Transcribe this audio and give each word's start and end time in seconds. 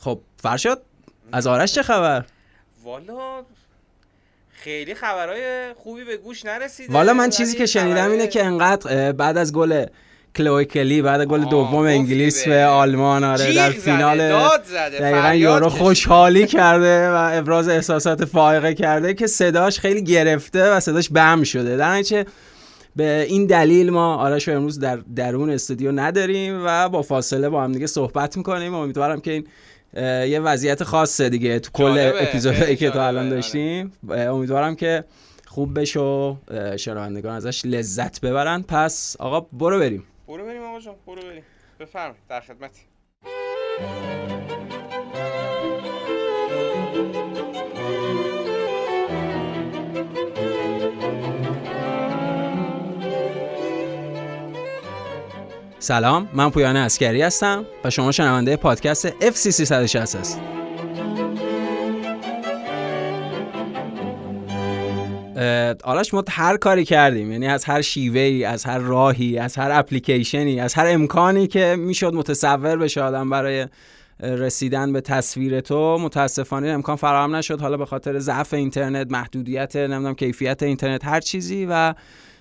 خب 0.00 0.20
فرشاد 0.42 0.82
از 1.32 1.46
آرش 1.46 1.72
چه 1.72 1.82
خبر؟ 1.82 2.24
والا 2.84 3.42
خیلی 4.52 4.94
خبرهای 4.94 5.74
خوبی 5.74 6.04
به 6.04 6.16
گوش 6.16 6.44
نرسیده. 6.44 6.92
والا 6.92 7.14
من 7.14 7.30
چیزی 7.30 7.56
که 7.56 7.66
شنیدم 7.66 8.10
اینه 8.10 8.26
که 8.26 8.44
انقدر 8.44 9.12
بعد 9.12 9.36
از 9.36 9.52
گل 9.52 9.86
کلوی 10.36 10.64
کلی 10.64 11.02
بعد 11.02 11.24
گل 11.24 11.44
دوم 11.44 11.84
انگلیس 11.84 12.48
به 12.48 12.64
آلمان 12.64 13.24
آره 13.24 13.54
در 13.54 13.70
فینال 13.70 14.18
دقیقا 15.00 15.34
یارو 15.34 15.68
خوشحالی 15.68 16.46
کرده 16.46 17.10
و 17.10 17.30
ابراز 17.32 17.68
احساسات 17.68 18.24
فائقه 18.24 18.74
کرده 18.74 19.14
که 19.14 19.26
صداش 19.26 19.78
خیلی 19.78 20.04
گرفته 20.04 20.70
و 20.70 20.80
صداش 20.80 21.08
بم 21.08 21.42
شده. 21.42 21.76
در 21.76 22.24
به 22.96 23.26
این 23.28 23.46
دلیل 23.46 23.90
ما 23.90 24.16
آرش 24.16 24.48
رو 24.48 24.54
امروز 24.54 24.78
در 24.78 24.96
درون 24.96 25.50
استودیو 25.50 25.92
نداریم 25.92 26.62
و 26.66 26.88
با 26.88 27.02
فاصله 27.02 27.48
با 27.48 27.62
هم 27.64 27.72
دیگه 27.72 27.86
صحبت 27.86 28.36
می‌کنیم. 28.36 28.74
امیدوارم 28.74 29.20
که 29.20 29.30
این 29.30 29.46
یه 29.94 30.40
وضعیت 30.40 30.84
خاصه 30.84 31.28
دیگه 31.28 31.58
تو 31.58 31.70
کل 31.70 32.12
اپیزودی 32.14 32.76
که 32.76 32.90
تا 32.90 33.06
الان 33.06 33.28
داشتیم. 33.28 33.92
امیدوارم 34.08 34.76
که 34.76 35.04
خوب 35.46 35.80
بشه 35.80 36.00
و 36.00 36.36
شنوندگان 36.76 37.36
ازش 37.36 37.64
لذت 37.64 38.20
ببرن. 38.20 38.62
پس 38.62 39.16
آقا 39.18 39.40
برو 39.52 39.78
بریم. 39.78 40.04
برو 40.28 40.44
بریم 40.44 40.62
آقا 40.62 40.80
جان 40.80 40.94
برو 41.06 41.22
بریم. 41.22 41.42
بفرمایید 41.80 42.22
در 42.28 42.40
خدمتی. 42.40 42.80
سلام 55.82 56.28
من 56.34 56.50
پویان 56.50 56.76
اسکری 56.76 57.22
هستم 57.22 57.64
و 57.84 57.90
شما 57.90 58.12
شنونده 58.12 58.56
پادکست 58.56 59.10
FC 59.10 59.34
360 59.34 60.16
هست. 60.16 60.40
آرش 65.84 66.14
ما 66.14 66.24
هر 66.28 66.56
کاری 66.56 66.84
کردیم 66.84 67.32
یعنی 67.32 67.46
از 67.46 67.64
هر 67.64 67.80
شیوهی 67.80 68.44
از 68.44 68.64
هر 68.64 68.78
راهی 68.78 69.38
از 69.38 69.56
هر 69.56 69.70
اپلیکیشنی 69.72 70.60
از 70.60 70.74
هر 70.74 70.86
امکانی 70.86 71.46
که 71.46 71.76
می‌شد 71.78 72.14
متصور 72.14 72.76
بشه 72.76 73.02
آدم 73.02 73.30
برای 73.30 73.66
رسیدن 74.20 74.92
به 74.92 75.00
تصویر 75.00 75.60
تو 75.60 75.98
متاسفانه 75.98 76.68
امکان 76.68 76.96
فراهم 76.96 77.36
نشد. 77.36 77.60
حالا 77.60 77.76
به 77.76 77.86
خاطر 77.86 78.18
ضعف 78.18 78.54
اینترنت 78.54 79.10
محدودیت 79.10 79.76
نمی‌دونم 79.76 80.14
کیفیت 80.14 80.62
اینترنت 80.62 81.04
هر 81.04 81.20
چیزی 81.20 81.66
و 81.70 81.94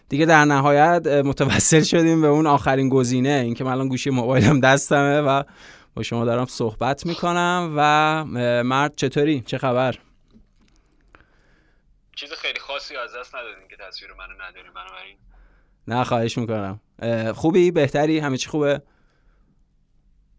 دیگه 0.10 0.26
در 0.26 0.46
نهایت 0.46 1.08
متوسل 1.08 1.84
شدیم 1.84 2.22
به 2.22 2.28
اون 2.28 2.48
آخرین 2.48 2.90
گزینه. 2.90 3.30
اینکه 3.30 3.64
من 3.64 3.72
الان 3.72 3.88
گوشی 3.88 4.10
موبایلم 4.10 4.60
دستمه 4.60 5.22
و 5.22 5.44
با 5.96 6.04
شما 6.04 6.26
دارم 6.26 6.46
صحبت 6.46 7.06
می‌کنم 7.06 7.74
و 7.78 8.24
مرد 8.64 8.96
چطوری؟ 8.96 9.42
چه 9.42 9.58
خبر؟ 9.58 9.96
چیز 12.16 12.34
خیلی 12.34 12.60
خاصی 12.60 12.96
از 12.96 13.16
دست 13.16 13.36
ندادیم 13.36 13.68
که 13.70 13.76
تصویر 13.88 14.12
منو 14.14 14.34
نداریم 14.50 14.74
بنابراین. 14.74 15.18
نه 15.88 16.04
خواهش 16.04 16.38
می‌کنم. 16.38 16.80
خوبی؟ 17.36 17.72
بهتری؟ 17.72 18.20
همه 18.20 18.38
چی 18.38 18.50
خوبه؟ 18.50 18.82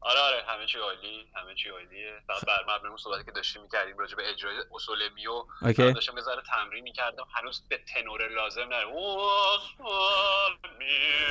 آره 0.00 0.20
آره 0.20 0.42
چی 0.72 0.78
عالی 0.78 1.26
همه 1.36 1.54
چی 1.54 1.68
عالیه. 1.68 2.12
فقط 2.26 2.44
بر 2.46 2.74
مبنای 2.74 2.96
صحبتی 3.04 3.24
که 3.24 3.30
داشتیم 3.30 3.62
می‌کردیم 3.62 3.98
راجع 3.98 4.16
به 4.16 4.30
اجرای 4.30 4.54
اصول 4.74 4.98
میو 5.14 5.44
اوکی. 5.62 5.92
داشتم 5.92 6.16
یه 6.16 6.22
ذره 6.22 6.42
تمرین 6.54 6.84
می‌کردم 6.84 7.24
هنوز 7.34 7.62
به 7.68 7.78
تنور 7.94 8.28
لازم 8.28 8.68
نره 8.70 8.86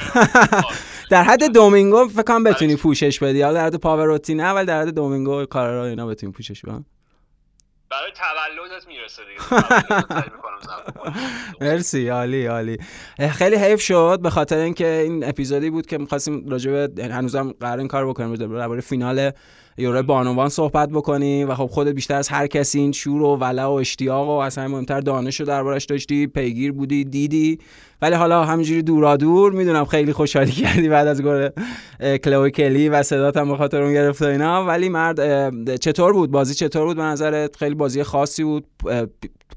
در 1.11 1.23
حد 1.23 1.53
دومینگو 1.53 2.07
فکر 2.07 2.23
کنم 2.23 2.43
بتونی 2.43 2.75
پوشش 2.75 3.19
بدی. 3.19 3.41
حالا 3.41 3.59
در 3.59 3.65
حد 3.65 3.75
پاوروتی 3.75 4.35
نه 4.35 4.49
ولی 4.49 4.65
در 4.65 4.81
حد 4.81 4.89
دومینگو 4.89 5.45
کارا 5.45 5.85
اینا 5.85 6.07
بتونی 6.07 6.31
پوشش 6.31 6.65
بدی. 6.65 6.85
برای 7.91 8.11
تولدت 8.11 8.87
می‌رسه 8.87 9.21
دیگه. 9.25 9.63
مرسی 11.69 12.07
عالی 12.07 12.45
عالی. 12.45 12.77
خیلی 13.31 13.55
حیف 13.55 13.81
شد 13.81 14.19
به 14.23 14.29
خاطر 14.29 14.57
اینکه 14.57 14.87
این 14.87 15.29
اپیزودی 15.29 15.69
بود 15.69 15.85
که 15.85 15.97
می‌خواستیم 15.97 16.49
راجع 16.49 16.87
به 16.87 17.03
هنوزم 17.05 17.51
قرار 17.51 17.79
این 17.79 17.87
کار 17.87 18.07
بکنیم 18.07 18.35
درباره 18.35 18.81
فینال 18.81 19.31
یورو 19.79 20.03
بانوان 20.03 20.49
صحبت 20.49 20.89
بکنیم 20.89 21.49
و 21.49 21.55
خب 21.55 21.65
خودت 21.65 21.93
بیشتر 21.93 22.15
از 22.15 22.29
هر 22.29 22.47
کسی 22.47 22.79
این 22.79 22.91
شور 22.91 23.21
و 23.21 23.35
ولع 23.35 23.65
و 23.65 23.71
اشتیاق 23.71 24.27
و 24.27 24.31
اصلا 24.31 24.67
مهمتر 24.67 24.99
دانش 24.99 25.39
رو 25.39 25.45
دربارش 25.45 25.85
داشتی 25.85 26.27
پیگیر 26.27 26.71
بودی 26.71 27.03
دیدی. 27.03 27.59
ولی 28.01 28.15
حالا 28.15 28.45
همینجوری 28.45 28.81
دورا 28.81 29.17
دور 29.17 29.51
می‌دونم 29.51 29.85
خیلی 29.85 30.13
خوشحالی 30.13 30.51
کردی 30.51 30.89
بعد 30.89 31.07
از 31.07 31.21
گل 31.21 31.49
کلوی 32.23 32.51
کلی 32.51 32.89
و 32.89 33.03
صدات 33.03 33.37
هم 33.37 33.57
به 33.57 33.75
اون 33.75 33.93
گرفت 33.93 34.21
اینا. 34.21 34.65
ولی 34.65 34.89
مرد 34.89 35.75
چطور 35.75 36.13
بود؟ 36.13 36.31
بازی 36.31 36.53
چطور 36.53 36.85
بود؟ 36.85 36.97
به 36.97 37.03
نظرت 37.03 37.55
خیلی 37.55 37.75
بازی 37.75 38.03
خاصی 38.03 38.43
بود 38.43 38.65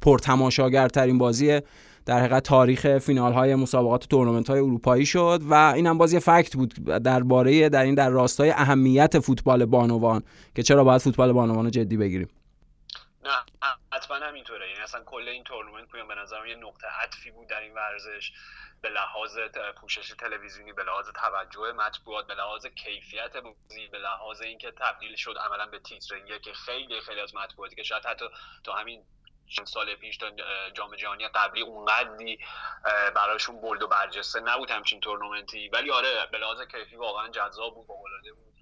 پرتماشاگرترین 0.03 1.19
بازی 1.19 1.61
در 2.07 2.19
حقیقت 2.19 2.43
تاریخ 2.43 2.99
فینال 2.99 3.33
های 3.33 3.55
مسابقات 3.55 4.07
تورنمنت 4.07 4.51
های 4.51 4.61
اروپایی 4.61 5.07
شد 5.07 5.41
و 5.43 5.55
این 5.55 5.87
هم 5.87 5.99
باز 5.99 6.13
یه 6.13 6.21
فکت 6.21 6.57
بود 6.57 6.75
درباره 6.85 7.69
در 7.69 7.83
این 7.83 7.95
در 7.95 8.11
راستای 8.11 8.51
اهمیت 8.51 9.19
فوتبال 9.19 9.65
بانوان 9.65 10.23
که 10.57 10.62
چرا 10.62 10.85
باید 10.85 11.01
فوتبال 11.01 11.33
بانوان 11.33 11.71
جدی 11.71 11.97
بگیریم. 11.97 12.29
نه 13.25 13.31
حتما 13.93 14.17
همینطوره. 14.17 14.69
یعنی 14.69 14.81
اصلا 14.81 15.01
کل 15.07 15.29
این 15.29 15.45
تورنمنت 15.45 15.89
پویان 15.89 16.09
به 16.09 16.15
نظرم 16.15 16.47
یه 16.47 16.57
نقطه 16.57 16.87
عطفی 17.03 17.31
بود 17.31 17.49
در 17.49 17.61
این 17.61 17.75
ورزش. 17.75 18.33
به 18.83 18.89
لحاظ 18.89 19.39
پوشش 19.77 20.12
تلویزیونی 20.19 20.73
به 20.73 20.83
لحاظ 20.85 21.07
توجه 21.09 21.73
مطبوعات 21.73 22.27
به 22.27 22.35
لحاظ 22.35 22.67
کیفیت 22.67 23.37
بازی 23.37 23.89
به 23.93 23.99
لحاظ 23.99 24.41
اینکه 24.41 24.71
تبدیل 24.71 25.17
شد 25.17 25.35
عملا 25.47 25.67
به 25.67 25.79
تیتر 25.79 26.39
که 26.39 26.53
خیلی 26.53 27.01
خیلی 27.01 27.21
از 27.21 27.35
مطبوعاتی 27.35 27.77
که 27.77 27.83
شاید 27.83 28.07
حتی 28.07 28.25
تا 28.65 28.73
همین 28.73 29.05
سال 29.65 29.95
پیش 29.95 30.17
تا 30.17 30.31
جام 30.75 30.97
جهانی 30.97 31.29
قبلی 31.29 31.63
اونقدری 31.63 32.39
براشون 33.15 33.61
بولد 33.61 33.83
و 33.83 33.89
برجسته 33.89 34.41
نبود 34.41 34.71
همچین 34.71 35.01
تورنمنتی 35.01 35.69
ولی 35.69 35.91
آره 35.91 36.27
به 36.33 36.39
لحاظ 36.39 36.61
کیفی 36.61 36.97
واقعا 36.97 37.29
جذاب 37.29 37.75
بود 37.75 37.87
العاده 37.91 38.33
بود 38.33 38.53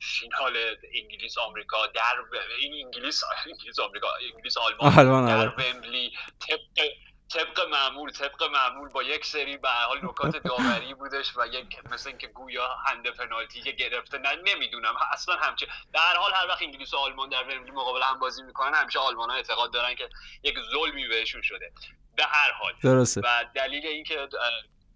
فینال 0.00 0.56
انگلیس 0.94 1.38
آمریکا 1.38 1.86
در 1.86 2.16
این 2.58 2.84
انگلیس 2.84 3.22
انگلیس 3.46 3.80
آمریکا 3.80 4.08
انگلیس 4.32 4.56
آلمان 4.56 5.26
در 5.26 5.36
آره. 5.36 5.72
ومبلی 5.72 6.12
طبق 6.48 6.88
طبق 7.34 7.60
معمول 7.70 8.10
طبق 8.10 8.42
معمول 8.42 8.88
با 8.88 9.02
یک 9.02 9.26
سری 9.26 9.56
به 9.56 9.68
حال 9.68 9.98
نکات 10.04 10.36
داوری 10.36 10.94
بودش 10.94 11.36
و 11.36 11.46
یک 11.46 11.78
مثل 11.90 12.08
اینکه 12.08 12.26
گویا 12.26 12.68
هند 12.86 13.08
پنالتی 13.10 13.62
که 13.62 13.72
گرفته 13.72 14.18
نه 14.18 14.36
نمی‌دونم. 14.44 14.94
اصلا 15.12 15.34
همچه 15.34 15.66
در 15.92 16.14
حال 16.16 16.32
هر 16.34 16.46
وقت 16.48 16.62
انگلیس 16.62 16.94
و 16.94 16.96
آلمان 16.96 17.28
در 17.28 17.42
ومبلی 17.42 17.70
مقابل 17.70 18.02
هم 18.02 18.18
بازی 18.18 18.42
می‌کنن 18.42 18.74
همیشه 18.74 18.98
آلمان 18.98 19.30
ها 19.30 19.36
اعتقاد 19.36 19.72
دارن 19.72 19.94
که 19.94 20.08
یک 20.42 20.56
ظلمی 20.72 21.08
بهشون 21.08 21.42
شده. 21.42 21.72
به 22.16 22.24
هر 22.24 22.52
حال. 22.52 22.72
درسته. 22.82 23.20
و 23.20 23.44
دلیل 23.54 23.86
اینکه 23.86 24.28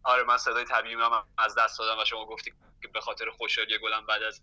آره 0.05 0.23
من 0.23 0.37
صدای 0.37 0.65
طبیعی 0.65 0.95
هم 0.95 1.25
از 1.39 1.55
دست 1.55 1.79
دادم 1.79 2.01
و 2.01 2.05
شما 2.05 2.25
گفتی 2.27 2.53
که 2.83 2.89
به 2.89 3.01
خاطر 3.01 3.31
خوشحالی 3.31 3.79
گلم 3.79 4.07
بعد 4.07 4.23
از 4.23 4.41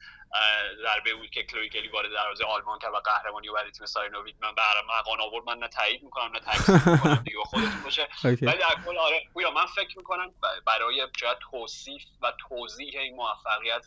ضربه 0.82 1.14
بود 1.14 1.30
که 1.30 1.44
کلوی 1.44 1.70
کلی 1.70 1.88
وارد 1.88 2.12
دروازه 2.12 2.46
آلمان 2.46 2.80
کرد 2.80 2.94
و 2.94 3.00
قهرمانی 3.00 3.50
و 3.50 3.54
برای 3.54 3.72
تیم 3.72 3.86
سارینوویک 3.86 4.36
من 4.42 4.56
برام 4.56 4.86
مقان 5.00 5.22
آورد 5.22 5.46
من 5.46 5.58
نه 5.58 5.68
تایید 5.68 6.04
می‌کنم 6.04 6.32
نه 6.32 6.40
تکذیب 6.40 6.88
می‌کنم 6.88 7.24
دیگه 7.26 7.38
خودتون 7.44 7.82
باشه. 7.84 8.08
ولی 8.24 8.58
در 8.58 8.76
کل 8.86 8.98
آره 8.98 9.22
پویا 9.34 9.52
من 9.52 9.66
فکر 9.66 9.98
می‌کنم 9.98 10.34
برای 10.66 11.08
جای 11.18 11.36
توصیف 11.52 12.04
و 12.22 12.34
توضیح 12.50 13.00
این 13.00 13.16
موفقیت 13.16 13.86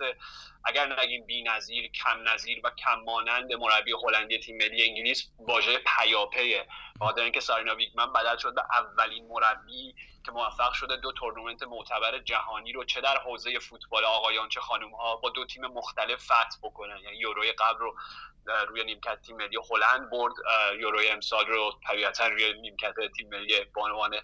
اگر 0.64 1.00
نگیم 1.02 1.26
بی‌نظیر 1.26 1.90
کم 1.90 2.28
نظیر 2.28 2.60
و 2.64 2.70
کم 2.70 3.00
مانند 3.00 3.52
مربی 3.52 3.92
هلندی 3.92 4.38
تیم 4.38 4.56
ملی 4.56 4.88
انگلیس 4.88 5.30
واژه 5.38 5.78
پیاپیه. 5.78 6.66
بخاطر 7.00 7.22
اینکه 7.22 7.40
سارینا 7.40 7.74
ویگمن 7.74 8.12
بدل 8.12 8.36
شد 8.36 8.54
به 8.54 8.62
اولین 8.72 9.28
مربی 9.28 9.94
که 10.24 10.32
موفق 10.32 10.72
شده 10.72 10.96
دو 10.96 11.12
تورنمنت 11.12 11.62
معتبر 11.62 12.18
جهانی 12.18 12.72
رو 12.72 12.84
چه 12.84 13.00
در 13.00 13.18
حوزه 13.18 13.58
فوتبال 13.58 14.04
آقایان 14.04 14.41
چه 14.48 14.60
خانم 14.60 14.94
ها 14.94 15.16
با 15.16 15.30
دو 15.30 15.46
تیم 15.46 15.66
مختلف 15.66 16.24
فتح 16.24 16.58
بکنن. 16.62 16.98
یعنی 17.04 17.16
یوروی 17.16 17.52
قبل 17.52 17.78
رو 17.78 17.96
روی 18.68 18.84
نیمکت 18.84 19.22
تیم 19.22 19.36
ملی 19.36 19.58
هلند 19.70 20.10
برد 20.10 20.34
یوروی 20.80 21.08
امسال 21.08 21.46
رو 21.46 21.72
طبیعتا 21.88 22.26
روی 22.26 22.60
نیمکت 22.60 22.94
تیم 23.16 23.28
ملی 23.28 23.64
بانوان 23.74 24.16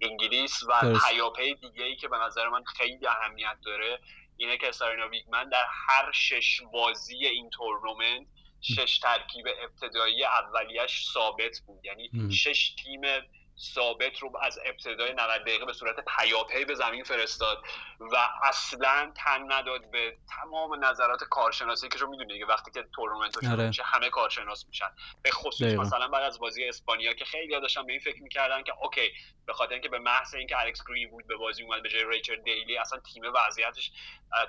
انگلیس 0.00 0.62
و 0.62 0.98
پیاپی 0.98 1.54
دیگه 1.54 1.84
ای 1.84 1.96
که 1.96 2.08
به 2.08 2.18
نظر 2.18 2.48
من 2.48 2.64
خیلی 2.64 3.06
اهمیت 3.06 3.56
داره 3.64 3.98
اینه 4.36 4.58
که 4.58 4.72
سارینا 4.72 5.08
ویگمن 5.08 5.48
در 5.48 5.66
هر 5.86 6.12
شش 6.12 6.60
بازی 6.72 7.26
این 7.26 7.50
تورنمنت 7.50 8.26
شش 8.60 8.98
ترکیب 8.98 9.46
ابتدایی 9.62 10.24
اولیش 10.24 11.10
ثابت 11.12 11.60
بود. 11.66 11.84
یعنی 11.84 12.10
شش 12.32 12.74
تیم 12.84 13.00
ثابت 13.58 14.18
رو 14.18 14.32
از 14.42 14.58
ابتدای 14.64 15.12
90 15.12 15.40
دقیقه 15.40 15.64
به 15.64 15.72
صورت 15.72 15.96
پیاپی 16.18 16.64
به 16.64 16.74
زمین 16.74 17.04
فرستاد 17.04 17.62
و 18.00 18.28
اصلا 18.42 19.12
تن 19.16 19.52
نداد 19.52 19.90
به 19.90 20.16
تمام 20.28 20.84
نظرات 20.84 21.24
کارشناسی 21.24 21.88
که 21.88 21.98
شما 21.98 22.10
می‌دونید 22.10 22.38
که 22.38 22.46
وقتی 22.46 22.70
که 22.70 22.84
تورنمنت 22.92 23.32
شروع 23.40 23.52
آره. 23.52 23.66
میشه 23.66 23.82
همه 23.82 24.10
کارشناس 24.10 24.66
میشن. 24.68 24.90
به 25.22 25.30
خصوص 25.30 25.74
مثلا 25.74 26.08
بعد 26.08 26.22
از 26.22 26.38
بازی 26.38 26.64
اسپانیا 26.64 27.14
که 27.14 27.24
خیلی 27.24 27.60
داشتن 27.60 27.86
به 27.86 27.92
این 27.92 28.00
فکر 28.00 28.22
می‌کردن 28.22 28.62
که 28.62 28.72
okay 28.82 29.12
به 29.46 29.52
خاطر 29.52 29.72
اینکه 29.72 29.88
به 29.88 29.98
محض 29.98 30.34
اینکه 30.34 30.60
الکس 30.60 30.82
گرینوود 30.88 31.26
به 31.26 31.36
بازی 31.36 31.62
اومد 31.62 31.82
به 31.82 31.88
جای 31.88 32.04
ریچل 32.04 32.44
دیلی 32.44 32.78
اصلا 32.78 32.98
تیم 32.98 33.22
وضعیتش 33.34 33.92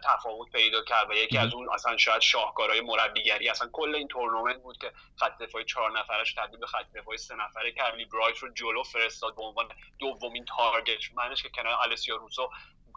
تفاوت 0.04 0.52
پیدا 0.52 0.84
کرد 0.84 1.10
و 1.10 1.14
یکی 1.14 1.38
از 1.38 1.54
اون 1.54 1.70
اصلا 1.74 1.98
شاید 1.98 2.22
شاهکارهای 2.22 2.82
مربیگری 2.82 3.50
اصلا 3.50 3.70
کل 3.72 3.96
این 3.96 4.08
تورنمنت 4.08 4.62
بود 4.62 4.78
که 4.78 4.92
خط 5.20 5.38
دفاعی 5.38 5.66
چهار 5.66 6.00
نفرش 6.00 6.34
تبدیل 6.34 6.60
به 6.60 6.68
خط 6.68 6.86
دفاعی 6.96 7.18
سه 7.18 7.36
نفره 7.36 7.72
کرد. 7.72 7.94
برایت 8.24 8.38
رو 8.38 8.54
جلو 8.54 8.84
فرستاد 8.94 9.36
به 9.36 9.42
عنوان 9.42 9.68
دومین 10.00 10.46
تارگت 10.46 11.14
منش 11.16 11.44
که 11.44 11.50
کنار 11.50 11.74
آلسیا 11.74 12.16
روسو 12.16 12.50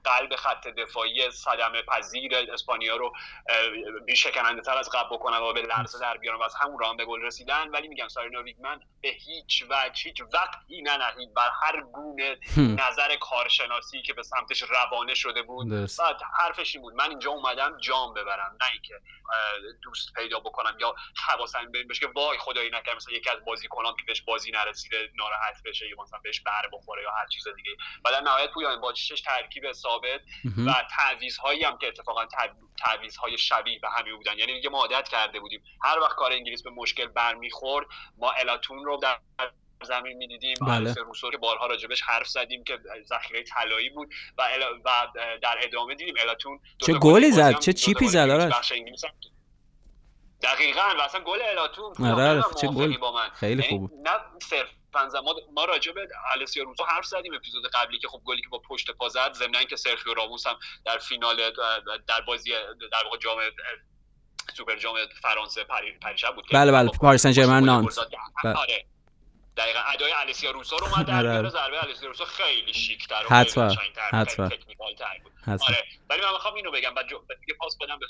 قلب 0.06 0.36
خط 0.36 0.68
دفاعی 0.68 1.30
صدمه 1.30 1.82
پذیر 1.82 2.36
اسپانیا 2.52 2.96
رو 2.96 3.12
بیشکننده 4.06 4.62
تر 4.62 4.78
از 4.78 4.90
قبل 4.90 5.16
بکنن 5.16 5.38
و 5.38 5.52
به 5.52 5.62
لرزه 5.62 5.98
در 5.98 6.16
بیارن 6.16 6.38
و 6.38 6.42
از 6.42 6.54
همون 6.54 6.78
راه 6.78 6.96
به 6.96 7.04
گل 7.04 7.22
رسیدن. 7.22 7.68
ولی 7.68 7.88
میگم 7.88 8.08
سارینو 8.08 8.42
ویگمن 8.42 8.80
به 9.02 9.08
هیچ 9.08 9.64
وجه 9.70 10.02
هیچ 10.02 10.22
وقتی 10.32 10.82
ننهید 10.82 11.34
بر 11.34 11.50
هر 11.62 11.80
گونه 11.80 12.38
نظر 12.56 13.16
کارشناسی 13.16 14.02
که 14.02 14.12
به 14.12 14.22
سمتش 14.22 14.62
روانه 14.62 15.14
شده 15.14 15.42
بود. 15.42 15.70
بعد 15.70 16.20
حرفش 16.38 16.74
این 16.74 16.82
بود 16.82 16.94
من 16.94 17.10
اینجا 17.10 17.30
اومدم 17.30 17.78
جام 17.78 18.14
ببرم. 18.14 18.56
نه 18.60 18.66
اینکه 18.72 18.94
دوست 19.82 20.12
پیدا 20.12 20.40
بکنم 20.40 20.76
یا 20.80 20.94
حواسم 21.28 21.72
به 21.72 21.84
بشه 21.84 22.00
که 22.00 22.12
وای 22.14 22.38
خدایی 22.38 22.70
نکنه 22.70 22.94
مثلا 22.94 23.14
یکی 23.14 23.30
از 23.30 23.44
بازیکنان 23.44 23.96
که 23.96 24.04
بهش 24.06 24.22
بازی 24.22 24.50
نرسیده 24.50 25.10
ناراحت 25.14 25.62
بشه 25.64 25.88
یا 25.88 25.96
مثلا 26.02 26.18
بهش 26.22 26.40
بر 26.40 26.68
بخوره 26.72 27.02
یا 27.02 27.10
هر 27.10 27.26
چیز 27.26 27.48
دیگه. 27.56 27.70
در 28.04 28.20
نهایت 28.20 28.50
پویان 28.50 28.80
با 28.80 28.92
ترکیب 29.24 29.72
ثابت 29.96 30.20
و 30.66 30.86
تعویض 30.98 31.36
هایی 31.36 31.64
هم 31.64 31.78
که 31.78 31.88
اتفاقا 31.88 32.26
تعویض 32.78 33.16
های 33.16 33.38
شبیه 33.38 33.78
به 33.78 33.88
همین 33.90 34.16
بودن. 34.16 34.38
یعنی 34.38 34.54
دیگه 34.54 34.68
ما 34.68 34.80
عادت 34.80 35.08
کرده 35.08 35.40
بودیم. 35.40 35.62
هر 35.82 35.98
وقت 35.98 36.16
کار 36.16 36.32
انگلیس 36.32 36.62
به 36.62 36.70
مشکل 36.70 37.06
برمیخورد 37.06 37.86
ما 38.18 38.30
الاتون 38.30 38.84
رو 38.84 38.96
در 38.96 39.18
زمین 39.82 40.16
می‌دیدیم. 40.16 40.54
بله. 40.66 40.94
روسو 40.94 41.30
که 41.30 41.38
بارها 41.38 41.66
راجبش 41.66 42.02
حرف 42.02 42.28
زدیم 42.28 42.64
که 42.64 42.78
ذخیره 43.08 43.42
طلایی 43.42 43.90
بود 43.90 44.14
و, 44.38 44.48
و 44.84 45.06
در 45.42 45.58
ادامه 45.60 45.94
دیدیم 45.94 46.14
الاتون 46.20 46.60
چه 46.78 46.92
گلی 46.92 47.30
زد؟ 47.32 47.58
چه 47.58 47.72
چیپی 47.72 48.08
زد؟ 48.08 48.28
دقیقاً 50.42 50.94
و 50.98 51.00
اصلا 51.00 51.20
گل 51.20 51.42
الا 51.42 51.58
تون 51.58 52.06
آره 52.06 52.42
چه 52.60 52.66
گل. 52.66 52.96
خیلی 53.34 53.62
یعنی 53.62 53.78
خوب 53.78 53.90
نه 54.02 54.10
صرف 54.42 54.68
ما 54.96 55.34
ما 55.52 55.64
راجع 55.64 55.92
به 55.92 56.08
السیا 56.40 56.64
روسو 56.64 56.84
حرف 56.84 57.06
زدیم 57.06 57.34
اپیزود 57.34 57.70
قبلی 57.74 57.98
که 57.98 58.08
خب 58.08 58.20
گلی 58.24 58.42
که 58.42 58.48
با 58.48 58.58
پشت 58.58 58.90
پا 58.90 59.08
زد 59.08 59.32
ضمن 59.32 59.64
که 59.64 59.76
سرخیو 59.76 60.14
راموس 60.14 60.46
هم 60.46 60.58
در 60.84 60.98
فینال 60.98 61.52
در 62.08 62.20
بازی 62.20 62.50
در 62.92 63.04
واقع 63.04 63.18
جام 63.18 63.38
سوپر 64.56 64.76
جام 64.76 64.96
فرانسه 65.22 65.64
پریشب 66.02 66.34
بود 66.34 66.44
بله 66.52 66.72
بله 66.72 66.90
پاریس 67.00 67.22
سن 67.22 67.32
ژرمن 67.32 67.64
نانت 67.64 67.98
آره. 68.44 68.86
دقیقا. 69.56 69.78
ادای 69.78 70.12
السیا 70.12 70.50
روسو 70.50 70.76
رو 70.76 70.84
اومد 70.84 71.06
در 71.06 71.26
آره. 71.26 71.48
ضربه 71.48 71.84
السیا 71.84 72.08
روسو 72.08 72.24
خیلی 72.24 72.74
شیک 72.74 73.08
تر 73.08 73.24
و 73.30 73.34
حتما 73.34 73.74
حتما. 74.12 74.48
تکنیکال 74.48 74.94
تر 74.94 75.18
بود. 75.22 75.32
آره. 75.48 75.84
ولی 76.10 76.20
من 76.20 76.32
می‌خوام 76.32 76.54
اینو 76.54 76.70
بگم 76.70 76.94
بعد 76.94 77.06
دیگه 77.40 77.54
پاس 77.58 77.76
بدم 77.80 77.98
به 77.98 78.06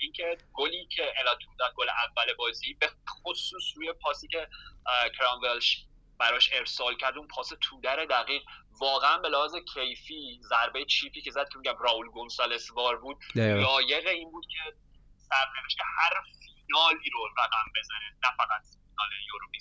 اینکه 0.00 0.38
گلی 0.52 0.86
که 0.96 1.12
الاتون 1.18 1.56
داد 1.58 1.72
گل 1.74 1.88
اول 1.88 2.34
بازی 2.34 2.74
به 2.74 2.90
خصوص 3.24 3.62
روی 3.76 3.92
پاسی 3.92 4.28
که 4.28 4.48
کرامول 5.18 5.60
براش 6.22 6.50
ارسال 6.52 6.96
کرد 6.96 7.18
اون 7.18 7.26
پاس 7.26 7.48
تو 7.60 7.80
در 7.82 8.04
دقیق. 8.04 8.42
واقعا 8.80 9.18
به 9.18 9.28
لحاظ 9.28 9.54
کیفی 9.74 10.40
ضربه 10.50 10.84
چیپی 10.84 11.20
که 11.20 11.30
زد 11.30 11.48
که 11.52 11.58
میگم 11.58 11.74
راول 11.80 12.06
گونسالس 12.06 12.70
وار 12.70 12.96
بود 12.96 13.16
لایق 13.34 14.06
این 14.06 14.30
بود 14.30 14.44
که 14.52 14.76
سرنوشت 15.28 15.78
هر 15.98 16.12
فینالی 16.40 17.10
رو 17.12 17.20
رقم 17.38 17.66
بزنه 17.76 18.08
نه 18.24 18.36
فقط 18.38 18.62
فینال 18.62 19.10
یورو 19.28 19.52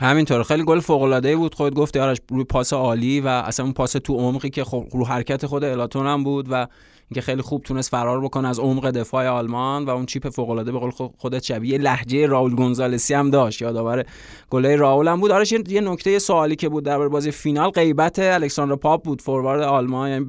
همینطور. 0.00 0.42
خیلی 0.42 0.64
گل 0.64 0.80
فوق 0.80 1.02
العاده 1.02 1.36
بود 1.36 1.54
خود 1.54 1.74
گفتی 1.74 1.98
آرش 1.98 2.18
روی 2.28 2.44
پاس 2.44 2.72
عالی 2.72 3.20
و 3.20 3.28
اصلا 3.28 3.64
اون 3.64 3.74
پاس 3.74 3.92
تو 3.92 4.14
عمقی 4.14 4.50
که 4.50 4.64
خب 4.64 4.86
رو 4.92 5.06
حرکت 5.06 5.46
خود 5.46 5.64
الاتون 5.64 6.06
هم 6.06 6.24
بود 6.24 6.46
و 6.50 6.66
اینکه 7.12 7.20
خیلی 7.20 7.42
خوب 7.42 7.62
تونست 7.62 7.90
فرار 7.90 8.20
بکنه 8.20 8.48
از 8.48 8.58
عمق 8.58 8.90
دفاع 8.90 9.28
آلمان 9.28 9.84
و 9.84 9.90
اون 9.90 10.06
چیپ 10.06 10.28
فوق 10.28 10.50
العاده 10.50 10.72
به 10.72 10.78
قول 10.78 10.90
خودت 11.18 11.42
شبیه 11.42 11.78
لهجه 11.78 12.26
راول 12.26 12.54
گونزالسی 12.54 13.14
هم 13.14 13.30
داشت. 13.30 13.62
یادآور 13.62 14.04
گله 14.50 14.76
راول 14.76 15.08
هم 15.08 15.20
بود. 15.20 15.30
آرش 15.30 15.52
یه 15.52 15.80
نکته 15.80 16.18
سوالی 16.18 16.56
که 16.56 16.68
بود 16.68 16.84
در 16.84 17.08
بازی 17.08 17.30
فینال 17.30 17.70
غیبت 17.70 18.18
الکساندر 18.18 18.76
پاپ 18.76 19.04
بود 19.04 19.22
فوروارد 19.22 19.62
آلمان 19.62 20.10
یعنی 20.10 20.24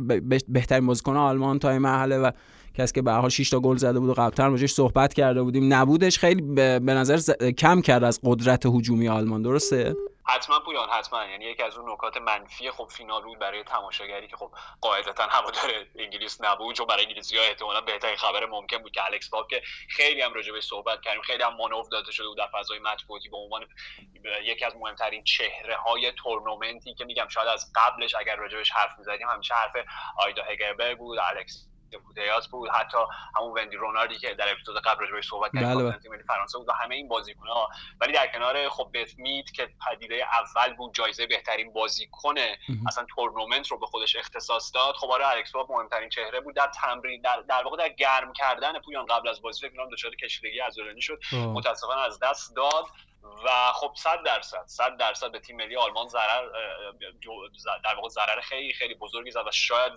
بهترین 0.48 0.86
بازیکن 0.86 1.18
آلمان 1.18 1.60
تا 1.60 1.70
این 1.70 1.80
مرحله 1.80 2.18
و 2.18 2.32
کسی 2.78 2.94
که 2.94 3.02
به 3.02 3.12
حال 3.12 3.30
6 3.30 3.50
تا 3.50 3.60
گل 3.60 3.78
زده 3.78 4.00
بود 4.00 4.10
و 4.10 4.14
قبلتر 4.14 4.50
راجعش 4.50 4.74
صحبت 4.74 5.14
کرده 5.14 5.44
بودیم 5.44 5.74
نبودش 5.74 6.20
خیلی 6.20 6.42
به 6.80 6.94
نظر 6.94 7.20
کم 7.58 7.82
کرد 7.82 8.04
از 8.04 8.20
قدرت 8.24 8.66
هجومی 8.66 9.10
آلمان 9.10 9.42
درسته؟ 9.42 9.96
حتما 10.26 10.60
پویان 10.60 10.90
حتما. 10.90 11.26
یعنی 11.26 11.46
یکی 11.46 11.64
از 11.64 11.78
اون 11.78 11.92
نکات 11.92 12.18
منفی 12.18 12.72
خب 12.72 12.88
فینال 12.92 13.24
بود 13.24 13.40
برای 13.40 13.64
تماشاگری 13.64 14.28
که 14.28 14.36
خب 14.38 14.52
قاعدتا 14.82 15.24
هوادار 15.24 15.72
انگلیس 15.96 16.42
نبود 16.42 16.76
چون 16.76 16.88
برای 16.88 17.06
انگلیسی 17.06 17.38
ها 17.38 17.44
احتمالا 17.44 17.82
بهترین 17.82 18.16
خبر 18.16 18.46
ممکن 18.46 18.78
بود 18.78 18.92
که 18.92 19.06
الکس 19.06 19.30
پاپ 19.30 19.50
که 19.50 19.62
خیلی 19.90 20.22
هم 20.22 20.34
راجع 20.34 20.60
صحبت 20.60 21.02
کردیم 21.02 21.22
خیلی 21.22 21.44
هم 21.44 21.54
مانور 21.58 21.86
داده 21.92 22.12
شده 22.12 22.28
بود 22.28 22.38
در 22.38 22.50
فضای 22.54 22.80
مطبوعاتی 22.80 23.30
به 23.30 23.38
عنوان 23.38 23.66
یکی 24.44 24.66
از 24.66 24.76
مهمترین 24.76 25.24
چهره 25.24 25.76
های 25.76 26.12
تورنمنتی 26.12 26.94
که 26.94 27.06
میگم 27.06 27.28
شاید 27.28 27.48
از 27.48 27.72
قبلش 27.76 28.16
اگر 28.16 28.36
راجبش 28.36 28.72
حرف 28.72 28.92
می‌زدیم 28.98 29.30
همیشه 29.30 29.54
حرف 29.54 29.86
آیدا 30.18 30.44
هگربرگ 30.44 30.98
بود 30.98 31.18
الکس 31.20 31.68
بودیاس 31.98 32.48
بود 32.48 32.70
حتی 32.70 32.98
همون 33.38 33.60
وندی 33.60 33.76
روناردی 33.76 34.18
که 34.18 34.34
در 34.34 34.52
اپیزود 34.52 34.82
قبل 34.82 35.06
راجعش 35.06 35.30
صحبت 35.30 35.52
کردیم 35.54 35.90
بله, 35.90 36.10
بله. 36.10 36.24
فرانسه 36.28 36.58
بود 36.58 36.70
و 36.70 36.72
همه 36.72 36.96
این 36.96 37.08
بازیکن‌ها. 37.08 37.70
ولی 38.02 38.14
در 38.14 38.28
کنار 38.28 38.70
خب 38.70 38.90
بت 38.94 39.20
مید 39.20 39.52
که 39.52 39.70
پدیده 39.90 40.16
اول 40.16 40.74
بود 40.74 40.94
جایزه 40.94 41.28
بهترین 41.28 41.74
بازیکن 41.74 42.36
اصلا 42.88 43.06
تورنمنت 43.16 43.68
رو 43.68 43.80
به 43.80 43.86
خودش 43.86 44.16
اختصاص 44.16 44.72
داد. 44.74 44.96
خب 44.96 45.12
آره 45.12 45.28
الکس 45.28 45.52
مهمترین 45.70 46.10
چهره 46.10 46.42
بود. 46.42 46.56
در 46.56 46.68
تمرین 46.68 47.22
در, 47.22 47.42
در 47.50 47.64
واقع 47.64 47.78
در 47.78 47.90
گرم 47.90 48.34
کردن 48.34 48.80
پویان 48.80 49.06
قبل 49.06 49.28
از 49.28 49.42
بازی 49.42 49.62
فکر 49.62 49.78
کنم 49.78 49.90
دچار 49.90 50.16
کشیدگی 50.16 50.60
عضلانی 50.60 51.02
شد. 51.02 51.20
متاسفانه 51.34 52.02
از 52.02 52.20
دست 52.20 52.56
داد. 52.56 52.86
و 53.24 53.72
خب 53.74 53.94
100 53.98 54.24
درصد 54.26 54.64
100 54.68 54.98
درصد 54.98 55.32
به 55.32 55.40
تیم 55.40 55.56
ملی 55.56 55.76
آلمان 55.76 56.08
ضرر 56.08 56.50
در 57.84 57.96
واقع 57.96 58.10
ضرر 58.10 58.42
خیلی 58.42 58.74
خیلی 58.74 58.96
بزرگی 58.96 59.32
زد 59.32 59.48
و 59.48 59.52
شاید 59.52 59.94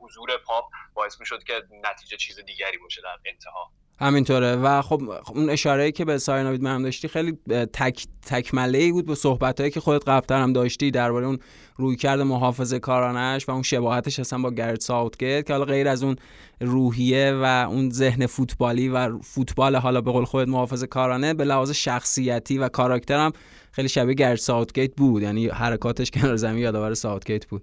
حضور 0.00 0.36
پاپ 0.36 0.64
باعث 0.94 1.20
می‌شد 1.20 1.44
که 1.44 1.62
نتیجه 1.70 2.16
چیز 2.16 2.40
دیگری 2.40 2.78
باشه 2.78 3.02
در 3.02 3.18
انتها. 3.24 3.70
همینطوره. 3.98 4.56
و 4.56 4.82
خب 4.82 5.02
اون 5.34 5.50
اشاره 5.50 5.92
که 5.92 6.04
به 6.04 6.18
سایناوید 6.18 6.62
من 6.62 6.82
داشتی 6.82 7.08
خیلی 7.08 7.38
تک 7.72 8.06
تکمله 8.26 8.78
ای 8.78 8.92
بود 8.92 9.06
به 9.06 9.14
صحبت 9.14 9.60
هایی 9.60 9.72
که 9.72 9.80
خودت 9.80 10.08
قبلتر 10.08 10.42
هم 10.42 10.52
داشتی 10.52 10.90
درباره 10.90 11.26
اون 11.26 11.38
رویکرد 11.76 12.20
محافظه 12.20 12.78
کارانش 12.78 13.48
و 13.48 13.52
اون 13.52 13.62
شباهتش 13.62 14.20
اصلا 14.20 14.38
با 14.38 14.50
گرد 14.50 14.80
ساوتگیت 14.80 15.46
که 15.46 15.52
حالا 15.52 15.64
غیر 15.64 15.88
از 15.88 16.02
اون 16.02 16.16
روحیه 16.60 17.32
و 17.42 17.66
اون 17.70 17.90
ذهن 17.90 18.26
فوتبالی 18.26 18.88
و 18.88 19.18
فوتبال 19.18 19.76
حالا 19.76 20.00
به 20.00 20.12
قول 20.12 20.24
خودت 20.24 20.48
محافظه 20.48 20.86
کارانه 20.86 21.34
به 21.34 21.44
لحاظ 21.44 21.70
شخصیتی 21.70 22.58
و 22.58 22.68
کاراکتر 22.68 23.18
هم 23.18 23.32
خیلی 23.72 23.88
شبیه 23.88 24.14
گرت 24.14 24.38
ساوتگیت 24.38 24.94
بود. 24.96 25.22
یعنی 25.22 25.48
حرکاتش 25.48 26.10
کنار 26.10 26.36
زمین 26.36 26.58
یادآور 26.58 26.94
ساوتگیت 26.94 27.46
بود. 27.46 27.62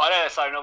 آره 0.00 0.28
سارینا 0.28 0.62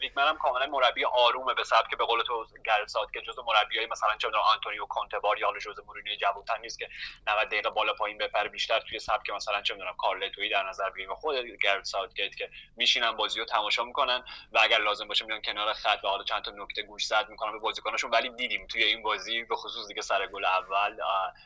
ویگمن 0.00 0.28
هم 0.28 0.36
کاملا 0.36 0.66
مربی 0.66 1.04
آرومه 1.04 1.54
به 1.54 1.64
سبک 1.64 1.96
به 1.98 2.04
قول 2.04 2.22
تو 2.22 2.46
گرت 2.66 2.89
ساوت 2.89 3.12
که 3.12 3.20
جزو 3.20 3.42
مربیای 3.42 3.86
مثلا 3.86 4.16
چه 4.18 4.28
آنتونیو 4.28 4.86
کونته 4.86 5.38
یا 5.38 5.52
جوز 5.58 5.76
مورینیو 5.86 6.16
جوانتر 6.16 6.58
نیست 6.58 6.78
که 6.78 6.88
90 7.26 7.46
دقیقه 7.48 7.70
بالا 7.70 7.92
پایین 7.94 8.18
بپره 8.18 8.48
بیشتر 8.48 8.80
توی 8.80 8.98
سبک 8.98 9.30
مثلا 9.30 9.62
چه 9.62 9.74
می‌دونم 9.74 9.94
کارلتوی 9.98 10.48
در 10.50 10.68
نظر 10.68 10.90
بگیریم. 10.90 11.14
خود 11.14 11.36
گرت 11.62 11.84
ساوتگیت 11.84 12.36
که 12.36 12.50
میشینن 12.76 13.12
بازی 13.16 13.38
رو 13.40 13.44
تماشا 13.46 13.84
می‌کنن 13.84 14.24
و 14.52 14.58
اگر 14.62 14.78
لازم 14.78 15.08
باشه 15.08 15.24
میان 15.24 15.42
کنار 15.42 15.72
خط 15.72 16.04
و 16.04 16.08
حالا 16.08 16.24
چند 16.24 16.42
تا 16.42 16.50
نکته 16.50 16.82
گوش 16.82 17.06
زد 17.06 17.28
می‌کنن 17.28 17.52
به 17.52 17.58
بازیکناشون 17.58 18.10
ولی 18.10 18.30
دیدیم 18.30 18.66
توی 18.66 18.84
این 18.84 19.02
بازی 19.02 19.44
به 19.44 19.56
خصوص 19.56 19.88
دیگه 19.88 20.02
سر 20.02 20.26
گل 20.26 20.44
اول 20.44 20.96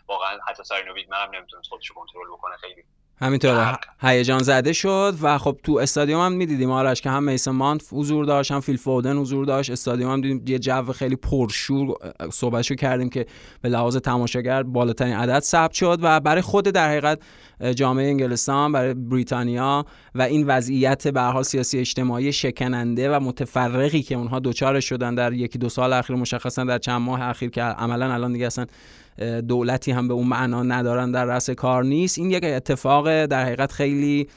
واقعا 0.08 0.38
حتی 0.48 0.64
سارینو 0.64 0.94
ویگمن 0.94 1.22
هم 1.22 1.30
نمی‌تونست 1.34 1.68
خودش 1.68 1.92
کنترل 1.92 2.26
بکنه 2.32 2.56
خیلی. 2.56 2.84
همینطور 3.22 3.78
هیجان 4.00 4.42
زده 4.42 4.72
شد 4.72 5.14
و 5.22 5.38
خب 5.38 5.58
تو 5.64 5.76
استادیوم 5.76 6.20
هم 6.20 6.32
می‌دیدیم. 6.32 6.70
آرش 6.70 7.00
که 7.00 7.10
هم 7.10 7.22
میسن 7.22 7.50
مانت 7.50 7.82
حضور 7.92 8.24
داشت 8.24 8.52
هم 8.52 8.60
فیل 8.60 8.76
فودن 8.76 9.16
حضور 9.16 9.44
داشت. 9.44 9.70
استادیوم 9.70 10.12
هم 10.12 10.20
دیدیم 10.20 10.44
یه 10.46 10.58
جو 10.58 10.92
خیلی 10.92 11.16
پرشور 11.16 11.96
صحبتشو 12.32 12.74
کردیم 12.74 13.08
که 13.08 13.26
به 13.60 13.68
لحاظ 13.68 13.96
تماشاگر 13.96 14.62
بالاترین 14.62 15.14
عدد 15.14 15.40
ثبت 15.40 15.72
شد 15.72 15.98
و 16.02 16.20
برای 16.20 16.42
خود 16.42 16.64
در 16.64 16.88
حقیقت 16.88 17.18
جامعه 17.70 18.08
انگلستان 18.08 18.72
برای 18.72 18.94
بریتانیا 18.94 19.84
و 20.14 20.22
این 20.22 20.46
وضعیت 20.46 21.08
به 21.08 21.20
حال 21.20 21.42
سیاسی 21.42 21.78
اجتماعی 21.78 22.32
شکننده 22.32 23.16
و 23.16 23.20
متفرقی 23.20 24.02
که 24.02 24.14
اونها 24.14 24.38
دوچار 24.38 24.80
شدن 24.80 25.14
در 25.14 25.32
یکی 25.32 25.58
دو 25.58 25.68
سال 25.68 25.92
اخیر 25.92 26.16
مشخصا 26.16 26.64
در 26.64 26.78
چند 26.78 27.00
ماه 27.00 27.22
اخیر 27.22 27.50
که 27.50 27.62
عملا 27.62 28.12
الان 28.14 28.32
دیگه 28.32 28.46
اصلا 28.46 28.66
دولتی 29.48 29.92
هم 29.92 30.08
به 30.08 30.14
اون 30.14 30.26
معنا 30.26 30.62
ندارن 30.62 31.10
در 31.10 31.24
رأس 31.24 31.50
کار 31.50 31.84
نیست. 31.84 32.18
این 32.18 32.30
یک 32.30 32.44
اتفاق 32.44 33.26
در 33.26 33.44
حقیقت 33.44 33.72
خیلی 33.72 34.28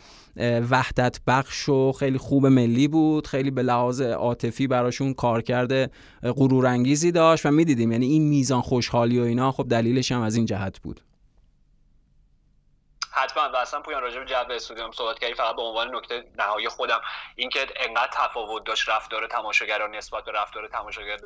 وحدت 0.69 1.19
بخش 1.27 1.69
و 1.69 1.91
خیلی 1.91 2.17
خوب 2.17 2.47
ملی 2.47 2.87
بود. 2.87 3.27
خیلی 3.27 3.51
به 3.51 3.63
لحاظ 3.63 4.01
عاطفی 4.01 4.67
براشون 4.67 5.13
کار 5.13 5.41
کرده 5.41 5.89
غرورانگیزی 6.23 7.11
داشت 7.11 7.45
و 7.45 7.51
می‌دیدیم. 7.51 7.91
یعنی 7.91 8.05
این 8.05 8.27
میزان 8.27 8.61
خوشحالی 8.61 9.19
و 9.19 9.23
اینا 9.23 9.51
خب 9.51 9.67
دلیلش 9.69 10.11
هم 10.11 10.21
از 10.21 10.35
این 10.35 10.45
جهت 10.45 10.79
بود. 10.79 11.01
حتما. 13.15 13.49
و 13.49 13.55
اصلا 13.55 13.81
پویان 13.81 14.01
راجع 14.01 14.19
به 14.19 14.25
جو 14.25 14.35
استودیوم 14.51 14.91
صحبت 14.91 15.19
کردی 15.19 15.33
فقط 15.33 15.55
به 15.55 15.61
عنوان 15.61 15.95
نکته 15.95 16.23
نهایی 16.37 16.69
خودم 16.69 17.01
اینکه 17.35 17.67
انقدر 17.75 18.11
تفاوت 18.13 18.65
داشت 18.65 18.89
رفتار 18.89 19.27
تماشاگران 19.27 19.95
نسبت 19.95 20.23
به 20.23 20.31
رفتار 20.31 20.67
تماشاگر 20.67 21.17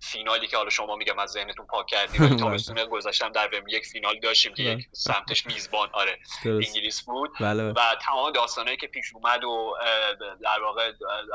فینالی 0.00 0.46
که 0.46 0.56
حالا 0.56 0.70
شما 0.70 0.96
میگم 0.96 1.18
از 1.18 1.30
ذهنتون 1.30 1.66
پاک 1.66 1.86
کردیم 1.86 2.36
تابستون 2.36 2.84
گذاشتم 2.84 3.32
در 3.32 3.48
وم 3.52 3.68
یک 3.68 3.86
فینال 3.86 4.18
داشتیم 4.20 4.54
که 4.54 4.62
یک 4.62 4.88
سمتش 4.92 5.46
میزبان 5.46 5.88
آره 5.92 6.18
انگلیس 6.44 7.02
بود. 7.02 7.30
بله. 7.40 7.62
و 7.62 7.94
تمام 8.02 8.32
داستانهایی 8.32 8.76
که 8.76 8.86
پیش 8.86 9.14
اومد 9.14 9.44
و 9.44 9.76
در 10.42 10.62
واقع 10.62 10.92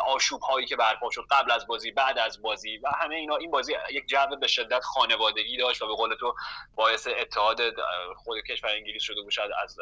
آشوب 0.07 0.41
هایی 0.41 0.67
که 0.67 0.75
برپا 0.75 1.09
شد 1.11 1.25
قبل 1.31 1.51
از 1.51 1.67
بازی 1.67 1.91
بعد 1.91 2.17
از 2.17 2.41
بازی 2.41 2.77
و 2.77 2.89
همه 3.01 3.15
اینا 3.15 3.35
این 3.35 3.51
بازی 3.51 3.73
یک 3.91 4.07
جو 4.07 4.35
به 4.41 4.47
شدت 4.47 4.83
خانوادگی 4.83 5.57
داشت 5.57 5.81
و 5.81 5.87
به 5.87 5.93
قول 5.93 6.15
تو 6.15 6.35
باعث 6.75 7.07
اتحاد 7.07 7.61
خود 8.15 8.37
کشور 8.49 8.69
انگلیس 8.69 9.03
شده 9.03 9.21
بود 9.21 9.33
از 9.63 9.77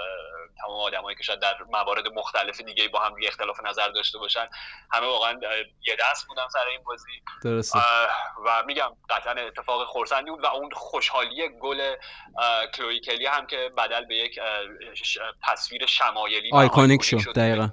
تمام 0.61 0.79
آدمایی 0.79 1.17
که 1.17 1.23
شاید 1.23 1.39
در 1.39 1.55
موارد 1.71 2.07
مختلف 2.07 2.61
دیگه 2.61 2.87
با 2.87 2.99
هم 2.99 3.15
اختلاف 3.23 3.59
نظر 3.65 3.87
داشته 3.87 4.19
باشن. 4.19 4.49
همه 4.91 5.07
واقعا 5.07 5.39
یه 5.87 5.97
دست 5.99 6.27
بودن 6.27 6.47
سر 6.47 6.65
این 6.71 6.83
بازی. 6.83 7.21
درسته. 7.43 7.79
و 8.45 8.63
میگم 8.67 8.89
قطعا 9.09 9.33
اتفاق 9.47 9.87
خورسندی 9.87 10.29
بود 10.29 10.43
و 10.43 10.47
اون 10.47 10.69
خوشحالی 10.73 11.49
گل 11.61 11.77
کلوی 12.75 12.99
کلی 12.99 13.25
هم 13.25 13.47
که 13.47 13.71
بدل 13.77 14.05
به 14.05 14.15
یک 14.15 14.39
تصویر 15.43 15.85
شمایلی 15.85 16.49
آیکونیک 16.53 17.03
شد 17.03 17.33
دقیقا. 17.35 17.69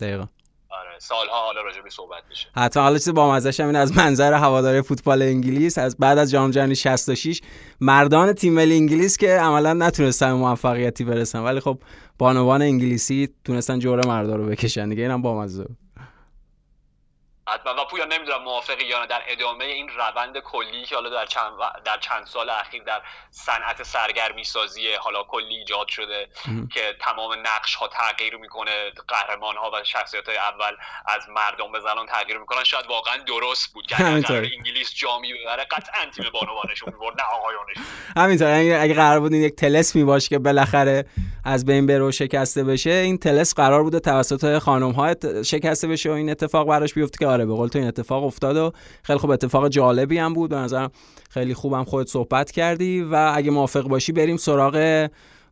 دقیقا. 0.00 0.26
آره 0.72 0.98
سالها 0.98 1.40
حالا 1.40 1.62
راجع 1.62 1.80
به 1.80 1.90
صحبت 1.90 2.22
میشه. 2.28 2.48
حتی 2.56 2.80
حالا 2.80 2.98
چیز 2.98 3.08
با 3.08 3.32
مزش 3.32 3.60
این 3.60 3.76
از 3.76 3.96
منظر 3.96 4.32
هوادار 4.32 4.82
فوتبال 4.82 5.22
انگلیس 5.22 5.78
از 5.78 5.96
بعد 5.96 6.18
از 6.18 6.30
جام 6.30 6.50
جهانی 6.50 6.74
66 6.74 7.40
مردان 7.80 8.32
تیم 8.32 8.52
ملی 8.52 8.74
انگلیس 8.74 9.16
که 9.16 9.30
عملا 9.30 9.72
نتونستن 9.72 10.32
موفقیتی 10.32 11.04
برسن. 11.04 11.38
ولی 11.40 11.60
خب 11.60 11.78
بانوان 12.18 12.62
انگلیسی 12.62 13.28
تونستن 13.44 13.78
جوره 13.78 14.06
مردا 14.06 14.36
رو 14.36 14.46
بکشن 14.46 14.88
دیگه 14.88 15.02
اینم 15.02 15.22
با 15.22 15.40
مزه 15.40 15.66
حتما 17.54 17.82
و 17.82 17.84
پویا 17.84 18.04
نمی‌دونم 18.04 18.42
موافقی 18.42 18.84
یا 18.84 19.06
در 19.06 19.22
ادامه 19.26 19.64
این 19.64 19.88
روند 19.88 20.38
کلی 20.38 20.84
که 20.84 20.94
حالا 20.94 21.10
در 21.10 21.26
چند, 21.26 21.52
در 21.84 21.98
چند 21.98 22.26
سال 22.26 22.50
اخیر 22.50 22.82
در 22.82 23.02
صنعت 23.30 23.82
سرگرمی 23.82 24.44
سازی 24.44 24.92
حالا 24.94 25.22
کلی 25.22 25.54
ایجاد 25.54 25.88
شده 25.88 26.28
که 26.74 26.96
تمام 27.00 27.32
نقش 27.46 27.74
ها 27.74 27.88
تغییر 27.88 28.36
می‌کنه 28.36 28.90
قهرمان 29.08 29.56
ها 29.56 29.70
و 29.70 29.84
شخصیت 29.84 30.28
های 30.28 30.36
اول 30.36 30.72
از 31.06 31.28
مردم 31.28 31.72
به 31.72 31.80
زنان 31.80 32.06
تغییر 32.06 32.38
می‌کنن. 32.38 32.64
شاید 32.64 32.86
واقعا 32.86 33.16
درست 33.16 33.74
بود 33.74 33.86
که 33.86 34.04
انگلیس 34.04 34.94
جامی 34.94 35.34
ببره 35.34 35.64
قطعا 35.64 36.10
تیم 36.14 36.24
بانوانش 36.32 36.82
می‌برد 36.86 37.20
نه 37.20 37.26
آقایانش 37.26 37.76
همینطور. 38.16 38.48
اگه 38.82 38.94
قرار 38.94 39.20
بود 39.20 39.32
این 39.32 39.42
یک 39.42 39.54
تلسمی 39.54 40.04
باشه 40.04 40.28
که 40.28 40.38
بالاخره 40.38 41.04
از 41.44 41.64
بین 41.64 41.86
بره 41.86 42.04
و 42.04 42.10
شکسته 42.10 42.64
بشه 42.64 42.90
این 42.90 43.18
تلس 43.18 43.54
قرار 43.54 43.82
بوده 43.82 44.00
توسط 44.00 44.58
خانم 44.58 44.90
ها 44.90 45.14
شکسته 45.42 45.88
بشه 45.88 46.10
و 46.10 46.12
این 46.12 46.30
اتفاق 46.30 46.68
براش 46.68 46.94
بیفته 46.94 47.18
که 47.18 47.26
آره 47.26 47.46
به 47.46 47.54
قول 47.54 47.68
تو 47.68 47.78
این 47.78 47.88
اتفاق 47.88 48.24
افتاد 48.24 48.56
و 48.56 48.72
خیلی 49.02 49.18
خوب 49.18 49.30
اتفاق 49.30 49.68
جالبی 49.68 50.18
هم 50.18 50.34
بود. 50.34 50.50
به 50.50 50.56
نظرم 50.56 50.90
خیلی 51.30 51.54
خوبم 51.54 51.84
خودت 51.84 52.08
صحبت 52.08 52.50
کردی 52.50 53.02
و 53.02 53.32
اگه 53.34 53.50
موافق 53.50 53.88
باشی 53.88 54.12
بریم 54.12 54.36
سراغ 54.36 55.08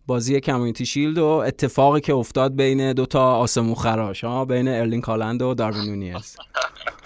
بازی 0.07 0.41
کمیونیتی 0.41 0.87
شیلد 0.87 1.19
و 1.19 1.25
اتفاقی 1.25 2.01
که 2.01 2.15
افتاد 2.15 2.57
بین 2.57 2.93
دو 2.93 3.07
تا 3.07 3.37
آسمو 3.37 3.75
خراش 3.75 4.25
ها 4.25 4.45
بین 4.45 4.69
ارلین 4.69 5.01
کالند 5.01 5.43
و 5.43 5.55
داروین 5.55 5.85
نونیز. 5.85 6.37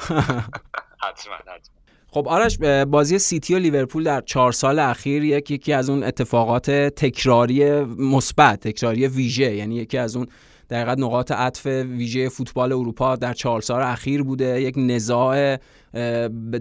خب 2.14 2.28
آرش 2.28 2.58
بازی 2.88 3.18
سیتی 3.18 3.54
و 3.54 3.58
لیورپول 3.58 4.04
در 4.04 4.20
چهار 4.20 4.52
سال 4.52 4.78
اخیر 4.78 5.24
یکی 5.24 5.54
یکی 5.54 5.72
از 5.72 5.90
اون 5.90 6.04
اتفاقات 6.04 6.70
تکراری 6.70 7.80
مثبت 7.84 8.60
تکراری 8.60 9.06
ویژه. 9.06 9.54
یعنی 9.54 9.74
یکی 9.74 9.98
از 9.98 10.16
اون 10.16 10.26
در 10.68 10.94
نقاط 10.94 11.32
عطف 11.32 11.66
ویژه 11.66 12.28
فوتبال 12.28 12.72
اروپا 12.72 13.16
در 13.16 13.32
چهار 13.32 13.60
سال 13.60 13.82
اخیر 13.82 14.22
بوده. 14.22 14.62
یک 14.62 14.74
نزاع 14.76 15.56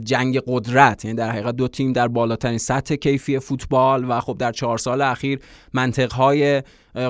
جنگ 0.03 0.41
قدرت. 0.47 1.05
یعنی 1.05 1.17
در 1.17 1.31
حقیقت 1.31 1.55
دو 1.55 1.67
تیم 1.67 1.93
در 1.93 2.07
بالاترین 2.07 2.57
سطح 2.57 2.95
کیفی 2.95 3.39
فوتبال 3.39 4.05
و 4.09 4.19
خب 4.19 4.37
در 4.39 4.51
چهار 4.51 4.77
سال 4.77 5.01
اخیر 5.01 5.39
منطقهای 5.73 6.63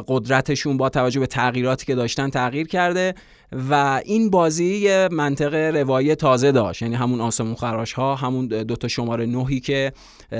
قدرتشون 0.07 0.77
با 0.77 0.89
توجه 0.89 1.19
به 1.19 1.27
تغییراتی 1.27 1.86
که 1.86 1.95
داشتن 1.95 2.29
تغییر 2.29 2.67
کرده. 2.67 3.13
و 3.70 4.01
این 4.05 4.29
بازی 4.29 4.75
یه 4.75 5.10
منطق 5.12 5.53
روایی 5.53 6.15
تازه 6.15 6.51
داشت. 6.51 6.81
یعنی 6.81 6.96
همون 6.96 7.22
آسمون 7.22 7.55
خراش 7.55 7.93
ها 7.93 8.15
همون 8.15 8.48
دوتا 8.48 8.88
شماره 8.88 9.25
نهی 9.25 9.60
که 9.60 9.93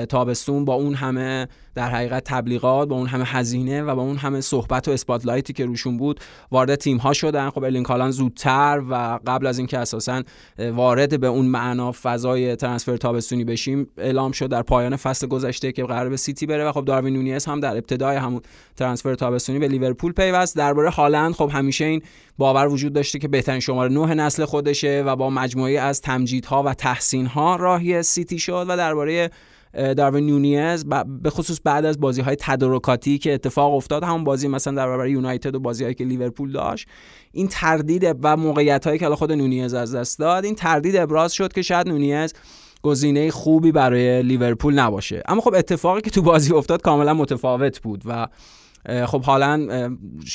تابستون 0.08 0.64
با 0.64 0.74
اون 0.74 0.94
همه 0.94 1.48
در 1.74 1.90
حقیقت 1.90 2.24
تبلیغات 2.24 2.88
با 2.88 2.96
اون 2.96 3.06
همه 3.06 3.24
هزینه 3.24 3.82
و 3.82 3.94
با 3.94 4.02
اون 4.02 4.16
همه 4.16 4.40
صحبت 4.40 4.88
و 4.88 4.90
اسپاتلایتی 4.90 5.52
که 5.52 5.66
روشون 5.66 5.96
بود 5.96 6.20
وارد 6.50 6.74
تیم 6.74 6.96
ها 6.96 7.12
شدن. 7.12 7.50
خب 7.50 7.64
الین 7.64 7.82
کالان 7.82 8.10
زودتر 8.10 8.82
و 8.90 9.18
قبل 9.26 9.46
از 9.46 9.58
اینکه 9.58 9.78
اساسا 9.78 10.22
وارد 10.58 11.20
به 11.20 11.26
اون 11.26 11.46
معنا 11.46 11.92
فضای 12.02 12.56
ترنسفر 12.56 12.96
تابستونی 12.96 13.44
بشیم 13.44 13.88
اعلام 13.98 14.32
شد 14.32 14.46
در 14.46 14.62
پایان 14.62 14.96
فصل 14.96 15.26
گذشته 15.26 15.72
که 15.72 15.84
قرار 15.84 16.08
به 16.08 16.16
سیتی 16.16 16.46
بره 16.46 16.64
و 16.64 16.72
خب 16.72 16.84
داروین 16.84 17.14
نونیز 17.14 17.44
هم 17.44 17.60
در 17.60 17.76
ابتدای 17.76 18.16
همون 18.16 18.42
ترنسفر 18.76 19.14
تابستونی 19.14 19.58
به 19.58 19.68
لیورپول 19.68 20.12
پیوست. 20.12 20.56
درباره 20.56 20.90
هالند 20.90 21.34
خب 21.34 21.50
همیشه 21.52 21.84
این 21.84 22.02
باور 22.38 22.68
وجود 22.68 22.92
داشته 22.92 23.18
که 23.18 23.28
بهترین 23.28 23.60
شماره 23.60 23.92
نه 23.92 24.14
نسل 24.14 24.44
خودشه 24.44 25.02
و 25.06 25.16
با 25.16 25.30
مجموعه 25.30 25.80
از 25.80 26.00
تمجیدها 26.00 26.62
و 26.62 26.74
تحسینها 26.74 27.56
راهی 27.56 28.02
سیتی 28.02 28.38
شد 28.38 28.66
و 28.68 28.76
درباره 28.76 29.30
داروین 29.72 30.26
نونیز 30.26 30.84
به 31.22 31.30
خصوص 31.30 31.58
بعد 31.64 31.84
از 31.84 32.00
بازی 32.00 32.20
های 32.20 32.36
تدارکاتی 32.40 33.18
که 33.18 33.34
اتفاق 33.34 33.74
افتاد 33.74 34.04
همون 34.04 34.24
بازی 34.24 34.48
مثلا 34.48 34.74
در 34.74 34.86
برابر 34.86 35.06
یونایتد 35.06 35.54
و 35.54 35.60
بازی 35.60 35.82
هایی 35.82 35.94
که 35.94 36.04
لیورپول 36.04 36.52
داشت 36.52 36.88
این 37.32 37.48
تردید 37.48 38.16
و 38.22 38.36
موقعیت 38.36 38.86
هایی 38.86 38.98
که 38.98 39.08
خود 39.08 39.32
نونیز 39.32 39.74
از 39.74 39.94
دست 39.94 40.18
داد 40.18 40.44
این 40.44 40.54
تردید 40.54 40.96
ابراز 40.96 41.32
شد 41.32 41.52
که 41.52 41.62
شاید 41.62 41.88
نونیز 41.88 42.34
گزینه 42.82 43.30
خوبی 43.30 43.72
برای 43.72 44.22
لیورپول 44.22 44.74
نباشه. 44.74 45.22
اما 45.28 45.40
خب 45.40 45.54
اتفاقی 45.54 46.00
که 46.00 46.10
تو 46.10 46.22
بازی 46.22 46.52
افتاد 46.52 46.82
کاملا 46.82 47.14
متفاوت 47.14 47.80
بود 47.80 48.02
و 48.06 48.26
خب 49.06 49.24
حالا 49.24 49.68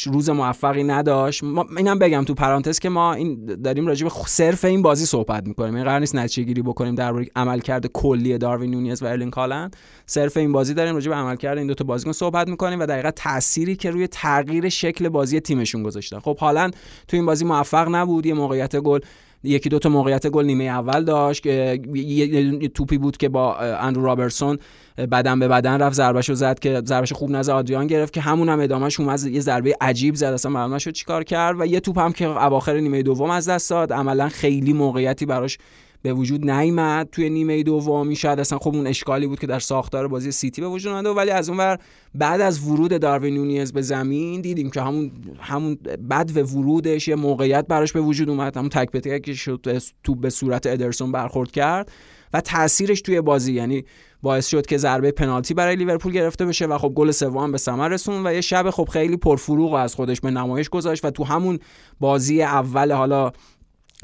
روز 0.06 0.30
موفقی 0.30 0.84
نداشت. 0.84 1.44
اینم 1.78 2.00
بگم 2.00 2.24
تو 2.24 2.34
پرانتز 2.34 2.80
که 2.80 2.90
ما 2.90 3.14
این 3.14 3.46
داریم 3.46 3.88
راجع 3.88 4.08
به 4.08 4.12
صرف 4.28 4.66
این 4.66 4.82
بازی 4.82 5.06
صحبت 5.06 5.48
می‌کنیم. 5.48 5.76
این 5.76 5.84
قرار 5.84 6.00
نیست 6.00 6.16
نتیجه 6.16 6.44
گیری 6.44 6.62
بکنیم 6.62 6.96
درباره 6.96 7.28
عملکرد 7.36 7.86
کلی 7.86 8.38
داروین 8.38 8.72
نونیز 8.72 9.04
و 9.04 9.06
ارلین 9.06 9.30
کالن 9.30 9.72
صرف 10.06 10.38
این 10.38 10.52
بازی 10.52 10.74
داریم 10.74 10.96
راجع 10.96 11.10
به 11.10 11.16
عملکرد 11.16 11.58
این 11.58 11.68
دو 11.68 11.74
تا 11.74 11.84
بازیکن 11.84 12.12
صحبت 12.12 12.48
می‌کنیم 12.48 12.80
و 12.80 12.86
دقیقا 12.86 13.12
تأثیری 13.12 13.76
که 13.76 13.92
روی 13.92 14.08
تغییر 14.08 14.70
شکل 14.70 15.10
بازی 15.10 15.40
تیمشون 15.40 15.84
گذاشتن. 15.84 16.20
خب 16.20 16.38
حالا 16.38 16.72
تو 17.08 17.18
این 17.18 17.26
بازی 17.26 17.46
موفق 17.46 17.88
نبود. 17.96 18.26
یه 18.26 18.34
موقعیت 18.34 18.76
گل 18.76 19.00
یکی 19.44 19.70
دو 19.70 19.80
تا 19.80 19.90
موقعیت 19.90 20.28
گل 20.28 20.46
نیمه 20.46 20.64
اول 20.64 21.04
داشت 21.04 21.44
که 21.44 21.82
یه 21.94 22.68
توپی 22.68 22.98
بود 22.98 23.18
که 23.18 23.30
با 23.30 23.56
اندرو 23.58 24.06
رابرسون 24.06 24.58
بدن 24.98 25.40
به 25.40 25.48
بدن 25.48 25.82
رفت 25.82 25.96
ضربهشو 25.96 26.34
زد 26.34 26.60
که 26.60 26.82
ضربش 26.86 27.14
خوب 27.14 27.30
نزد 27.30 27.52
آدریان 27.52 27.88
گرفت 27.88 28.14
که 28.14 28.22
همون 28.22 28.50
هم 28.50 28.60
ادامهش 28.60 29.00
اومد 29.00 29.24
یه 29.24 29.42
ضربه 29.42 29.76
عجیب 29.82 30.16
زد 30.16 30.26
اصلا 30.26 30.52
معلوم 30.52 30.74
نشد 30.74 30.92
چیکار 30.92 31.24
کرد 31.24 31.62
و 31.62 31.66
یه 31.66 31.80
توپ 31.80 32.00
هم 32.00 32.14
که 32.14 32.28
اواخر 32.28 32.80
نیمه 32.80 33.04
دوم 33.04 33.30
از 33.30 33.50
دست 33.50 33.70
داد. 33.70 33.94
عملا 33.94 34.30
خیلی 34.30 34.74
موقعیتی 34.74 35.26
براش 35.26 35.58
به 36.02 36.14
وجود 36.14 36.50
نیامد 36.50 37.10
توی 37.12 37.30
نیمه 37.30 37.64
دومی. 37.64 38.16
شاید 38.16 38.40
اصلا 38.40 38.58
خب 38.58 38.76
اون 38.76 38.88
اشکالی 38.88 39.28
بود 39.28 39.40
که 39.40 39.48
در 39.48 39.60
ساختار 39.60 40.08
بازی 40.08 40.32
سیتی 40.32 40.62
به 40.62 40.68
وجود 40.68 40.92
اومده 40.92 41.10
ولی 41.10 41.32
از 41.32 41.50
اونور 41.50 41.78
بعد 42.16 42.42
از 42.42 42.68
ورود 42.68 43.02
داروین 43.02 43.34
نونیز 43.34 43.74
به 43.74 43.82
زمین 43.82 44.42
دیدیم 44.42 44.70
که 44.70 44.82
همون 44.82 45.12
همون 45.40 45.78
بعد 46.00 46.38
و 46.38 46.40
ورودش 46.40 47.08
یه 47.08 47.16
موقعیت 47.16 47.68
براش 47.68 47.94
به 47.94 48.02
وجود 48.02 48.30
اومد. 48.30 48.58
همون 48.58 48.70
تک 48.70 48.92
به 48.92 49.20
که 49.20 49.34
شد 49.34 49.82
تو 50.04 50.16
به 50.16 50.30
صورت 50.30 50.68
ادرسون 50.68 51.12
برخورد 51.12 51.52
کرد 51.52 51.92
و 52.34 52.42
تاثیرش 52.42 53.02
توی 53.02 53.22
بازی 53.22 53.54
یعنی 53.54 53.84
باعث 54.22 54.48
شد 54.48 54.66
که 54.66 54.78
ضربه 54.78 55.12
پنالتی 55.12 55.54
برای 55.54 55.76
لیورپول 55.76 56.14
گرفته 56.14 56.46
بشه 56.46 56.66
و 56.66 56.78
خب 56.78 56.90
گل 56.90 57.12
سوم 57.12 57.52
به 57.52 57.58
ثمر 57.58 57.88
رسون 57.88 58.28
و 58.28 58.34
یه 58.34 58.42
شب 58.42 58.70
خب 58.70 58.90
خیلی 58.94 59.18
پرفروغ 59.18 59.74
از 59.74 59.96
خودش 59.96 60.22
به 60.22 60.32
نمایش 60.32 60.70
گذاشت 60.70 61.06
و 61.06 61.10
تو 61.10 61.24
همون 61.24 61.60
بازی 62.00 62.42
اول 62.42 62.92
حالا 62.92 63.32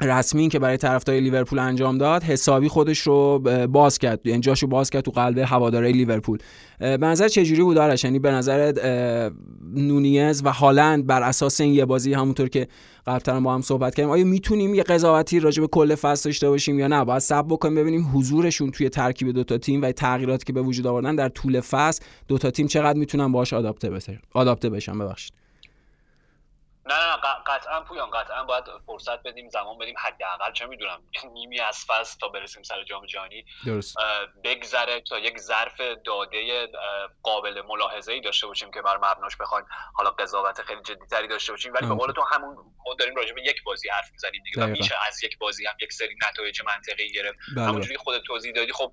رسمی 0.00 0.48
که 0.48 0.58
برای 0.58 0.76
طرفدار 0.76 1.16
لیورپول 1.16 1.58
انجام 1.58 1.98
داد 1.98 2.22
حسابی 2.22 2.68
خودش 2.68 2.98
رو 2.98 3.38
باز 3.68 3.98
کرد. 3.98 4.26
یعنی 4.26 4.40
جاشو 4.40 4.66
باز 4.66 4.90
کرد 4.90 5.04
تو 5.04 5.10
قلب 5.10 5.38
هواداره 5.38 5.92
لیورپول. 5.92 6.38
به 6.78 6.96
نظر 6.96 7.28
چجوری 7.28 7.62
بود 7.62 7.78
آرش؟ 7.78 8.04
یعنی 8.04 8.18
به 8.18 8.30
نظر 8.30 8.72
نونیز 9.74 10.42
و 10.44 10.52
هالند 10.52 11.06
بر 11.06 11.22
اساس 11.22 11.60
این 11.60 11.74
یه 11.74 11.84
بازی 11.84 12.14
همونطور 12.14 12.48
که 12.48 12.68
قبلتر 13.06 13.40
با 13.40 13.54
هم 13.54 13.60
صحبت 13.60 13.94
کردیم 13.94 14.10
آیا 14.10 14.24
می‌تونیم 14.24 14.74
یه 14.74 14.82
قضاوتی 14.82 15.40
راجع 15.40 15.60
به 15.60 15.66
کل 15.66 15.94
فصل 15.94 16.28
داشته 16.28 16.48
باشیم 16.48 16.78
یا 16.78 16.86
نه؟ 16.86 17.04
باید 17.04 17.22
صبر 17.22 17.48
بکنیم 17.48 17.74
ببینیم 17.74 18.10
حضورشون 18.14 18.70
توی 18.70 18.88
ترکیب 18.88 19.30
دوتا 19.30 19.58
تیم 19.58 19.82
و 19.82 19.92
تغییراتی 19.92 20.44
که 20.44 20.52
به 20.52 20.62
وجود 20.62 20.86
آوردن 20.86 21.16
در 21.16 21.28
طول 21.28 21.60
فصل 21.60 22.02
دوتا 22.28 22.50
تیم 22.50 22.66
چقدر 22.66 22.98
می‌تونن 22.98 23.32
باهاش 23.32 23.52
آداپته 23.52 23.90
بشن 23.90 24.18
آداپته 24.32 24.70
بشن. 24.70 24.98
ببخشید. 24.98 25.43
نه 26.86 26.94
نه 26.94 27.16
قطعا 27.46 27.80
پویان 27.80 28.10
قطعا 28.10 28.44
باید 28.44 28.64
فرصت 28.86 29.22
بدیم 29.22 29.48
زمان 29.48 29.78
بدیم 29.78 29.94
حداقل 29.98 30.52
چه 30.52 30.66
می‌دونم 30.66 31.02
نیمی 31.32 31.60
از 31.60 31.84
فصل 31.88 32.18
تا 32.20 32.28
برسیم 32.28 32.62
سر 32.62 32.84
جام 32.84 33.06
جهانی 33.06 33.44
بگذره 34.44 35.00
تا 35.00 35.18
یک 35.18 35.38
ظرف 35.38 35.80
داده 36.04 36.68
قابل 37.22 37.62
ملاحظه 37.68 38.12
ای 38.12 38.20
داشته 38.20 38.46
باشیم 38.46 38.70
که 38.70 38.82
بر 38.82 38.96
مبناش 38.96 39.36
بخوایم. 39.36 39.66
حالا 39.94 40.10
قضاوت 40.10 40.62
خیلی 40.62 40.82
جدی 40.82 41.06
تری 41.10 41.28
داشته 41.28 41.52
باشیم 41.52 41.72
ولی 41.72 41.86
به 41.86 41.94
قول 41.94 42.12
تو 42.12 42.22
همون 42.22 42.54
ما 42.86 42.94
داریم 42.98 43.14
راجع 43.14 43.32
به 43.32 43.42
یک 43.42 43.62
بازی 43.64 43.88
حرف 43.88 44.10
می‌زنیم 44.12 44.42
دیگه 44.44 44.66
میشه 44.66 44.94
از 45.08 45.24
یک 45.24 45.38
بازی 45.38 45.66
هم 45.66 45.74
یک 45.82 45.92
سری 45.92 46.16
نتایج 46.28 46.62
منطقی 46.62 47.12
گرفت. 47.12 47.38
بله. 47.56 47.64
همونجوری 47.64 47.96
خودت 47.96 48.22
توضیح 48.26 48.52
دادی 48.52 48.72
خب 48.72 48.92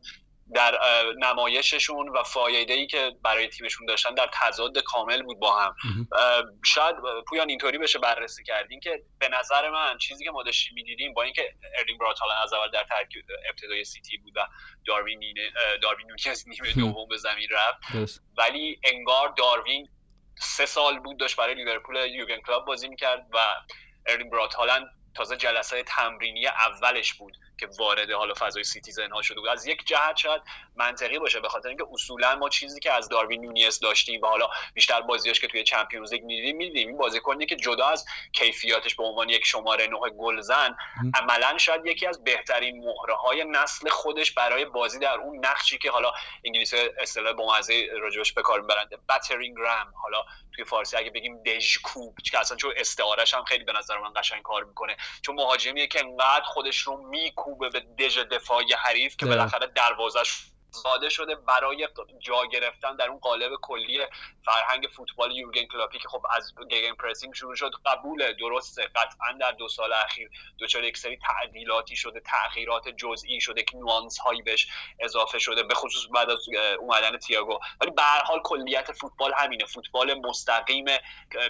در 0.55 0.79
نمایششون 1.17 2.09
و 2.09 2.23
فایده 2.23 2.73
ای 2.73 2.87
که 2.87 3.11
برای 3.23 3.47
تیمشون 3.47 3.85
داشتن 3.85 4.13
در 4.13 4.29
تضاد 4.33 4.77
کامل 4.77 5.21
بود 5.21 5.39
با 5.39 5.59
هم. 5.59 5.75
شاید 6.65 6.95
پویان 7.27 7.49
اینطوری 7.49 7.77
بشه 7.77 7.99
بررسی 7.99 8.43
کردین 8.43 8.79
که 8.79 9.03
به 9.19 9.29
نظر 9.29 9.69
من 9.69 9.97
چیزی 9.97 10.23
که 10.23 10.31
ما 10.31 10.43
داشتیم 10.43 10.73
می‌دیدیم 10.73 11.13
با 11.13 11.23
اینکه 11.23 11.53
ارلینگ 11.79 11.99
براوت 11.99 12.17
از 12.43 12.53
اول 12.53 12.71
در 12.71 12.83
ترکیب 12.83 13.25
ابتدای 13.49 13.83
سیتی 13.83 14.17
بود 14.17 14.33
و 14.35 14.47
داروین 14.85 15.21
داروین 15.81 16.07
از 16.29 16.49
نیمه 16.49 16.73
دوم 16.73 17.07
به 17.07 17.17
زمین 17.17 17.47
رفت. 17.51 17.79
ولی 18.37 18.79
انگار 18.83 19.33
داروین 19.37 19.89
سه 20.39 20.65
سال 20.65 20.99
بود 20.99 21.19
داشت 21.19 21.35
برای 21.35 21.55
لیورپول 21.55 21.95
یورگن 21.95 22.41
کلوپ 22.47 22.65
بازی 22.65 22.87
می‌کرد 22.87 23.27
و 23.33 23.37
ارلینگ 24.07 24.31
براوت 24.31 24.55
تازه 25.15 25.37
جلسه 25.37 25.83
تمرینی 25.83 26.47
اولش 26.47 27.13
بود. 27.13 27.33
که 27.61 27.67
وارد 27.79 28.11
حالا 28.11 28.33
فضای 28.39 28.63
سیتیزن 28.63 29.11
ها 29.11 29.21
شده 29.21 29.39
بود. 29.39 29.49
از 29.49 29.65
یک 29.65 29.85
جهت 29.85 30.17
شاید 30.17 30.41
منطقی 30.75 31.19
باشه 31.19 31.39
به 31.39 31.49
خاطر 31.49 31.69
اینکه 31.69 31.85
اصولا 31.93 32.35
ما 32.35 32.49
چیزی 32.49 32.79
که 32.79 32.93
از 32.93 33.09
داروین 33.09 33.41
نونیز 33.41 33.79
داشتیم 33.79 34.21
و 34.21 34.27
حالا 34.27 34.49
بیشتر 34.73 35.01
بازیاش 35.01 35.39
که 35.39 35.47
توی 35.47 35.63
Champions 35.63 36.13
League 36.13 36.23
می‌دیدیم 36.23 36.57
می‌دیدیم. 36.57 36.87
این 36.87 36.97
بازیکنی 36.97 37.45
که 37.45 37.55
جدا 37.55 37.87
از 37.87 38.05
کیفیاتش 38.33 38.95
به 38.95 39.03
عنوان 39.03 39.29
یک 39.29 39.45
شماره 39.45 39.87
نه 39.87 40.09
گلزن 40.09 40.75
عملا 41.15 41.57
شاید 41.57 41.85
یکی 41.85 42.07
از 42.07 42.23
بهترین 42.23 42.85
مهره 42.85 43.15
های 43.15 43.43
نسل 43.43 43.89
خودش 43.89 44.31
برای 44.31 44.65
بازی 44.65 44.99
در 44.99 45.17
اون 45.17 45.45
نقشی 45.45 45.77
که 45.77 45.91
حالا 45.91 46.11
انگلیسی 46.45 46.77
اصطلاح 46.99 47.33
بامزه 47.33 47.87
راجبش 48.01 48.33
به 48.33 48.41
کار 48.41 48.61
میبرن 48.61 48.84
the 48.84 48.97
battering 49.09 49.57
ram 49.59 49.93
حالا 50.01 50.25
توی 50.55 50.65
فارسی 50.65 50.97
اگه 50.97 51.09
بگیم 51.09 51.43
دژکوب 51.43 52.17
که 52.31 52.39
اصلا 52.39 52.57
چون 52.57 52.73
استعارش 52.77 53.33
هم 53.33 53.43
خیلی 53.43 53.63
به 53.63 53.73
نظر 53.73 53.97
من 53.97 54.13
قشنگ 54.15 54.41
کار 54.41 54.63
می‌کنه. 54.63 54.97
چون 55.21 55.35
مهاجمیه 55.35 55.87
که 55.87 55.99
انقدر 55.99 56.45
خودش 56.45 56.77
رو 56.77 57.09
میکوبه 57.51 57.69
به 57.69 57.79
دژ 57.79 58.17
دفاعی 58.19 58.73
حریف 58.73 59.17
که 59.17 59.25
بالاخره 59.25 59.67
دروازش 59.67 60.45
زاده 60.73 61.09
شده 61.09 61.35
برای 61.35 61.87
جا 62.19 62.45
گرفتن 62.45 62.95
در 62.95 63.07
اون 63.09 63.19
قالب 63.19 63.51
کلی 63.61 63.99
فرهنگ 64.45 64.87
فوتبال 64.95 65.31
یورگن 65.31 65.65
کلوپی 65.65 65.99
که 65.99 66.07
خب 66.07 66.25
از 66.29 66.53
gegenpressing 66.69 67.33
شروع 67.33 67.55
شد 67.55 67.71
قبول 67.85 68.33
درسته. 68.33 68.81
قطعا 68.95 69.37
در 69.39 69.51
دو 69.51 69.67
سال 69.67 69.93
اخیر 69.93 70.29
دچار 70.59 70.83
یک 70.83 70.97
سری 70.97 71.17
تعدیلاتی 71.17 71.95
شده 71.95 72.19
تغییرات 72.19 72.89
جزئی 72.89 73.41
شده 73.41 73.63
که 73.63 73.77
nuance 73.77 74.19
هایی 74.19 74.41
بهش 74.41 74.67
اضافه 74.99 75.39
شده 75.39 75.63
به 75.63 75.73
خصوص 75.73 76.07
بعد 76.13 76.29
از 76.29 76.45
اومدن 76.79 77.17
تیاگو. 77.17 77.59
ولی 77.81 77.91
به 77.91 78.01
هر 78.01 78.23
حال 78.23 78.39
کلیت 78.43 78.91
فوتبال 78.91 79.33
همینه. 79.37 79.65
فوتبال 79.65 80.13
مستقیم 80.13 80.85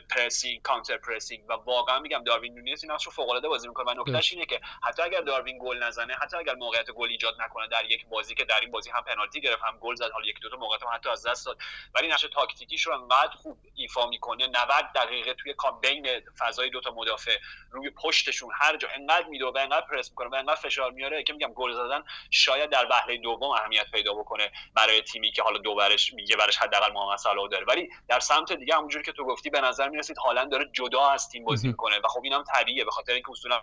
pressing 0.09 0.61
counter-pressing 0.61 1.49
و 1.49 1.53
واقعا 1.53 1.99
میگم 1.99 2.23
داروین 2.23 2.55
نونیز 2.55 2.83
این 2.83 2.91
رو 2.91 3.11
فوق 3.11 3.29
العاده 3.29 3.47
بازی 3.47 3.67
می‌کنه 3.67 3.91
و 3.91 4.01
نکتهش 4.01 4.33
اینه 4.33 4.45
که 4.45 4.61
حتی 4.83 5.01
اگر 5.01 5.21
داروین 5.21 5.59
گل 5.61 5.83
نزنه 5.83 6.13
حتی 6.13 6.37
اگر 6.37 6.55
موقعیت 6.55 6.91
گل 6.91 7.09
ایجاد 7.09 7.41
نکنه 7.41 7.67
در 7.67 7.85
یک 7.85 8.07
بازی 8.07 8.35
که 8.35 8.45
در 8.45 8.59
این 8.59 8.71
بازی 8.71 8.89
هم 8.89 9.03
پنالتی 9.15 9.41
گرفت 9.41 9.63
هم 9.63 9.77
گل 9.77 9.95
زد 9.95 10.11
حالا 10.11 10.25
یک 10.25 10.39
دو 10.41 10.49
تا 10.49 10.57
موقعیت 10.57 10.83
حتی 10.93 11.09
از 11.09 11.27
دست 11.27 11.45
داد. 11.45 11.57
ولی 11.95 12.07
نقش 12.07 12.25
تاکتیکیش 12.33 12.87
رو 12.87 12.93
انقدر 12.93 13.35
خوب 13.35 13.57
ایفا 13.75 14.07
می‌کنه 14.07 14.47
90 14.47 14.85
دقیقه 14.95 15.33
توی 15.33 15.53
بین 15.81 16.07
فضای 16.39 16.69
دو 16.69 16.81
تا 16.81 16.91
مدافع 16.91 17.37
روی 17.71 17.89
پشتشون 17.89 18.49
هر 18.53 18.77
جا 18.77 18.87
انقدر 18.95 19.27
میدوه 19.27 19.61
انقدر 19.61 19.85
پرس 19.85 20.09
می‌کنه 20.09 20.29
و 20.29 20.35
انقدر 20.35 20.55
فشار 20.55 20.91
میاره 20.91 21.23
که 21.23 21.33
میگم 21.33 21.53
گل 21.53 21.73
زدن 21.73 22.03
شاید 22.29 22.69
در 22.69 22.87
وهله 22.89 23.17
دوم 23.17 23.51
اهمیت 23.51 23.91
پیدا 23.91 24.13
بکنه 24.13 24.51
برای 24.73 25.01
تیمی 25.01 25.31
که 25.31 25.43
حالا 25.43 25.57
دو 25.57 25.75
برش 25.75 26.13
میگه 26.13 26.35
برش 26.35 26.57
حداقل 26.57 26.93
محمد 26.93 27.17
صلاح 27.17 27.47
داره. 27.47 27.65
ولی 27.65 27.89
در 28.07 28.19
سمت 28.19 28.53
دیگه 28.53 28.75
همونجوری 28.75 29.03
که 29.03 29.11
تو 29.11 29.25
گفتی 29.25 29.49
به 29.49 29.61
نظر 29.61 29.89
می‌رسید 29.89 30.17
هالند 30.17 30.51
داره 30.51 30.69
جدا 30.73 31.09
از 31.09 31.29
تیم 31.29 31.45
بازی 31.45 31.67
می‌کنه 31.67 31.99
و 31.99 32.07
خب 32.07 32.21
اینم 32.23 32.43
طبیعیه 32.43 32.85
به 32.85 32.91
خاطر 32.91 33.13
اینکه 33.13 33.31
اصولا 33.31 33.61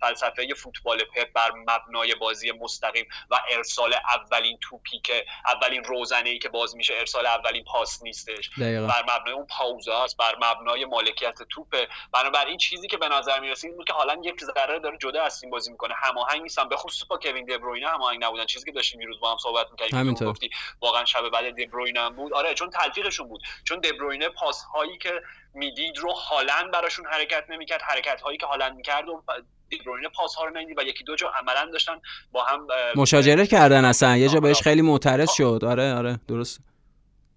فلسفه 0.00 0.54
فوتبال 0.54 1.04
پپ 1.04 1.32
بر 1.32 1.50
مبنای 1.50 2.14
بازی 2.14 2.52
مستقیم 2.52 3.08
و 3.30 3.40
ارسال 3.50 3.94
اولین 3.94 4.58
توپی 4.60 4.85
که 5.04 5.26
اولین 5.46 5.84
روزنه 5.84 6.28
ای 6.28 6.38
که 6.38 6.48
باز 6.48 6.76
میشه 6.76 6.94
ارسال 6.96 7.26
اولین 7.26 7.64
پاس 7.64 8.02
نیستش. 8.02 8.50
بر 8.58 9.02
مبنای 9.02 9.34
اون 9.34 9.46
پاوزه 9.58 9.94
است 9.94 10.16
بر 10.16 10.34
مبنای 10.42 10.84
مالکیت 10.84 11.42
توپه. 11.42 11.88
بنابراین 12.12 12.56
چیزی 12.58 12.88
که 12.88 12.96
به 12.96 13.08
نظر 13.08 13.40
می‌رسید 13.40 13.76
بود 13.76 13.86
که 13.86 13.92
حالا 13.92 14.16
یک 14.24 14.44
ذره 14.44 14.78
داره 14.78 14.98
جدا 14.98 15.22
از 15.22 15.40
تیم 15.40 15.50
بازی 15.50 15.70
می‌کنه. 15.70 15.94
هماهنگ 15.96 16.42
نیستن 16.42 16.68
به 16.68 16.76
خصوص 16.76 17.08
با 17.08 17.18
کوین 17.18 17.44
دبروینه 17.44 17.88
هماهنگ 17.88 18.24
نبودن. 18.24 18.46
چیزی 18.46 18.66
که 18.66 18.72
داشتیم 18.72 19.00
دیروز 19.00 19.20
با 19.20 19.30
هم 19.30 19.38
صحبت 19.38 19.66
می‌کردیم 19.70 20.14
گفتی 20.14 20.50
واقعا 20.80 21.04
شب 21.04 21.28
بعد 21.28 21.64
دبروینه 21.64 22.00
هم 22.00 22.16
بود. 22.16 22.32
آره 22.32 22.54
چون 22.54 22.70
تلفیقشون 22.70 23.28
بود. 23.28 23.42
چون 23.64 23.80
دبروینه 23.80 24.28
پاس 24.28 24.64
هایی 24.64 24.98
که 24.98 25.22
می‌دید 25.54 25.98
رو 25.98 26.12
هالند 26.12 26.70
براشون 26.70 27.06
حرکت 27.06 27.44
نمی‌کرد. 27.48 27.82
حرکت 27.82 28.20
هایی 28.20 28.38
که 28.38 28.46
هالند 28.46 28.76
می‌کرد 28.76 29.08
و 29.08 29.22
دیبروینه 29.68 30.08
پاس 30.08 30.34
ها 30.34 30.44
رو 30.44 30.52
و 30.76 30.82
یکی 30.82 31.04
دو 31.04 31.16
جا 31.16 31.32
عملا 31.40 31.70
داشتن 31.72 32.00
با 32.32 32.44
هم 32.44 32.66
مشاجره 32.96 33.46
کردن 33.46 33.84
اصلا. 33.84 34.16
یه 34.16 34.28
جا 34.28 34.40
بهش 34.40 34.62
خیلی 34.62 34.82
معترض 34.82 35.30
شد. 35.30 35.60
آره 35.64 35.94
آره 35.94 36.20
درست 36.28 36.60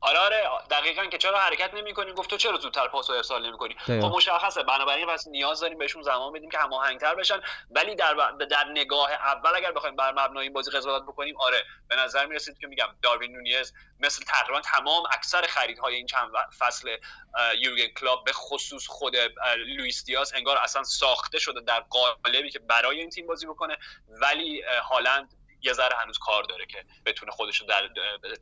آره 0.02 0.20
آره 0.20 0.64
دقیقا 0.70 1.06
که 1.06 1.18
چرا 1.18 1.40
حرکت 1.40 1.74
نمی‌کنی؟ 1.74 2.14
گفت 2.14 2.30
تو 2.30 2.38
چرا 2.38 2.58
زودتر 2.58 2.88
پاس 2.88 3.10
و 3.10 3.14
ارسال 3.14 3.48
نمی‌کنی؟ 3.48 3.76
خب 3.80 3.92
مشخصه 3.92 4.64
بنابراین 4.64 5.08
پس 5.08 5.28
نیاز 5.28 5.60
داریم 5.60 5.78
بهشون 5.78 6.02
زمان 6.02 6.34
بدیم 6.34 6.50
که 6.50 6.58
هماهنگتر 6.58 7.16
بشن. 7.16 7.42
ولی 7.72 7.96
در 7.96 8.14
در 8.50 8.64
نگاه 8.64 9.12
اول 9.12 9.56
اگر 9.56 9.72
بخوایم 9.72 9.96
بر 9.96 10.12
مبنای 10.12 10.44
این 10.44 10.54
بازی 10.54 10.72
قضاوت 10.72 11.04
بکنیم 11.04 11.36
آره 11.40 11.66
به 11.88 11.96
نظر 11.96 12.26
می‌رسید 12.26 12.60
که 12.60 12.68
میگم 12.68 12.88
داروین 13.02 13.32
نونیز 13.32 13.74
مثل 14.00 14.24
تقریبا 14.26 14.62
تمام 14.62 15.04
اکثر 15.12 15.42
خریدهای 15.42 15.96
این 15.96 16.06
چند 16.06 16.32
فصل 16.60 16.98
یورگن 17.58 17.88
کلاب 17.88 18.24
به 18.24 18.34
خصوص 18.34 18.88
خود 18.88 19.16
لوئیس 19.58 20.06
دیاز 20.06 20.34
انگار 20.34 20.58
اصلا 20.58 20.84
ساخته 20.84 21.40
شده 21.40 21.62
در 21.62 21.80
قالبی 21.80 22.50
که 22.50 22.60
برای 22.60 23.00
این 23.00 23.10
تیم 23.10 23.28
بازی 23.28 23.48
بکنه. 23.48 23.78
ولی 24.08 24.62
هالند 24.62 25.39
یه 25.64 25.74
ذره 25.74 25.96
هنوز 26.04 26.18
کار 26.18 26.44
داره 26.44 26.66
که 26.66 26.78
بتونه 27.06 27.32
خودش 27.32 27.58
رو 27.58 27.68
در 27.68 27.90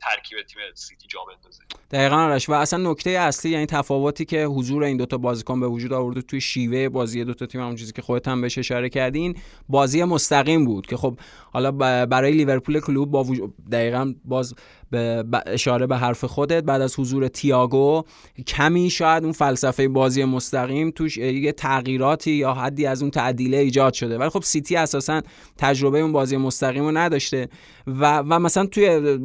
ترکیب 0.00 0.42
تیم 0.42 0.60
سیتی 0.74 1.06
جا 1.06 1.20
بندازه. 1.24 1.62
دقیقا 1.90 2.38
و 2.48 2.52
اصلا 2.52 2.90
نکته 2.90 3.10
اصلی 3.10 3.50
یعنی 3.50 3.66
تفاوتی 3.66 4.24
که 4.24 4.44
حضور 4.44 4.84
این 4.84 4.96
دوتا 4.96 5.18
بازیکن 5.18 5.60
به 5.60 5.66
وجود 5.66 5.92
آورده 5.92 6.22
توی 6.22 6.40
شیوه 6.40 6.88
بازی 6.88 7.24
دوتا 7.24 7.46
تیم 7.46 7.60
همون 7.60 7.76
چیزی 7.76 7.92
که 7.92 8.02
خودت 8.02 8.28
هم 8.28 8.40
بهش 8.40 8.58
اشاره 8.58 8.88
کردین 8.88 9.38
بازی 9.68 10.04
مستقیم 10.04 10.64
بود 10.64 10.86
که 10.86 10.96
خب 10.96 11.18
حالا 11.52 11.72
برای 12.06 12.32
لیورپول 12.32 12.80
کلوب 12.80 13.10
با 13.10 13.24
وجود 13.24 13.54
دقیقا 13.70 14.14
باز 14.24 14.54
به 14.90 15.24
اشاره 15.46 15.86
به 15.86 15.96
حرف 15.96 16.24
خودت. 16.24 16.64
بعد 16.64 16.80
از 16.80 16.98
حضور 16.98 17.28
تیاگو 17.28 18.02
کمی 18.46 18.90
شاید 18.90 19.24
اون 19.24 19.32
فلسفه 19.32 19.88
بازی 19.88 20.24
مستقیم 20.24 20.90
توش 20.90 21.16
یه 21.16 21.52
تغییراتی 21.52 22.30
یا 22.30 22.54
حدی 22.54 22.86
از 22.86 23.02
اون 23.02 23.10
تعدیله 23.10 23.56
ایجاد 23.56 23.92
شده. 23.92 24.18
ولی 24.18 24.28
خب 24.28 24.42
سیتی 24.42 24.76
اساسا 24.76 25.22
تجربه 25.58 25.98
اون 25.98 26.12
بازی 26.12 26.36
مستقیم 26.36 26.84
رو 26.84 26.90
نداشته. 26.90 27.48
و, 27.88 28.18
و 28.18 28.38
مثلا 28.38 28.66
توی 28.66 29.18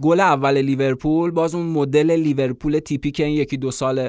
گل 0.00 0.20
اول 0.20 0.58
لیورپول 0.58 1.30
باز 1.30 1.54
اون 1.54 1.66
مدل 1.66 2.10
لیورپول 2.10 2.78
تیپیک 2.78 3.20
این 3.20 3.34
یکی 3.34 3.56
دو 3.56 3.70
سال 3.70 4.08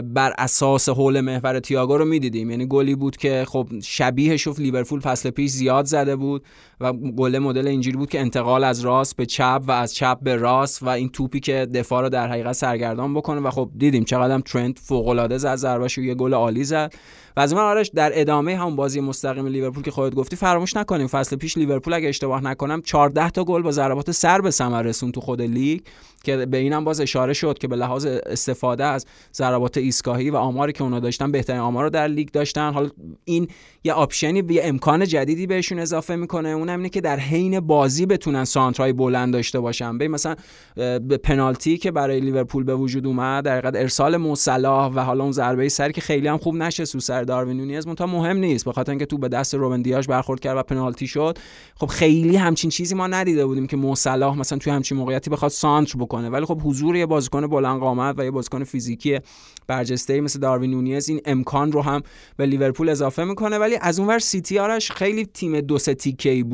بر 0.00 0.34
اساس 0.38 0.88
حول 0.88 1.20
محور 1.20 1.60
تییاگو 1.60 1.98
رو 1.98 2.04
می‌دیدیم. 2.04 2.50
یعنی 2.50 2.66
گلی 2.66 2.94
بود 2.94 3.16
که 3.16 3.44
خب 3.48 3.68
شبیه 3.82 4.36
شبیه 4.36 4.60
لیورپول 4.60 5.00
فصل 5.00 5.30
پیش 5.30 5.50
زیاد 5.50 5.84
زده 5.84 6.16
بود 6.16 6.44
و 6.80 6.92
گل 6.92 7.38
مدل 7.38 7.68
اینجوری 7.68 7.96
بود 7.96 8.10
که 8.10 8.20
انتقال 8.20 8.64
از 8.64 8.80
راست 8.80 9.16
به 9.16 9.26
چپ 9.26 9.62
و 9.66 9.70
از 9.70 9.94
چپ 9.94 10.18
به 10.22 10.36
راست 10.36 10.82
و 10.82 10.88
این 10.88 11.08
توپی 11.08 11.40
که 11.40 11.66
دفاع 11.74 12.02
رو 12.02 12.08
در 12.08 12.28
حقیقت 12.28 12.52
سرگردان 12.52 13.14
بکنه. 13.14 13.40
و 13.40 13.50
خب 13.50 13.70
دیدیم 13.78 14.04
چقدر 14.04 14.40
ترنت 14.40 14.78
فوق 14.78 15.08
العاده 15.08 15.38
زد 15.38 15.86
یه 15.98 16.14
گل 16.14 16.34
عالی 16.34 16.64
زد. 16.64 16.94
و 17.36 17.40
از 17.40 17.52
اون 17.52 17.62
آرش 17.62 17.90
در 17.94 18.20
ادامه 18.20 18.56
همون 18.56 18.76
بازی 18.76 19.00
مستقیم 19.00 19.46
لیورپول 19.46 19.82
که 19.82 19.90
خودت 19.90 20.14
گفتی 20.14 20.36
فراموش 20.36 20.76
نکنیم. 20.76 21.06
فصل 21.06 21.36
پیش 21.36 21.58
لیورپول 21.58 21.92
اگه 21.92 22.08
اشتباه 22.08 22.44
نکنم 22.44 22.82
14 22.82 23.30
تا 23.30 23.44
گل 23.44 23.62
با 23.62 23.70
ضربات 23.70 24.10
سر 24.10 24.40
به 24.40 24.50
ثمر 24.50 24.82
رسوند 24.82 25.12
تو 25.12 25.20
خود 25.20 25.42
لیگ 25.42 25.80
که 26.24 26.36
به 26.36 26.56
اینم 26.56 26.84
باز 26.84 27.00
اشاره 27.00 27.32
شد 27.32 27.58
که 27.58 27.68
به 27.68 27.76
لحاظ 27.76 28.06
استفاده 28.06 28.84
از 28.84 29.06
ضربات 29.34 29.76
ایستگاهی 29.76 30.30
و 30.30 30.36
آماری 30.36 30.72
که 30.72 30.82
اونا 30.82 31.00
داشتن 31.00 31.32
بهترین 31.32 31.60
آمار 31.60 31.84
رو 31.84 31.90
در 31.90 32.08
لیگ 32.08 32.28
داشتن. 32.28 32.72
حالا 32.72 32.88
این 33.24 33.48
یه 33.84 33.92
option 33.92 34.35
ی 34.35 34.42
یه 34.48 34.60
امکان 34.64 35.04
جدیدی 35.04 35.46
بهشون 35.46 35.78
اضافه 35.78 36.16
می‌کنه. 36.16 36.48
اون 36.48 36.68
اینه 36.68 36.88
که 36.88 37.00
در 37.00 37.18
حین 37.18 37.60
بازی 37.60 38.06
بتونن 38.06 38.44
سانترای 38.44 38.92
بلند 38.92 39.32
داشته 39.32 39.60
باشن. 39.60 39.98
به 39.98 40.08
مثلا 40.08 40.36
به 40.74 41.16
پنالتی 41.22 41.78
که 41.78 41.90
برای 41.90 42.20
لیورپول 42.20 42.64
به 42.64 42.74
وجود 42.74 43.06
اومد 43.06 43.44
در 43.44 43.66
ارسال 43.66 44.16
مو 44.16 44.46
صلاح 44.46 44.92
و 44.92 45.00
حالا 45.00 45.24
اون 45.24 45.32
ضربه 45.32 45.68
سری 45.68 45.92
که 45.92 46.00
خیلی 46.00 46.28
هم 46.28 46.38
خوب 46.38 46.54
نشست 46.54 46.84
رو 46.84 47.00
سر 47.00 47.25
داروین 47.26 47.56
نونیز 47.56 47.86
تا 47.86 48.06
مهم 48.06 48.36
نیست 48.36 48.64
به 48.64 48.72
خاطر 48.72 48.92
اینکه 48.92 49.06
تو 49.06 49.18
به 49.18 49.28
دست 49.28 49.54
روبن 49.54 49.82
دیاش 49.82 50.06
برخورد 50.06 50.40
کرد 50.40 50.56
و 50.56 50.62
پنالتی 50.62 51.06
شد. 51.06 51.38
خب 51.74 51.86
خیلی 51.86 52.36
همچین 52.36 52.70
چیزی 52.70 52.94
ما 52.94 53.06
ندیده 53.06 53.46
بودیم 53.46 53.66
که 53.66 53.76
مو 53.76 54.01
صلاح 54.01 54.38
مثلا 54.38 54.58
توی 54.58 54.72
همچین 54.72 54.98
موقعیتی 54.98 55.30
بخواد 55.30 55.50
سانتر 55.50 55.98
بکنه. 55.98 56.28
ولی 56.28 56.44
خب 56.44 56.60
حضور 56.64 56.96
یه 56.96 57.06
بازیکن 57.06 57.46
بلند 57.46 57.80
قامت 57.80 58.14
و 58.18 58.24
یه 58.24 58.30
بازیکن 58.30 58.64
فیزیکی 58.64 59.18
برجسته 59.66 60.20
مثل 60.20 60.38
داروین 60.38 60.70
نونیز 60.70 61.08
این 61.08 61.20
امکان 61.24 61.72
رو 61.72 61.82
هم 61.82 62.02
به 62.36 62.46
لیورپول 62.46 62.88
اضافه 62.88 63.24
می‌کنه. 63.24 63.58
ولی 63.58 63.78
از 63.80 63.98
اونور 63.98 64.18
سیتی 64.18 64.58
آرش 64.58 64.92
خیلی 64.92 65.26
تیم 65.26 65.60
دو 65.60 65.78
سه 65.78 65.94
تیکه 65.94 66.44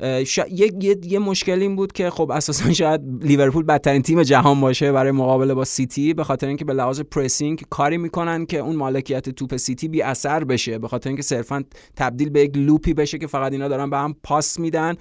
بود 0.00 0.46
یه،, 0.50 0.70
یه،, 0.80 0.96
یه 1.02 1.18
مشکل 1.18 1.60
این 1.60 1.76
بود 1.76 1.92
که 1.92 2.10
خب 2.10 2.30
اساسا 2.30 2.72
شاید 2.72 3.00
لیورپول 3.22 3.64
بدترین 3.64 4.02
تیم 4.02 4.22
جهان 4.22 4.60
باشه 4.60 4.92
برای 4.92 5.12
مقابله 5.12 5.54
با 5.54 5.64
سیتی 5.64 6.14
به 6.14 6.24
خاطر 6.24 6.46
اینکه 6.46 6.64
به 6.64 6.72
لحاظ 6.72 7.00
pressing 7.00 7.62
کاری 7.70 7.98
می‌کنن 7.98 8.46
که 8.46 8.58
اون 8.58 8.76
مالکیت 8.76 9.28
توپ 9.28 9.56
سیتی 9.56 9.88
بی 9.88 10.02
اثر 10.02 10.44
بشه 10.44 10.78
به 10.78 10.88
خاطر 10.88 11.10
اینکه 11.10 11.22
صرفا 11.22 11.64
تبدیل 11.96 12.30
به 12.30 12.40
یک 12.40 12.56
loop 12.56 12.86
ی 12.86 12.94
بشه 12.94 13.18
که 13.18 13.26
فقط 13.26 13.52
اینا 13.52 13.68
دارن 13.68 13.90
به 13.90 13.96
هم 13.96 14.14
پاس 14.22 14.58
میدن 14.58 14.94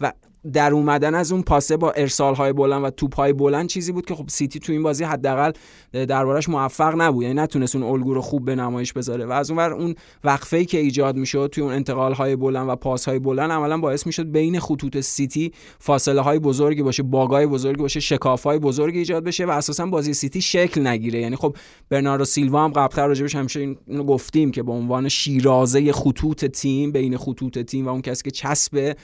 و 0.00 0.12
در 0.52 0.72
اومدن 0.72 1.14
از 1.14 1.32
اون 1.32 1.42
پاسه 1.42 1.76
با 1.76 1.90
ارسال 1.90 2.34
های 2.34 2.52
بلند 2.52 2.84
و 2.84 2.90
توپ 2.90 3.14
های 3.14 3.32
بلند 3.32 3.68
چیزی 3.68 3.92
بود 3.92 4.06
که 4.06 4.14
خب 4.14 4.28
سیتی 4.28 4.58
تو 4.58 4.72
این 4.72 4.82
بازی 4.82 5.04
حداقل 5.04 5.52
دربارش 5.92 6.48
موفق 6.48 6.94
نبود. 7.00 7.22
یعنی 7.22 7.34
نتونست 7.34 7.76
اون 7.76 7.84
الگو 7.84 8.14
رو 8.14 8.20
خوب 8.20 8.44
به 8.44 8.54
نمایش 8.54 8.92
بذاره 8.92 9.26
و 9.26 9.32
از 9.32 9.50
اونور 9.50 9.72
اون 9.72 9.94
وقفه 10.24 10.56
ای 10.56 10.64
که 10.64 10.78
ایجاد 10.78 11.16
می‌شد 11.16 11.50
توی 11.52 11.64
اون 11.64 11.72
انتقال 11.72 12.12
های 12.12 12.36
بلند 12.36 12.68
و 12.68 12.76
پاس 12.76 13.08
های 13.08 13.18
بلند 13.18 13.50
عملا 13.50 13.78
باعث 13.78 14.06
می‌شد 14.06 14.30
بین 14.30 14.60
خطوط 14.60 15.00
سیتی 15.00 15.52
فاصله 15.78 16.20
های 16.20 16.38
بزرگی 16.38 16.82
باشه 16.82 17.02
گپای 17.02 17.46
بزرگی 17.46 17.82
باشه 17.82 18.00
شکاف 18.00 18.42
های 18.42 18.58
بزرگی 18.58 18.98
ایجاد 18.98 19.24
بشه 19.24 19.46
و 19.46 19.50
اساسا 19.50 19.86
بازی 19.86 20.14
سیتی 20.14 20.42
شکل 20.42 20.86
نگیره. 20.86 21.20
یعنی 21.20 21.36
خب 21.36 21.56
برناردو 21.88 22.24
سیلوا 22.24 22.64
هم 22.64 22.72
قبلتر 22.72 23.06
راجبش 23.06 23.34
همیشه 23.34 23.76
اینو 23.86 24.04
گفتیم 24.04 24.50
که 24.50 24.62
به 24.62 24.72
عنوان 24.72 25.08
شیرازه 25.08 25.92
خطوط 25.92 26.44
تیم 26.44 26.92
بین 26.92 27.16
خطوط 27.16 27.58
تیم 27.58 27.86
و 27.86 27.88
اون 27.88 28.02
کسی 28.02 28.22
که 28.22 28.30
چسب 28.30 28.96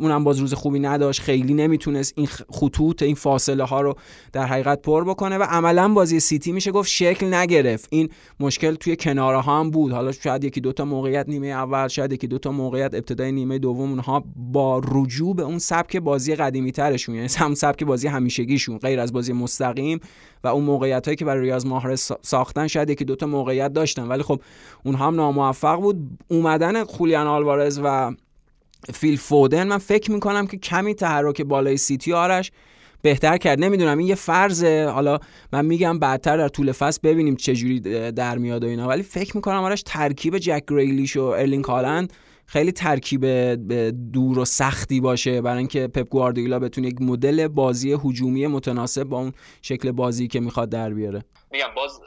اونم 0.00 0.24
باز 0.24 0.38
روز 0.38 0.54
خوبی 0.54 0.80
نداشت 0.80 1.20
خیلی 1.20 1.54
نمی‌تونست 1.54 2.12
این 2.16 2.26
خطوط 2.26 3.02
این 3.02 3.14
فاصله 3.14 3.64
ها 3.64 3.80
رو 3.80 3.94
در 4.32 4.46
حقیقت 4.46 4.82
پر 4.82 5.04
بکنه 5.04 5.38
و 5.38 5.42
عملا 5.42 5.88
بازی 5.88 6.20
سیتی 6.20 6.52
میشه 6.52 6.70
گفت 6.70 6.88
شکل 6.88 7.34
نگرفت. 7.34 7.88
این 7.90 8.08
مشکل 8.40 8.74
توی 8.74 8.96
کناره 8.96 9.40
ها 9.40 9.60
هم 9.60 9.70
بود. 9.70 9.92
حالا 9.92 10.12
شاید 10.12 10.44
یکی 10.44 10.60
دوتا 10.60 10.84
موقعیت 10.84 11.28
نیمه 11.28 11.46
اول 11.46 11.88
شاید 11.88 12.12
یکی 12.12 12.26
دوتا 12.26 12.52
موقعیت 12.52 12.94
ابتدای 12.94 13.32
نیمه 13.32 13.58
دوم 13.58 13.90
اونها 13.90 14.24
با 14.36 14.82
رجوع 14.92 15.34
به 15.36 15.42
اون 15.42 15.58
سبک 15.58 15.96
بازی 15.96 16.34
قدیمی 16.34 16.72
ترشون 16.72 17.14
یعنی 17.14 17.28
هم 17.36 17.54
سبک 17.54 17.84
بازی 17.84 18.08
همیشگیشون 18.08 18.78
غیر 18.78 19.00
از 19.00 19.12
بازی 19.12 19.32
مستقیم 19.32 20.00
و 20.44 20.48
اون 20.48 20.64
موقعیت 20.64 21.06
هایی 21.06 21.16
که 21.16 21.24
برای 21.24 21.42
ریاض 21.42 21.66
ماهرس 21.66 22.12
ساختن 22.22 22.66
شاید 22.66 22.90
یکی 22.90 23.04
دوتا 23.04 23.26
موقعیت 23.26 23.72
داشتن. 23.72 24.08
ولی 24.08 24.22
خب 24.22 24.40
اونها 24.84 25.06
هم 25.06 25.14
ناموفق 25.14 25.80
بود. 25.80 25.96
اومدن 26.28 26.84
خولیان 26.84 27.26
آلوارز 27.26 27.80
و 27.84 28.14
فیل 28.94 29.16
فودن 29.16 29.66
من 29.66 29.78
فکر 29.78 30.10
می‌کنم 30.10 30.46
که 30.46 30.56
کمی 30.56 30.94
تحرک 30.94 31.42
بازی 31.42 31.76
سیتی 31.76 32.12
آرش 32.12 32.52
بهتر 33.02 33.36
کرد. 33.36 33.60
نمی‌دونم 33.60 33.98
این 33.98 34.06
یه 34.06 34.14
فرضه. 34.14 34.86
حالا 34.86 35.18
من 35.52 35.66
میگم 35.66 35.98
بعدتر 35.98 36.36
در 36.36 36.48
طول 36.48 36.72
فصل 36.72 37.00
ببینیم 37.02 37.36
چجوری 37.36 37.80
در 38.12 38.38
میاد 38.38 38.64
و 38.64 38.66
اینا. 38.66 38.88
ولی 38.88 39.02
فکر 39.02 39.36
می‌کنم 39.36 39.62
آرش 39.62 39.82
ترکیب 39.82 40.38
جک 40.38 40.62
گریلیش 40.68 41.16
و 41.16 41.22
ارلینگ 41.22 41.64
هالند 41.64 42.12
خیلی 42.46 42.72
ترکیب 42.72 43.26
جور 44.12 44.44
سختی 44.44 45.00
باشه 45.00 45.40
برای 45.40 45.58
اینکه 45.58 45.86
پپ 45.86 46.08
گواردیولا 46.08 46.58
بتونه 46.58 46.88
یک 46.88 47.02
مدل 47.02 47.48
بازی 47.48 47.92
هجومی 47.92 48.46
متناسب 48.46 49.04
با 49.04 49.18
اون 49.18 49.32
شکل 49.62 49.92
بازی 49.92 50.28
که 50.28 50.40
می‌خواد 50.40 50.68
در 50.68 50.90
بیاره. 50.90 51.24
میگم 51.50 51.74
باز 51.76 52.00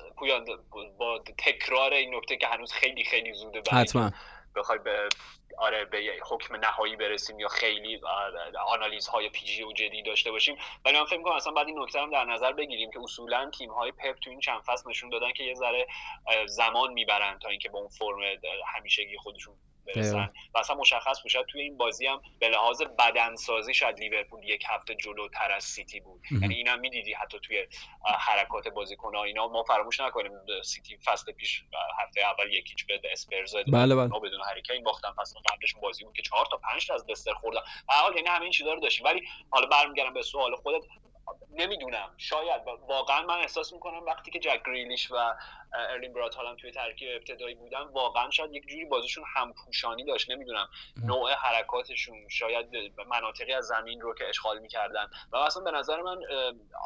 با 0.99 1.19
تکرار 1.37 1.93
این 1.93 2.15
نکته 2.15 2.37
که 2.37 2.47
هنوز 2.47 2.71
خیلی 2.71 3.03
خیلی 3.03 3.33
زوده 3.33 3.61
حتما. 3.71 4.11
بخوای 4.55 4.79
به 4.83 4.91
آره 5.57 5.85
به 5.85 6.03
حکم 6.29 6.55
نهایی 6.55 6.95
برسیم 6.95 7.39
یا 7.39 7.47
خیلی 7.47 8.01
آنالیزهای 8.67 9.29
پیجی 9.29 9.63
و 9.63 9.71
جدی 9.71 10.01
داشته 10.01 10.31
باشیم. 10.31 10.57
ولی 10.85 10.99
من 10.99 11.05
فکر 11.05 11.17
می‌کنم 11.17 11.35
اصلا 11.35 11.53
بعد 11.53 11.67
این 11.67 11.79
نکته 11.79 11.99
هم 11.99 12.11
در 12.11 12.25
نظر 12.25 12.53
بگیریم 12.53 12.91
که 12.91 12.99
اصولا 13.03 13.51
تیم 13.57 13.71
های 13.71 13.91
پپ 13.91 14.19
تو 14.19 14.29
این 14.29 14.39
چند 14.39 14.61
فصل 14.61 14.89
نشون 14.89 15.09
دادن 15.09 15.31
که 15.31 15.43
یه 15.43 15.53
ذره 15.53 15.87
زمان 16.45 16.93
می‌برن 16.93 17.39
تا 17.39 17.49
اینکه 17.49 17.69
به 17.69 17.77
اون 17.77 17.87
فرم 17.87 18.17
همیشگی 18.75 19.17
خودشون 19.17 19.55
برسن. 19.85 20.29
و 20.53 20.57
اصلا 20.57 20.75
مشخص 20.75 21.21
بود 21.21 21.45
توی 21.47 21.61
این 21.61 21.77
بازی 21.77 22.07
هم 22.07 22.21
به 22.39 22.49
لحاظ 22.49 22.81
بدنسازی 22.81 23.73
شاید 23.73 23.99
لیورپول 23.99 24.43
یک 24.43 24.63
هفته 24.69 24.95
جلوتر 24.95 25.51
از 25.51 25.63
سیتی 25.63 25.99
بود. 25.99 26.21
یعنی 26.41 26.55
اینم 26.55 26.79
می‌دیدی 26.79 27.13
حتی 27.13 27.39
توی 27.39 27.67
حرکات 28.19 28.67
بازیکن 28.67 29.15
اینا 29.15 29.47
ما 29.47 29.63
فراموش 29.63 29.99
نکنیم 29.99 30.31
سیتی 30.63 30.97
فصل 30.97 31.31
پیش 31.31 31.63
هفته 32.03 32.21
اول 32.21 32.53
یکیچ 32.53 32.85
به 32.87 33.01
اسپرز 33.11 33.55
بله 33.55 33.95
بله. 33.95 34.07
بدون 34.07 34.41
هریکین 34.49 34.83
باختن 34.83 35.09
فصل 35.17 35.39
قبلشون 35.49 35.81
بازی 35.81 36.03
بود 36.03 36.15
که 36.15 36.21
چهار 36.21 36.45
تا 36.51 36.57
پنج 36.57 36.87
تا 36.87 36.93
از 36.93 37.05
لستر 37.09 37.33
خوردن. 37.33 37.61
به 37.87 37.93
حال 37.93 38.15
یعنی 38.15 38.27
همین 38.27 38.51
چیزا 38.51 38.73
رو 38.73 38.79
داشتیم. 38.79 39.05
ولی 39.05 39.21
حالا 39.49 39.65
برمیگردم 39.67 40.13
به 40.13 40.21
سوال 40.21 40.55
خودت. 40.55 40.83
نمی‌دونم. 41.51 42.13
شاید. 42.17 42.61
واقعا 42.87 43.21
من 43.21 43.39
احساس 43.39 43.73
می‌کنم 43.73 44.05
وقتی 44.05 44.31
که 44.31 44.39
جک 44.39 44.61
گریلیش 44.65 45.11
و 45.11 45.33
ارلین 45.73 46.13
برات 46.13 46.35
هالند 46.35 46.57
توی 46.57 46.71
ترکیب 46.71 47.09
ابتدایی 47.15 47.55
بودن 47.55 47.81
واقعا 47.81 48.29
شاید 48.31 48.53
یک 48.53 48.67
جوری 48.67 48.85
بازیشون 48.85 49.23
همپوشانی 49.35 50.05
داشت. 50.05 50.31
نمی‌دونم. 50.31 50.69
نوع 51.05 51.33
حرکاتشون. 51.33 52.27
شاید 52.29 52.67
مناطقی 53.07 53.53
از 53.53 53.65
زمین 53.65 54.01
رو 54.01 54.15
که 54.15 54.29
اشغال 54.29 54.59
می‌کردن. 54.59 55.09
و 55.31 55.37
اصلا 55.37 55.63
به 55.63 55.71
نظر 55.71 56.01
من 56.01 56.17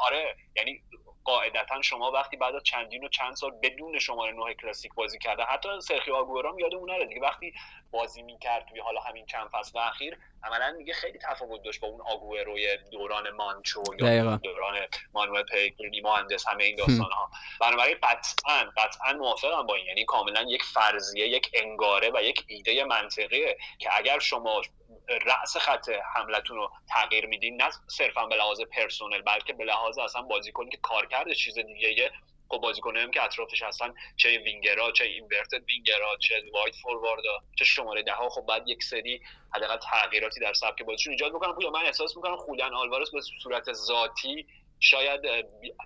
آره. 0.06 0.36
یعنی 0.56 0.84
قاعدتا 1.28 1.82
شما 1.82 2.12
وقتی 2.12 2.38
بعد 2.38 2.56
از 2.56 2.64
چندین 2.64 3.04
و 3.04 3.10
چند 3.10 3.36
سال 3.36 3.52
بدون 3.52 4.00
شماره 4.00 4.32
نه 4.32 4.54
کلاسیک 4.54 4.94
بازی 4.94 5.20
کرده 5.20 5.44
حتی 5.44 5.82
سرخی 5.82 6.12
آگورام 6.12 6.60
یادمون 6.60 6.92
نره 6.92 7.06
دیگه 7.06 7.22
وقتی 7.22 7.54
بازی 7.92 8.22
می‌کرد 8.22 8.66
توی 8.66 8.80
حالا 8.80 9.02
همین 9.02 9.26
چند 9.26 9.50
فصل 9.50 9.80
اخیر 9.80 10.18
عملا 10.44 10.76
میگه 10.78 10.94
خیلی 10.94 11.20
تفاوت 11.20 11.64
داشت 11.64 11.80
با 11.80 11.88
اون 11.88 12.02
آگوروی 12.02 12.78
دوران 12.92 13.30
مانچو 13.30 13.84
یا 14.00 14.36
دوران 14.36 14.76
مانوئل 15.14 15.44
پیگرینی 15.44 16.02
مهندس 16.02 16.48
همه 16.48 16.64
این 16.64 16.76
داستان 16.76 17.12
ها 17.12 17.32
بنابراین 17.62 17.98
قطعا 18.04 18.72
قطعا 18.78 19.14
موافقم 19.14 19.66
با 19.66 19.76
این 19.76 19.86
یعنی 19.86 20.06
کاملا 20.06 20.42
یک 20.42 20.64
فرضیه 20.64 21.28
یک 21.28 21.52
انگاره 21.54 22.12
و 22.14 22.24
یک 22.24 22.46
ایده 22.48 22.84
منطقیه 22.84 23.58
که 23.80 23.90
اگر 23.98 24.20
شما 24.20 24.62
رأس 25.10 25.58
خط 25.58 25.90
حملتون 26.16 26.58
رو 26.58 26.72
تغییر 26.90 27.26
میدین. 27.26 27.62
نه 27.62 27.70
صرفا 27.88 28.26
به 28.26 28.36
لحاظ 28.36 28.62
personnel 28.62 29.22
بلکه 29.22 29.54
به 29.54 29.64
لحاظ 29.64 29.98
اصلا 29.98 30.22
بازیکنی 30.22 30.70
که 30.70 30.78
کار 30.78 31.06
کرده 31.06 31.36
چیز 31.36 31.60
دیگه 31.60 32.12
خب 32.50 32.58
بازیکنایی 32.58 33.10
که 33.10 33.24
اطرافش 33.24 33.64
هستن 33.64 33.94
چه 34.18 34.38
وینگرا 34.40 34.92
چه 34.92 35.06
inverted 35.06 35.64
winger 35.68 36.11
ا 36.11 36.18
چه 36.20 36.36
wide 36.54 36.76
forward 36.76 37.32
ا 37.32 37.40
چه 37.56 37.66
شماره 37.66 38.04
ده 38.04 38.14
ها 38.14 38.30
خب 38.30 38.46
باید 38.46 38.68
یک 38.68 38.84
سری 38.84 39.22
حداقل 39.56 39.78
تغییراتی 39.78 40.40
در 40.40 40.54
سبک 40.54 40.84
بازیشون 40.84 41.14
ایجاد 41.14 41.34
بکنن 41.34 41.54
پویا 41.54 41.70
من 41.70 41.86
احساس 41.86 42.18
می‌کنم 42.18 42.38
خولیان 42.38 42.74
آلوارز 42.74 43.12
به 43.12 43.22
صورت 43.44 43.74
ذاتی 43.74 44.48
شاید 44.80 45.22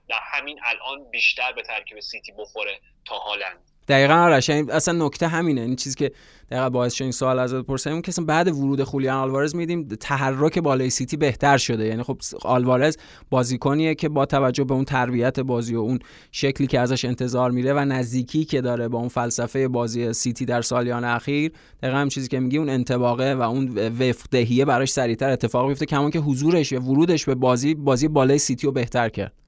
در 0.07 0.19
همین 0.31 0.59
الان 0.63 1.11
بیشتر 1.11 1.51
به 1.51 1.61
ترکیب 1.61 1.99
سیتی 1.99 2.31
بخوره 2.31 2.79
تا 3.05 3.15
هالند 3.15 3.71
دقیقا 3.87 4.13
آرش 4.13 4.49
اصلا 4.49 5.05
نکته 5.05 5.27
همینه. 5.27 5.61
این 5.61 5.75
چیزی 5.75 5.95
که 5.95 6.11
دقیقا 6.51 6.69
باعث 6.69 6.93
شد 6.93 7.03
این 7.03 7.11
سوال 7.11 7.39
ازت 7.39 7.61
پرسیدم 7.61 8.01
که 8.01 8.11
بعد 8.21 8.47
ورود 8.47 8.83
خولیان 8.83 9.17
آلوارز 9.17 9.55
دیدیم 9.55 9.87
تحرک 9.87 10.59
بالای 10.59 10.89
سیتی 10.89 11.17
بهتر 11.17 11.57
شده. 11.57 11.85
یعنی 11.85 12.03
خب 12.03 12.17
آلوارز 12.41 12.97
بازیکنیه 13.29 13.95
که 13.95 14.09
با 14.09 14.25
توجه 14.25 14.63
به 14.63 14.73
اون 14.73 14.85
تربیت 14.85 15.39
بازی 15.39 15.75
و 15.75 15.79
اون 15.79 15.99
شکلی 16.31 16.67
که 16.67 16.79
ازش 16.79 17.05
انتظار 17.05 17.51
میره 17.51 17.73
و 17.73 17.79
نزدیکی 17.79 18.45
که 18.45 18.61
داره 18.61 18.87
با 18.87 18.99
اون 18.99 19.07
فلسفه 19.07 19.67
بازی 19.67 20.13
سیتی 20.13 20.45
در 20.45 20.61
سالیان 20.61 21.03
اخیر 21.03 21.51
دقیقا 21.83 21.97
هم 21.97 22.09
چیزی 22.09 22.27
که 22.27 22.39
میگی 22.39 22.57
اون 22.57 22.69
انطباقه 22.69 23.33
و 23.33 23.41
اون 23.41 23.77
وفق 23.77 24.25
دهیه 24.31 24.65
براش 24.65 24.91
سریعتر 24.91 25.29
اتفاق 25.29 25.67
میفته 25.67 25.85
کما 25.85 26.11
اینکه 26.11 26.19
حضورش 26.19 26.73
و 26.73 26.79
ورودش 26.79 27.25
به 27.25 27.35
بازی 27.35 27.75
بازی 27.75 28.07
بالای 28.07 28.37
سیتی 28.37 28.67
رو 28.67 28.73
بهتر 28.73 29.09
کرد. 29.09 29.40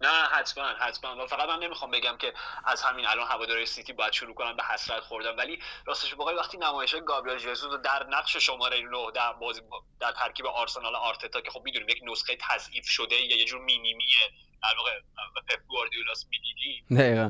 نه 0.00 0.08
حتما 0.08 0.64
حتما. 0.64 1.24
و 1.24 1.26
فقط 1.26 1.48
من 1.48 1.58
نمی‌خوام 1.58 1.90
بگم 1.90 2.16
که 2.16 2.34
از 2.64 2.82
همین 2.82 3.06
الان 3.06 3.26
هواداری 3.26 3.66
سیتی 3.66 3.92
باید 3.92 4.12
شروع 4.12 4.34
کنن 4.34 4.56
به 4.56 4.62
حسرت 4.64 5.00
خوردن 5.00 5.36
ولی 5.36 5.62
راستش 5.86 6.14
بخوای 6.14 6.34
وقتی 6.34 6.58
نمایش 6.58 6.94
گابریل 6.94 7.38
ژزوس 7.38 7.80
در 7.80 8.06
نقش 8.06 8.36
شماره 8.36 8.80
9 8.80 9.10
در 9.14 9.32
بازی 9.32 9.60
در 10.00 10.12
ترکیب 10.12 10.46
آرسنال 10.46 10.96
آرتتا 10.96 11.40
که 11.40 11.50
خب 11.50 11.62
می‌دونیم 11.64 11.88
یک 11.88 12.00
نسخه 12.02 12.36
تضعیف 12.40 12.88
شده 12.88 13.16
یا 13.16 13.36
یه 13.36 13.44
جور 13.44 13.60
mini-me 13.60 14.21
ه 14.21 14.30
در 14.62 14.76
واقع 14.78 15.00
پپ 15.48 15.66
گواردیولاس 15.66 16.26
می‌دیدی. 16.30 16.84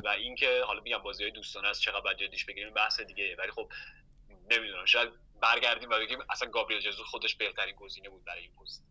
و 0.04 0.09
اینکه 0.09 0.62
حالا 0.66 0.81
میگم 0.81 0.98
بازی 0.98 1.22
های 1.22 1.33
دوستانه 1.33 1.68
است 1.68 1.81
چقدر 1.81 2.00
باید 2.00 2.18
جدیش 2.18 2.44
بگیریم 2.44 2.74
بحث 2.74 3.00
دیگه. 3.00 3.37
ولی 3.38 3.50
خب 3.50 3.72
نمی‌دونم 4.50 4.85
شاید 4.85 5.11
برگردیم 5.42 5.90
و 5.90 5.98
بگیم 5.98 6.18
اصلا 6.31 6.50
گابریل 6.50 6.81
ژزوس 6.80 7.04
خودش 7.04 7.35
بهترین 7.35 7.76
گزینه 7.76 8.09
بود 8.09 8.24
برای 8.24 8.42
این 8.42 8.52
پست. 8.57 8.85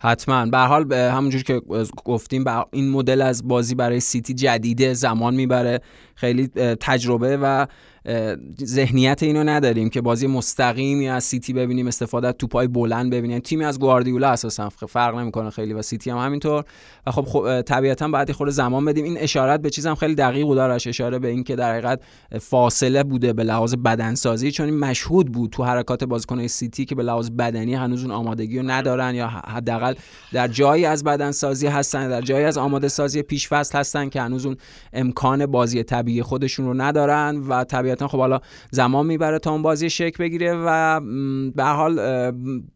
حتما. 0.00 0.46
به 0.46 0.58
حال 0.58 0.92
همونجور 0.92 1.42
که 1.42 1.60
گفتیم 2.04 2.44
این 2.72 2.90
مدل 2.90 3.22
از 3.22 3.48
بازی 3.48 3.74
برای 3.74 4.00
سیتی 4.00 4.34
جدیده 4.34 4.94
زمان 4.94 5.34
می‌بره. 5.34 5.80
خیلی 6.14 6.48
تجربه 6.80 7.36
و 7.36 7.66
ذهنیت 8.64 9.22
اینو 9.22 9.44
نداریم 9.44 9.90
که 9.90 10.00
بازی 10.00 10.26
مستقیمی 10.26 11.08
از 11.08 11.24
سیتی 11.24 11.52
ببینیم 11.52 11.86
استفاده 11.86 12.28
از 12.28 12.34
توپای 12.38 12.66
بلند 12.66 13.10
ببینیم. 13.10 13.30
یعنی 13.30 13.40
تیمی 13.40 13.64
از 13.64 13.78
گواردیولا 13.78 14.28
اساسا 14.28 14.68
فرق 14.68 15.18
نمی‌کنه 15.18 15.50
خیلی 15.50 15.72
و 15.72 15.82
سیتی 15.82 16.10
هم 16.10 16.18
همینطور. 16.18 16.64
و 17.06 17.10
خب, 17.10 17.22
خب 17.22 17.62
طبیعتا 17.62 18.08
باید 18.08 18.32
خب 18.32 18.48
زمان 18.48 18.84
بدیم. 18.84 19.04
این 19.04 19.18
اشارت 19.18 19.62
به 19.62 19.70
چیزم 19.70 19.94
خیلی 19.94 20.14
دقیق 20.14 20.44
بود 20.44 20.56
آرش 20.56 20.86
اشاره 20.86 21.18
به 21.18 21.28
اینکه 21.28 21.56
در 21.56 21.72
حقیقت 21.72 22.00
فاصله 22.40 23.02
بوده 23.02 23.32
به 23.32 23.44
لحاظ 23.44 23.74
بدنسازی 23.74 24.52
چون 24.52 24.66
این 24.66 24.78
مشهود 24.78 25.32
بود 25.32 25.50
تو 25.50 25.64
حرکات 25.64 26.04
بازیکن‌های 26.04 26.48
سیتی 26.48 26.84
که 26.84 26.94
به 26.94 27.02
لحاظ 27.02 27.30
بدنی 27.30 27.74
هنوز 27.74 28.02
اون 28.02 28.10
آمادگی 28.10 28.58
رو 28.58 28.70
ندارن 28.70 29.14
یا 29.14 29.28
حداقل 29.28 29.94
در 30.32 30.48
جایی 30.48 30.84
از 30.84 31.04
بدنسازی 31.04 31.66
هستن 31.66 32.08
در 32.08 32.20
جایی 32.20 32.44
از 32.44 32.58
آماده 32.58 32.88
سازی 32.88 33.22
پیش 33.22 33.48
فصل 33.48 33.78
هستن 33.78 34.08
که 34.08 34.20
هنوز 34.20 34.46
اون 34.46 34.56
امکان 34.92 35.46
بازی 35.46 35.82
طبیعی 35.82 36.22
خودشون 36.22 36.66
رو 36.66 36.74
ندارن. 36.74 37.42
و 37.48 37.64
طبیعتا 37.64 37.91
خب 38.00 38.18
حالا 38.18 38.40
زمان 38.70 39.06
می‌بره 39.06 39.38
تا 39.38 39.50
اون 39.50 39.62
بازی 39.62 39.90
شکل 39.90 40.24
بگیره 40.24 40.54
و 40.66 41.00
به 41.54 41.64
حال 41.64 42.00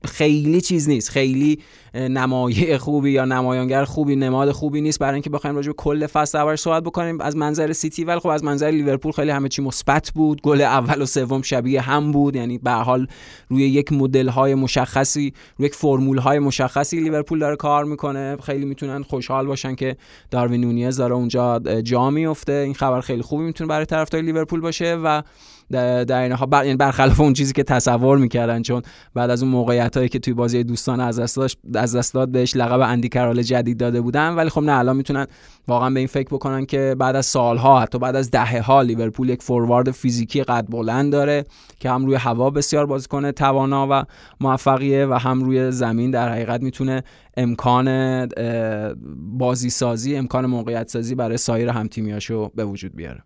خیلی 0.05 0.61
چیز 0.61 0.89
نیست. 0.89 1.11
خیلی 1.11 1.59
نمایه 1.95 2.79
خوبی 2.79 3.11
یا 3.11 3.25
نمایانگر 3.25 3.85
خوبی 3.85 4.17
نماد 4.17 4.51
خوبی 4.51 4.81
نیست 4.81 4.99
برای 4.99 5.15
اینکه 5.15 5.31
بخوایم 5.31 5.57
راجع 5.57 5.69
به 5.69 5.75
کل 5.75 6.07
فصل 6.07 6.39
اول 6.39 6.57
صحبت 6.57 6.83
بکنیم. 6.83 7.21
از 7.21 7.37
منظر 7.37 7.73
سیتی 7.73 8.05
ولی 8.05 8.19
خب 8.19 8.29
از 8.29 8.45
منظر 8.45 8.67
لیورپول 8.67 9.13
خیلی 9.13 9.31
همه 9.31 9.49
چی 9.49 9.63
مثبت 9.63 10.13
بود. 10.15 10.43
گل 10.43 10.61
اول 10.61 11.03
و 11.03 11.07
سوم 11.07 11.43
شبیه 11.43 11.81
هم 11.81 12.13
بود. 12.13 12.37
یعنی 12.37 12.59
به 12.59 12.71
حال 12.71 13.07
روی 13.49 13.63
یک 13.63 13.93
مدل 13.93 14.29
های 14.29 14.55
مشخصی 14.55 15.35
روی 15.57 15.67
یک 15.67 15.75
فرمول 15.75 16.19
های 16.19 16.39
مشخصی 16.39 17.01
لیورپول 17.01 17.39
داره 17.39 17.57
کار 17.57 17.85
می‌کنه. 17.85 18.37
خیلی 18.43 18.65
می‌تونن 18.65 19.03
خوشحال 19.03 19.47
باشن 19.47 19.75
که 19.75 19.97
داروین 20.31 20.61
نونیز 20.61 20.97
داره 20.97 21.15
اونجا 21.15 21.59
جا 21.85 22.11
میفته 22.11 22.53
این 22.53 22.75
خبر 22.75 23.01
خیلی 23.01 23.23
خوبی 23.23 23.45
می‌تونه 23.45 23.69
برای 23.69 23.87
طرفدار 23.87 24.21
لیورپول 24.21 24.61
باشه 24.61 24.97
و 25.07 25.23
در 26.05 26.23
این 26.23 26.33
حال 26.33 26.49
یعنی 26.53 26.77
برخلاف 26.77 27.21
اون 27.21 27.33
چیزی 27.33 27.53
که 27.53 27.63
تصور 27.63 28.19
می‌کردن 28.19 28.63
چون 28.63 28.83
بعد 29.15 29.31
از 29.31 29.43
اون 29.43 29.53
موقعیت 29.53 29.97
هایی 29.97 30.09
که 30.09 30.19
توی 30.19 30.35
بازی 30.35 30.65
دوستان 30.65 31.01
از 31.01 31.21
دست 31.21 31.39
از 31.75 31.97
دست 31.97 32.15
داد 32.15 32.29
بهش 32.29 32.57
لقب 32.57 32.81
اندی 32.81 33.09
کرال 33.09 33.43
جدید 33.43 33.79
داده 33.79 34.01
بودن. 34.01 34.35
ولی 34.35 34.49
خب 34.49 34.61
نه 34.61 34.79
الان 34.79 34.97
می‌تونن 34.97 35.27
واقعا 35.69 35.91
به 35.91 36.01
این 36.01 36.07
فکر 36.07 36.29
بکنن 36.29 36.67
که 36.67 36.97
بعد 36.99 37.17
از 37.17 37.27
سالها 37.27 37.81
حتی 37.81 37.99
بعد 37.99 38.17
از 38.17 38.31
دهه 38.31 38.61
ها 38.61 38.83
لیورپول 38.83 39.29
یک 39.29 39.43
فوروارد 39.43 39.91
فیزیکی 39.91 40.43
قد 40.43 40.67
بلند 40.71 41.13
داره 41.13 41.45
که 41.81 41.91
هم 41.91 42.07
روی 42.07 42.15
هوا 42.15 42.51
بسیار 42.51 42.87
بازیکن 42.87 43.31
توانا 43.31 43.87
و 43.91 44.05
موفقیه 44.41 45.07
و 45.07 45.15
هم 45.15 45.45
روی 45.45 45.71
زمین 45.71 46.11
در 46.11 46.29
حقیقت 46.29 46.63
می‌تونه 46.63 47.03
امکان 47.37 48.27
بازی 49.39 49.71
سازی 49.71 50.17
امکان 50.17 50.47
موقعیت 50.47 50.89
سازی 50.89 51.15
برای 51.15 51.37
سایر 51.37 51.69
هم 51.69 51.87
تیمیاشو 51.87 52.51
به 52.55 52.65
وجود 52.65 52.97
بیاره. 52.97 53.26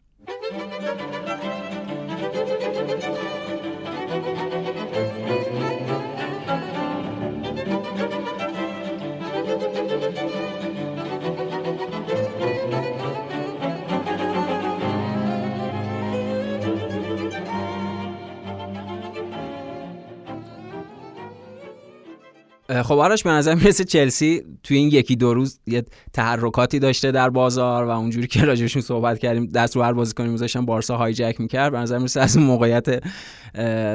خب 22.71 22.99
آرش 22.99 23.23
به 23.23 23.31
نظر 23.31 23.55
می‌رسه 23.55 23.85
چلسی 23.85 24.43
توی 24.63 24.77
این 24.77 24.89
یکی 24.89 25.17
دو 25.17 25.35
روز 25.35 25.61
یه 25.67 25.85
تحرکاتی 26.13 26.79
داشته 26.79 27.11
در 27.11 27.31
بازار 27.31 27.85
و 27.85 27.91
اونجوری 27.91 28.27
که 28.27 28.45
راجعشون 28.45 28.83
صحبت 28.83 29.19
کردیم 29.19 29.47
دست 29.47 29.77
رو 29.77 29.83
هر 29.83 29.93
بازیکنی 29.93 30.29
میذاشتن 30.29 30.67
بارسا 30.67 30.97
هایجک 30.97 31.41
می‌کرد. 31.41 31.73
به 31.73 31.79
نظر 31.79 31.99
می‌رسه 31.99 32.21
از 32.21 32.37
اون 32.37 32.47
موقعیت 32.47 33.03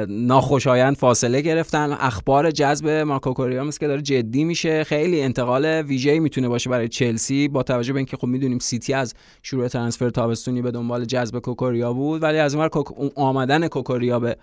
ناخوشایند 0.08 0.96
فاصله 0.96 1.40
گرفتن. 1.40 1.96
اخبار 2.00 2.50
جذب 2.50 2.88
مارکو 2.88 3.32
کوریامس 3.32 3.78
که 3.78 3.86
داره 3.86 4.02
جدی 4.02 4.44
میشه. 4.44 4.84
خیلی 4.84 5.22
انتقال 5.22 5.64
ویژه‌ای 5.64 6.20
می‌تونه 6.20 6.48
باشه 6.48 6.70
برای 6.70 6.88
چلسی 6.88 7.48
با 7.48 7.62
توجه 7.62 7.92
به 7.92 7.98
اینکه 7.98 8.16
خب 8.16 8.26
می‌دونیم 8.26 8.58
سیتی 8.58 8.92
از 8.92 9.14
شروع 9.42 9.68
ترنسفر 9.68 10.10
تابستونی 10.10 10.62
به 10.62 10.70
دنبال 10.70 11.04
جذب 11.04 11.38
کوکوریا 11.38 11.92
بود 11.92 12.22
ولی 12.22 12.38
از 12.38 12.54
اون 12.54 12.70
آمدن 13.14 13.68
کوکوریا 13.68 14.20
به 14.20 14.36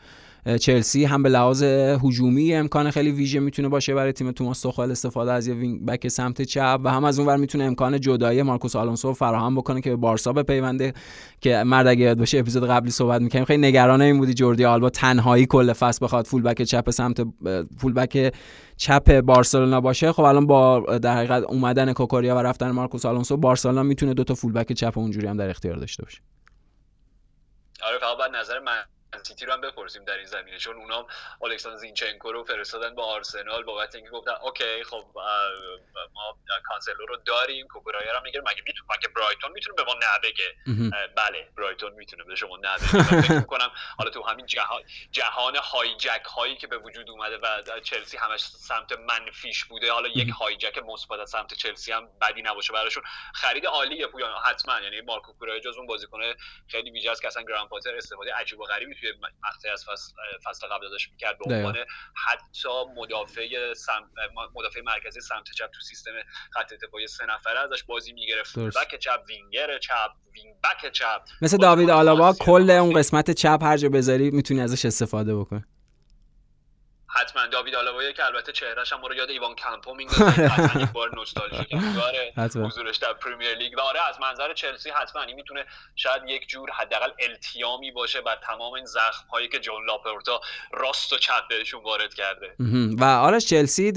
چلسی 0.59 1.05
هم 1.05 1.23
به 1.23 1.29
لحاظ 1.29 1.63
هجومی 2.03 2.55
امکان 2.55 2.91
خیلی 2.91 3.11
ویژه 3.11 3.39
می‌تونه 3.39 3.69
باشه 3.69 3.93
برای 3.93 4.11
تیم 4.11 4.31
توماس 4.31 4.61
توخل 4.61 4.91
استفاده 4.91 5.31
از 5.31 5.47
یه 5.47 5.53
wing 5.53 5.85
back 5.85 6.07
سمت 6.07 6.41
چپ 6.41 6.79
و 6.83 6.91
هم 6.91 7.03
از 7.03 7.19
اونور 7.19 7.37
می‌تونه 7.37 7.63
امکان 7.63 7.99
جدایی 7.99 8.41
مارکوس 8.41 8.75
آلونسو 8.75 9.13
فراهم 9.13 9.55
بکنه 9.55 9.81
که 9.81 9.89
به 9.89 9.95
بارسا 9.95 10.33
بپیونده 10.33 10.93
که 11.41 11.63
مورد 11.63 11.87
اگه 11.87 12.01
یاد 12.01 12.17
باشه 12.17 12.39
اپیزود 12.39 12.69
قبلی 12.69 12.91
صحبت 12.91 13.21
می‌کنیم 13.21 13.45
خیلی 13.45 13.67
نگران 13.67 14.01
این 14.01 14.17
بودی 14.17 14.33
جوردی 14.33 14.65
آلبا 14.65 14.89
تنهایی 14.89 15.45
کل 15.45 15.73
فصل 15.73 16.05
بخواد 16.05 16.25
full 16.25 16.41
back 16.41 16.61
چپ 16.61 16.89
سمت 16.89 17.21
full 17.77 17.93
back 17.93 18.33
چپ 18.77 19.21
بارسلونا 19.21 19.81
باشه. 19.81 20.11
خب 20.11 20.23
الان 20.23 20.47
با 20.47 20.79
در 20.97 21.17
حقیقت 21.17 21.43
اومدن 21.43 21.93
کوکوریا 21.93 22.35
و 22.35 22.39
رفتن 22.39 22.71
مارکوس 22.71 23.05
آلونسو 23.05 23.37
بارسلونا 23.37 23.83
می‌تونه 23.83 24.13
دو 24.13 24.23
تا 24.23 24.33
full 24.33 24.53
back 24.53 24.73
چپ 24.73 24.97
اونجوری 24.97 25.27
هم 25.27 25.37
در 25.37 25.49
اختیار 25.49 25.75
داشته 25.75 26.03
باشه. 26.03 26.21
آره 27.87 27.97
فقط 27.99 28.31
نظر 28.41 28.59
من 28.59 28.92
سیتی 29.23 29.45
رو 29.45 29.53
هم 29.53 29.61
بپرسیم 29.61 30.05
در 30.05 30.17
این 30.17 30.25
زمینه 30.25 30.57
چون 30.57 30.75
اونام 30.75 31.07
الکساندر 31.41 31.77
زینچنکو 31.77 32.31
رو 32.31 32.43
فرستادن 32.43 32.95
با 32.95 33.05
آرسنال 33.05 33.63
بابت 33.63 33.95
اینکه 33.95 34.09
گفتن 34.09 34.31
اوکی 34.31 34.83
خب 34.83 35.05
ما 36.13 36.37
کانسلو 36.65 37.05
رو 37.05 37.17
داریم 37.25 37.67
کوکورایا 37.67 38.13
رو 38.13 38.21
میگه 38.23 38.39
مگه 38.39 38.63
می‌تونه 38.67 38.87
مگه 38.97 39.07
برایتون 39.07 39.51
می‌تونه 39.51 39.75
به 39.75 39.83
ما 39.83 39.93
نه 39.93 40.19
بگه؟ 40.23 40.55
بله 41.15 41.49
برایتون 41.57 41.93
می‌تونه 41.93 42.23
به 42.23 42.35
شما 42.35 42.57
نه 42.57 42.77
بگه. 42.77 43.41
کنم 43.53 43.71
حالا 43.97 44.09
تو 44.09 44.23
همین 44.23 44.45
جهان 44.45 44.81
جهان 45.11 45.55
hijack 45.55 46.23
هایی 46.35 46.57
که 46.57 46.67
به 46.67 46.77
وجود 46.77 47.09
اومده 47.09 47.37
و 47.37 47.79
چلسی 47.79 48.17
همش 48.17 48.41
سمت 48.41 48.91
منفیش 48.91 49.63
بوده 49.65 49.91
حالا 49.91 50.07
یک 50.07 50.29
hijack 50.29 50.77
مثبت 50.77 51.19
از 51.19 51.29
سمت 51.29 51.53
چلسی 51.53 51.91
هم 51.91 52.09
بدی 52.21 52.41
نباشه 52.41 52.73
براشون. 52.73 53.03
خرید 53.33 53.65
عالیه 53.65 54.07
پویان 54.07 54.41
حتما 54.45 54.79
یعنی 54.79 55.01
مارکو 55.01 55.31
کوکورایا 55.31 55.59
جز 55.59 55.77
اون 55.77 55.87
بازیکن 55.87 56.19
خیلی 56.67 56.91
ویژه 56.91 57.11
است 57.11 57.21
که 57.21 57.27
اصلا 57.27 57.43
گراهام 57.43 57.67
پاتر 57.67 57.95
استفاده 57.95 58.33
عجیب 58.33 58.59
و 58.59 58.63
غریبی 58.63 58.95
توی 58.95 59.12
مقطعی 59.21 59.71
از 59.71 59.85
فصل, 59.85 60.13
فصل 60.45 60.67
قبل 60.67 60.89
داشت 60.89 61.09
می‌کرد 61.11 61.37
به 61.37 61.55
عنوان 61.55 61.75
حتی 62.27 62.69
مدافع 62.97 63.73
سم... 63.73 64.09
مدافع 64.55 64.81
مرکزی 64.81 65.21
سمت 65.21 65.51
چپ 65.57 65.69
تو 65.73 65.81
سیستم 65.81 66.11
خط 66.51 66.73
دفاعی 66.73 67.07
سه 67.07 67.25
نفره 67.25 67.59
ازش 67.59 67.83
بازی 67.83 68.13
می‌گرفت. 68.13 68.59
بک 68.59 68.99
چپ 68.99 69.23
وینگر 69.27 69.77
چپ 69.77 70.11
wing 70.33 70.55
back 70.63 70.91
چپ. 70.91 71.21
مثل 71.41 71.57
داوید 71.57 71.89
آلابا 71.89 72.33
کل 72.33 72.69
اون 72.69 72.93
قسمت 72.93 73.31
چپ 73.31 73.59
هر 73.61 73.77
جا 73.77 73.89
بذاری 73.89 74.31
می‌تونی 74.31 74.61
ازش 74.61 74.85
استفاده 74.85 75.35
بکنی. 75.35 75.63
حتما 77.15 77.47
داوید 77.47 77.75
آلابایی 77.75 78.13
که 78.13 78.25
البته 78.25 78.51
چهرهش 78.51 78.93
هم 78.93 79.01
رو 79.05 79.15
یاد 79.15 79.29
ایوان 79.29 79.55
کامپو 79.55 79.93
میندازه 79.93 80.25
حتما 80.55 80.81
یک 80.81 80.89
بار 80.89 81.15
نوستالژیک 81.15 81.75
حضورش 82.55 82.97
در 82.97 83.13
پرمیر 83.13 83.53
لیگ. 83.57 83.77
و 83.77 83.81
آره 83.81 83.99
از 84.09 84.15
منظر 84.21 84.53
چلسی 84.53 84.89
حتما 84.89 85.21
این 85.21 85.35
می‌تونه 85.35 85.65
شاید 85.95 86.21
یک 86.27 86.47
جور 86.47 86.69
حداقل 86.71 87.09
التیامی 87.19 87.91
باشه 87.91 88.21
بر 88.21 88.35
تمام 88.47 88.73
این 88.73 88.85
زخم 88.85 89.27
هایی 89.31 89.47
که 89.47 89.59
جون 89.59 89.85
لاپورتا 89.87 90.41
راست 90.73 91.13
و 91.13 91.17
چپ 91.17 91.47
بهشون 91.49 91.83
وارد 91.83 92.13
کرده. 92.13 92.55
و 92.99 93.03
آرش 93.03 93.45
چلسی 93.45 93.93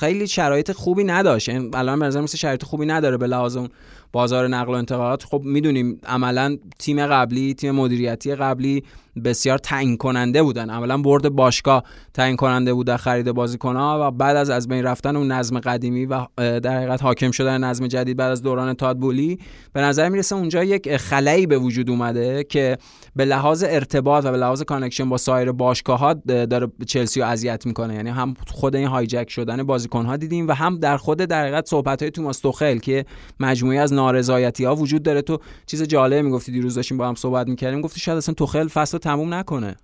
خیلی 0.00 0.28
شرایط 0.28 0.72
خوبی 0.72 1.04
نداشت. 1.04 1.48
الان 1.74 1.98
به 1.98 2.06
نظر 2.06 2.20
مثل 2.20 2.38
شرایط 2.38 2.64
خوبی 2.64 2.86
نداره 2.86 3.16
به 3.16 3.26
لحاظ 3.26 3.56
اون 3.56 3.70
بازار 4.12 4.48
نقل 4.48 4.72
و 4.72 4.76
انتقالات. 4.76 5.24
خب 5.24 5.40
می‌دونیم 5.44 6.00
عملا 6.06 6.58
تیم 6.78 7.06
قبلی 7.06 7.54
تیم 7.54 7.74
مدیریتی 7.74 8.34
قبلی 8.34 8.84
بسیار 9.24 9.58
تعیین 9.58 9.96
کننده 9.96 10.42
بودن. 10.42 10.70
عملا 10.70 10.98
برد 10.98 11.28
باشگاه 11.28 11.82
تعیین 12.14 12.36
کننده 12.36 12.74
بود 12.74 12.86
در 12.86 12.96
خرید 12.96 13.32
بازیکنها 13.32 13.98
و 14.02 14.10
بعد 14.10 14.36
از 14.36 14.50
از 14.50 14.68
بین 14.68 14.84
رفتن 14.84 15.16
اون 15.16 15.32
نظم 15.32 15.60
قدیمی 15.60 16.06
و 16.06 16.26
در 16.36 16.76
حقیقت 16.76 17.02
حاکم 17.02 17.30
شدن 17.30 17.64
نظم 17.64 17.86
جدید 17.86 18.16
بعد 18.16 18.32
از 18.32 18.42
دوران 18.42 18.74
تادبولی 18.74 19.38
به 19.72 19.80
نظر 19.80 20.08
می‌رسه 20.08 20.36
اونجا 20.36 20.64
یک 20.64 20.96
خلایی 20.96 21.46
به 21.46 21.58
وجود 21.58 21.90
اومده 21.90 22.44
که 22.44 22.78
به 23.16 23.24
لحاظ 23.24 23.64
ارتباط 23.68 24.24
و 24.24 24.30
به 24.30 24.36
لحاظ 24.36 24.62
connection 24.62 25.08
با 25.08 25.16
سایر 25.16 25.52
باشگاه 25.52 25.98
ها 25.98 26.14
داره 26.24 26.68
چلسی 26.86 27.20
رو 27.20 27.26
اذیت 27.26 27.66
می‌کنه. 27.66 27.94
یعنی 27.94 28.10
هم 28.10 28.34
خود 28.46 28.76
این 28.76 28.86
hijack 28.86 29.30
شدن 29.30 29.62
بازیکن 29.62 30.06
ها 30.06 30.16
دیدیم 30.16 30.48
و 30.48 30.52
هم 30.52 30.78
در 30.78 30.96
خود 30.96 31.18
در 31.18 31.42
حقیقت 31.42 31.68
صحبت 31.68 32.02
های 32.02 32.10
توماس 32.10 32.38
توخل 32.38 32.78
که 32.78 33.04
مجموعه 33.40 33.78
از 33.78 33.92
نارضایتی 33.92 34.64
ها 34.64 34.76
وجود 34.76 35.02
داره. 35.02 35.22
تو 35.22 35.38
چیز 35.66 35.82
جالب 35.82 36.24
می‌گفتی 36.24 36.52
دیروز 36.52 36.74
داشتیم 36.74 36.98
با 36.98 37.08
هم 37.08 37.14
صحبت 37.14 37.48
می‌کردیم. 37.48 37.80
گفتی 37.80 38.00
شاید 38.00 38.18
اصلا 38.18 38.34
توخل 38.34 38.68
فصل 38.68 38.98
تموم 39.04 39.34
نکنه. 39.34 39.76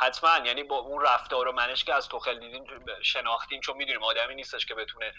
حتما. 0.00 0.46
یعنی 0.46 0.62
با 0.62 0.76
اون 0.76 1.02
رفتار 1.02 1.48
و 1.48 1.52
منش 1.52 1.84
که 1.84 1.94
از 1.94 2.08
توخل 2.08 2.38
دیدیم 2.38 2.64
شناختیم 3.02 3.60
چون 3.60 3.76
می‌دونیم 3.76 4.02
آدمی 4.02 4.34
نیستش 4.34 4.66
که 4.66 4.74
بتونه 4.74 5.12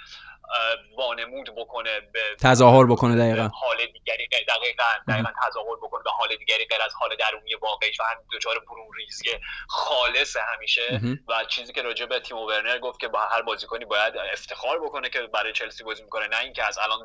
وانمود 0.97 1.55
بکنه 1.55 1.99
به 1.99 2.19
تظاهر 2.41 2.85
بکنه 2.85 3.15
دقیقا. 3.15 3.47
حال 3.47 3.77
دیگری 3.77 4.27
دقیقا 4.27 4.83
دقیقا 5.07 5.29
تظاهر 5.47 5.75
بکنه 5.75 6.03
به 6.03 6.11
حال 6.11 6.35
دیگری 6.35 6.65
غیر 6.65 6.81
از 6.81 6.93
حال 6.93 7.15
درونی 7.15 7.55
واقعیش 7.55 7.99
و 7.99 8.03
هم 8.03 8.17
دچار 8.33 8.59
برون 8.59 8.87
ریزی 8.97 9.29
خالص 9.69 10.37
همیشه. 10.55 11.01
و 11.27 11.45
چیزی 11.45 11.73
که 11.73 11.81
راجع 11.81 12.05
به 12.05 12.19
تیم 12.19 12.37
ورنر 12.37 12.79
گفت 12.79 12.99
که 12.99 13.07
با 13.07 13.19
هر 13.19 13.41
بازیکنی 13.41 13.85
باید 13.85 14.17
افتخار 14.17 14.79
بکنه 14.79 15.09
که 15.09 15.21
برای 15.21 15.53
چلسی 15.53 15.83
بازی 15.83 16.03
می‌کنه 16.03 16.27
نه 16.27 16.39
اینکه 16.39 16.67
از 16.67 16.77
الان 16.77 17.03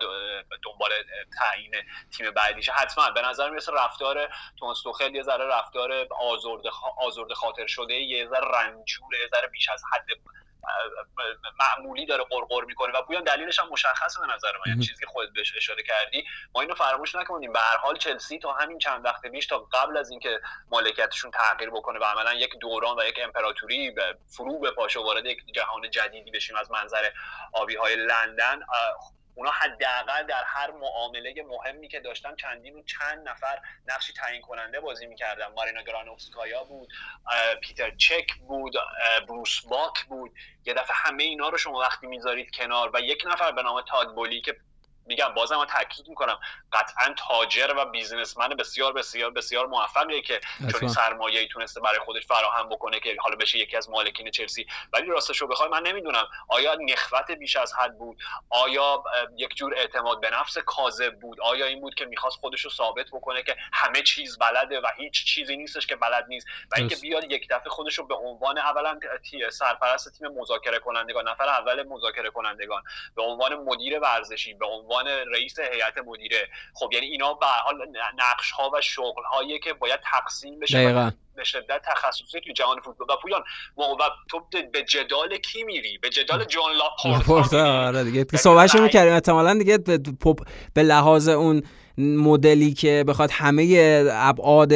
دنبال 0.64 0.90
تعیین 1.38 1.74
تیم 2.16 2.30
بعدیشه. 2.30 2.72
حتما. 2.72 3.10
به 3.10 3.22
نظر 3.22 3.50
می‌رسه 3.50 3.72
رفتار 3.72 4.28
توماس 4.58 4.82
توخل 4.82 5.14
یه 5.14 5.22
ذره 5.22 5.46
رفتار 5.46 6.08
آزرده 6.20 6.70
آزرده 6.98 7.34
خاطر 7.66 7.72
شده 7.72 7.94
یه 7.94 8.28
ذره 8.28 8.48
رنجور 8.48 9.14
یه 9.14 9.28
ذره 9.34 9.48
بیش 9.48 9.68
از 9.68 9.82
حد 9.92 10.06
معمولی 11.58 12.06
داره 12.06 12.24
قرقر 12.24 12.64
می‌کنه 12.64 12.98
و 12.98 13.02
پویان 13.02 13.24
دلیلش 13.24 13.58
هم 13.58 13.68
مشخصه 13.68 14.20
به 14.20 14.26
نظر 14.34 14.52
من 14.52 14.72
یعنی 14.72 14.84
چیزی 14.84 15.00
که 15.00 15.06
خودت 15.06 15.32
بهش 15.32 15.56
اشاره 15.56 15.82
کردی. 15.82 16.24
ما 16.54 16.60
اینو 16.60 16.74
فراموش 16.74 17.14
نکنیم. 17.14 17.52
به 17.52 17.58
هر 17.58 17.76
حال 17.76 17.98
چلسی 17.98 18.38
تا 18.38 18.52
همین 18.52 18.78
چند 18.78 19.04
وقت 19.04 19.26
پیش 19.26 19.46
تا 19.46 19.58
قبل 19.58 19.96
از 19.96 20.10
اینکه 20.10 20.40
مالکیتشون 20.70 21.30
تغییر 21.30 21.70
بکنه 21.70 21.98
و 21.98 22.04
عملا 22.04 22.34
یک 22.34 22.58
دوران 22.60 23.00
و 23.00 23.04
یک 23.04 23.20
امپراتوری 23.22 23.90
به 23.90 24.18
فرو 24.36 24.58
به 24.58 24.70
پاشو 24.70 25.02
وارد 25.02 25.26
یک 25.26 25.38
جهان 25.54 25.90
جدیدی 25.90 26.30
بشیم 26.30 26.56
از 26.56 26.70
منظر 26.70 27.10
آبی 27.52 27.76
های 27.76 27.96
لندن 27.96 28.60
اونا 29.38 29.50
حداقل 29.50 30.26
در 30.26 30.44
هر 30.46 30.70
معامله 30.70 31.34
مهمی 31.42 31.88
که 31.88 32.00
داشتن 32.00 32.36
چندین 32.36 32.76
و 32.76 32.82
چند 32.82 33.28
نفر 33.28 33.58
نقشی 33.86 34.12
تعیین 34.12 34.42
کننده 34.42 34.80
بازی 34.80 35.06
می‌کردن. 35.06 35.46
مارینا 35.46 35.82
گرانوفسکایا 35.82 36.64
بود 36.64 36.88
پیتر 37.62 37.90
چک 37.90 38.34
بود 38.34 38.74
بروس 39.28 39.60
باک 39.60 40.04
بود. 40.04 40.32
یه 40.64 40.74
دفعه 40.74 40.96
همه 40.96 41.22
اینا 41.22 41.48
رو 41.48 41.58
شما 41.58 41.78
وقتی 41.78 42.06
می‌ذارید 42.06 42.50
کنار 42.50 42.90
و 42.94 43.00
یک 43.00 43.24
نفر 43.26 43.52
به 43.52 43.62
نام 43.62 43.80
تاد 43.80 44.14
بولی 44.14 44.40
که 44.40 44.56
میگم 45.06 45.34
بازم 45.34 45.56
من 45.56 45.66
تاکید 45.66 46.08
می‌کنم 46.08 46.38
قطعا 46.72 47.14
تاجر 47.28 47.74
و 47.76 47.84
بیزنسمن 47.84 48.48
بسیار 48.48 48.92
بسیار 48.92 49.30
بسیار 49.30 49.66
موفقیه 49.66 50.22
که 50.22 50.40
چون 50.72 50.88
سرمایه‌ای 50.88 51.48
تونسته 51.48 51.80
برای 51.80 51.98
خودش 51.98 52.26
فراهم 52.26 52.68
بکنه 52.68 53.00
که 53.00 53.16
حالا 53.20 53.36
بشه 53.36 53.58
یکی 53.58 53.76
از 53.76 53.90
مالکین 53.90 54.30
چلسی. 54.30 54.66
ولی 54.92 55.06
راستش 55.06 55.38
رو 55.38 55.46
بخوای 55.46 55.68
من 55.68 55.82
نمی‌دونم 55.82 56.28
آیا 56.48 56.74
نخوت 56.74 57.30
بیش 57.30 57.56
از 57.56 57.74
حد 57.74 57.98
بود؟ 57.98 58.18
آیا 58.50 59.02
یک 59.36 59.54
جور 59.54 59.74
اعتماد 59.74 60.20
به 60.20 60.30
نفس 60.30 60.58
کاذب 60.58 61.20
بود؟ 61.20 61.40
آیا 61.40 61.66
این 61.66 61.80
بود 61.80 61.94
که 61.94 62.04
می‌خواست 62.04 62.36
خودش 62.36 62.60
رو 62.60 62.70
ثابت 62.70 63.06
بکنه 63.12 63.42
که 63.42 63.56
همه 63.72 64.02
چیز 64.02 64.38
بلده 64.38 64.80
و 64.80 64.86
هیچ 64.96 65.24
چیزی 65.24 65.56
نیستش 65.56 65.86
که 65.86 65.96
بلد 65.96 66.24
نیست؟ 66.28 66.46
و 66.72 66.74
اینکه 66.76 66.96
بیاد 66.96 67.32
یک 67.32 67.48
دفعه 67.50 67.70
خودش 67.70 67.98
رو 67.98 68.06
به 68.06 68.14
عنوان 68.14 68.58
اولا 68.58 68.98
سرپرست 69.50 70.18
تیم 70.18 70.28
مذاکره 70.28 70.78
کنندگان 70.78 71.28
نفر 71.28 71.48
اول 71.48 71.82
مذاکره 71.82 72.30
کنندگان 72.30 72.82
به 73.16 73.22
عنوان 73.22 73.54
مدیر 73.54 73.98
ورزشی 73.98 74.54
به 74.54 74.66
عنوان 74.66 74.95
عنوان 74.96 75.06
رئیس 75.32 75.58
هیئت 75.58 75.98
مدیره. 76.06 76.48
خب 76.74 76.90
یعنی 76.92 77.06
اینا 77.06 77.34
به 77.34 77.46
حال 77.46 77.76
نقش 78.18 78.50
ها 78.50 78.70
و 78.74 78.80
شغل 78.80 79.22
هایی 79.32 79.58
که 79.58 79.72
باید 79.72 80.00
تقسیم 80.12 80.60
بشه 80.60 80.84
دقیقا. 80.84 81.10
به 81.36 81.44
شدت 81.44 81.82
تخصصی 81.84 82.40
تو 82.40 82.52
جهان 82.52 82.80
فوتبال. 82.80 83.16
و 83.16 83.20
پویان 83.22 83.42
و 83.76 83.84
تو 84.30 84.46
به 84.72 84.82
جدال 84.82 85.36
کی 85.36 85.64
میری؟ 85.64 85.98
به 85.98 86.10
جدال 86.10 86.44
جان 86.44 86.72
لاپورت 86.72 87.54
آره 87.54 88.04
دیگه. 88.04 88.16
یعنی 88.16 88.38
صحبتشو 88.38 88.82
می‌کردیم. 88.82 89.12
احتمالاً 89.12 89.54
دیگه 89.54 89.78
به 90.74 90.82
لحاظ 90.82 91.28
اون 91.28 91.62
مدلی 91.98 92.74
که 92.74 93.04
بخواد 93.08 93.30
همه 93.32 94.04
ابعاد 94.12 94.72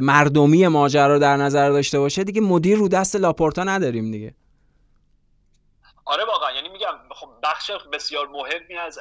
مردمی 0.00 0.68
ماجرا 0.68 1.12
رو 1.12 1.18
در 1.18 1.36
نظر 1.36 1.70
داشته 1.70 1.98
باشه 1.98 2.24
دیگه 2.24 2.40
مدیر 2.40 2.78
رو 2.78 2.88
دست 2.88 3.16
لاپورتا 3.16 3.64
نداریم 3.64 4.10
دیگه. 4.10 4.34
آره 6.04 6.24
واقعا. 6.24 6.52
یعنی 6.52 6.68
بخش 7.42 7.70
بسیار 7.70 8.28
مهمی 8.28 8.76
از 8.76 8.98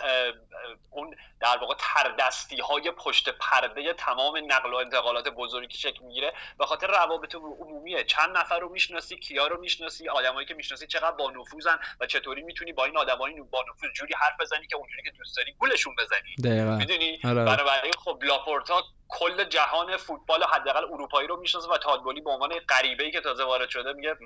اون 0.89 1.15
در 1.39 1.58
واقع 1.58 1.76
تردستی 1.80 2.62
های 2.62 2.91
پشت 2.91 3.30
پرده 3.30 3.93
تمام 3.93 4.38
نقل 4.45 4.74
و 4.74 4.76
انتقالات 4.76 5.28
بزرگی 5.28 5.67
که 5.67 5.78
شکل 5.78 6.06
می‌گیره 6.06 6.34
به 6.58 6.65
خاطر 6.65 6.88
روابط 6.88 7.36
عمومیه 7.36 8.04
چند 8.04 8.38
نفر 8.38 8.60
رو 8.60 8.69
می‌شناسی 8.69 9.17
کیا 9.17 9.47
رو 9.47 9.60
می‌شناسی 9.60 10.10
آدمایی 10.10 10.47
که 10.47 10.54
می‌شناسی 10.54 10.88
چقدر 10.88 11.12
با 11.12 11.32
نفوذن 11.32 11.80
و 12.00 12.06
چطوری 12.06 12.41
می‌تونی 12.41 12.74
با 12.74 12.86
این 12.86 12.97
آدمای 12.97 13.41
با 13.41 13.65
نفوذ 13.69 13.89
جوری 13.95 14.13
حرف 14.13 14.34
بزنی 14.39 14.67
که 14.67 14.76
اونجوری 14.76 15.04
که 15.04 15.12
دوست 15.17 15.38
داری 15.38 15.54
گولشون 15.54 15.95
بزنی. 15.95 16.36
می‌دونی؟ 16.78 17.19
آره. 17.24 17.45
بنابراین 17.45 17.93
خب 18.06 18.19
لاپورتا 18.21 18.84
کل 19.08 19.43
جهان 19.43 19.97
فوتبال 19.97 20.43
حداقل 20.43 20.84
اروپایی 20.84 21.28
رو 21.28 21.38
می‌شناسه 21.38 21.69
و 21.69 21.78
تاد 21.78 21.92
بولی 21.92 22.21
به 22.21 22.30
عنوان 22.30 22.60
غریبه 22.69 23.04
ای 23.04 23.12
که 23.12 23.21
تازه 23.21 23.43
وارد 23.43 23.69
شده 23.69 23.93
میگه 23.93 24.17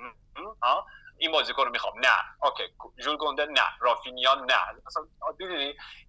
ها؟ 0.62 0.86
این 1.18 1.32
بازیکن 1.32 1.64
رو 1.64 1.70
می‌خوام. 1.70 1.94
نه. 1.98 2.16
okay. 2.42 2.62
ژول 3.04 3.16
کونده 3.16 3.44
نه. 3.44 3.66
رافینیا 3.80 4.34
نه. 4.34 4.82
اصلا 4.86 5.02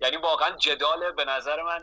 یعنی 0.02 0.18
واقعا 0.18 0.58
جدال 0.58 1.12
به 1.12 1.26
نظر 1.26 1.64
من 1.64 1.80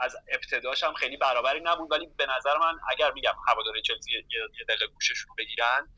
از 0.00 0.16
ابتداش 0.28 0.84
هم 0.84 0.94
خیلی 0.94 1.16
برابری 1.16 1.60
نبود. 1.60 1.92
ولی 1.92 2.06
به 2.16 2.26
نظر 2.26 2.58
من 2.58 2.78
اگر 2.90 3.12
میگم 3.12 3.34
هوادار 3.48 3.74
چلسی 3.80 4.12
یه 4.12 4.64
دقیقه 4.68 4.86
گوششون 4.86 5.28
رو 5.28 5.34
بگیرن 5.34 5.88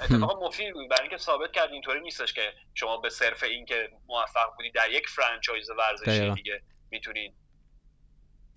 اتفاق 0.00 0.44
مفید 0.44 0.74
بود. 0.74 0.88
برای 0.88 1.02
اینکه 1.02 1.18
ثابت 1.18 1.52
کرد 1.52 1.70
اینطوری 1.70 2.00
نیستش 2.00 2.32
که 2.32 2.54
شما 2.74 2.96
به 2.96 3.10
صرف 3.10 3.42
اینکه 3.42 3.90
موفق 4.06 4.54
بودی 4.56 4.70
در 4.70 4.90
یک 4.90 5.08
franchise 5.08 5.70
ورزشی 5.70 6.30
دیگه 6.30 6.62
می‌تونید 6.90 7.43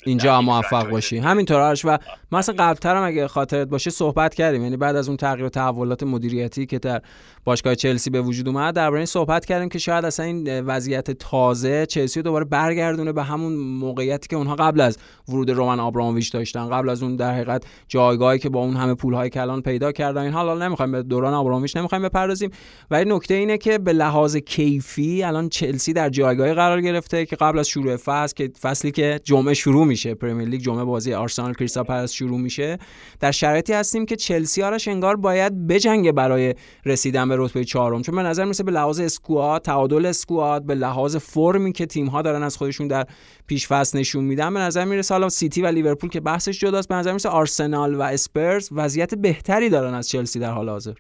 اینجا 0.06 0.42
موفق 0.42 0.90
باشی. 0.90 1.18
همینطور 1.18 1.60
آرش. 1.60 1.86
و 1.86 1.98
ما 2.32 2.40
اصلا 2.40 2.56
قبلترم 2.60 3.04
اگه 3.04 3.28
خاطرت 3.28 3.68
باشه 3.68 3.90
صحبت 3.90 4.34
کردیم. 4.34 4.64
یعنی 4.64 4.78
بعد 4.78 4.96
از 4.96 5.08
اون 5.08 5.18
تغییر 5.18 5.46
و 5.46 5.50
تحولات 5.50 6.04
مدیریتی 6.04 6.66
که 6.66 6.80
در 6.80 7.02
باشگاه 7.46 7.76
چلسی 7.76 8.10
به 8.10 8.22
وجود 8.22 8.48
اومد 8.48 8.74
درباره 8.74 9.00
این 9.00 9.06
صحبت 9.06 9.46
کردیم 9.46 9.70
که 9.70 9.80
شاید 9.80 10.06
اصلا 10.06 10.26
این 10.26 10.60
وضعیت 10.60 11.12
تازه 11.12 11.86
چلسی 11.86 12.20
رو 12.20 12.24
دوباره 12.24 12.46
برگردونه 12.46 13.12
به 13.12 13.24
همون 13.24 13.54
موقعیتی 13.54 14.28
که 14.28 14.36
اونها 14.36 14.56
قبل 14.56 14.82
از 14.82 14.98
ورود 15.30 15.52
رومن 15.52 15.80
آبراموویچ 15.80 16.34
داشتن 16.34 16.70
قبل 16.70 16.90
از 16.90 17.04
اون 17.04 17.16
در 17.16 17.34
حقیقت 17.34 17.64
جایگاهی 17.88 18.40
که 18.40 18.50
با 18.50 18.60
اون 18.60 18.76
همه 18.76 18.94
پولهای 18.94 19.30
کلان 19.30 19.62
پیدا 19.62 19.92
کردن. 19.92 20.22
این 20.22 20.34
حالا 20.34 20.68
نمی‌خوایم 20.68 20.92
به 20.92 21.04
دوران 21.04 21.34
آبراموویچ 21.34 21.78
نمی‌خوایم 21.78 22.04
بپردازیم. 22.04 22.52
ولی 22.92 23.16
نکته 23.16 23.34
اینه 23.34 23.58
که 23.58 23.78
به 23.78 23.94
لحاظ 23.94 24.36
کیفی 24.36 25.24
الان 25.24 25.50
چلسی 25.50 25.94
در 25.94 26.10
جایگاهی 26.10 26.54
قرار 26.54 26.82
گرفته 26.82 27.26
که 27.26 27.36
قبل 27.36 27.60
از 27.60 27.68
شروع 27.68 27.96
فصل 27.96 28.34
که 28.36 28.52
فصلی 28.62 28.92
که 28.92 29.20
جمعه 29.24 29.54
شروع 29.54 29.87
میشه. 29.88 30.15
پرمیر 30.15 30.50
لیگ 30.50 30.62
جمعه 30.62 30.84
بازی 30.84 31.13
آرسنال 31.13 31.54
کریستال 31.54 31.84
پالاس 31.84 32.12
شروع 32.12 32.39
میشه. 32.39 32.78
در 33.19 33.32
شرایطی 33.32 33.73
هستیم 33.73 34.06
که 34.06 34.15
چلسی 34.15 34.63
آرش 34.63 34.88
انگار 34.88 35.15
باید 35.15 35.67
بجنگه 35.67 36.12
برای 36.12 36.56
رسیدن 36.86 37.30
به 37.30 37.36
رتبه 37.38 37.63
چهارم. 37.63 38.02
چون 38.02 38.15
به 38.15 38.23
نظر 38.23 38.45
میسه 38.45 38.63
به 38.63 38.71
لحاظ 38.71 39.00
اسکواد 39.00 39.62
تعادل 39.62 40.06
اسکواد 40.06 40.65
به 40.65 40.76
لحاظ 40.76 41.15
فرمی 41.15 41.71
که 41.71 41.86
تیم 41.86 42.08
ها 42.08 42.21
دارن 42.21 42.43
از 42.43 42.58
خودشون 42.58 42.88
در 42.88 43.06
پیش 43.47 43.67
فصل 43.67 44.00
نشون 44.00 44.23
میدن 44.23 44.54
به 44.54 44.60
نظر 44.60 44.86
می‌رسه 44.86 45.13
حالا 45.13 45.30
سیتی 45.30 45.62
و 45.62 45.67
لیورپول 45.67 46.10
که 46.10 46.19
بحثش 46.19 46.60
جداست 46.60 46.89
به 46.89 46.95
نظر 46.95 47.12
می‌رسه 47.12 47.30
آرسنال 47.30 47.95
و 47.95 48.02
اسپرز 48.02 48.69
وضعیت 48.71 49.15
بهتری 49.15 49.69
دارن 49.69 49.93
از 49.93 50.10
چلسی 50.10 50.39
در 50.39 50.52
حال 50.52 50.69
حاضر. 50.69 50.93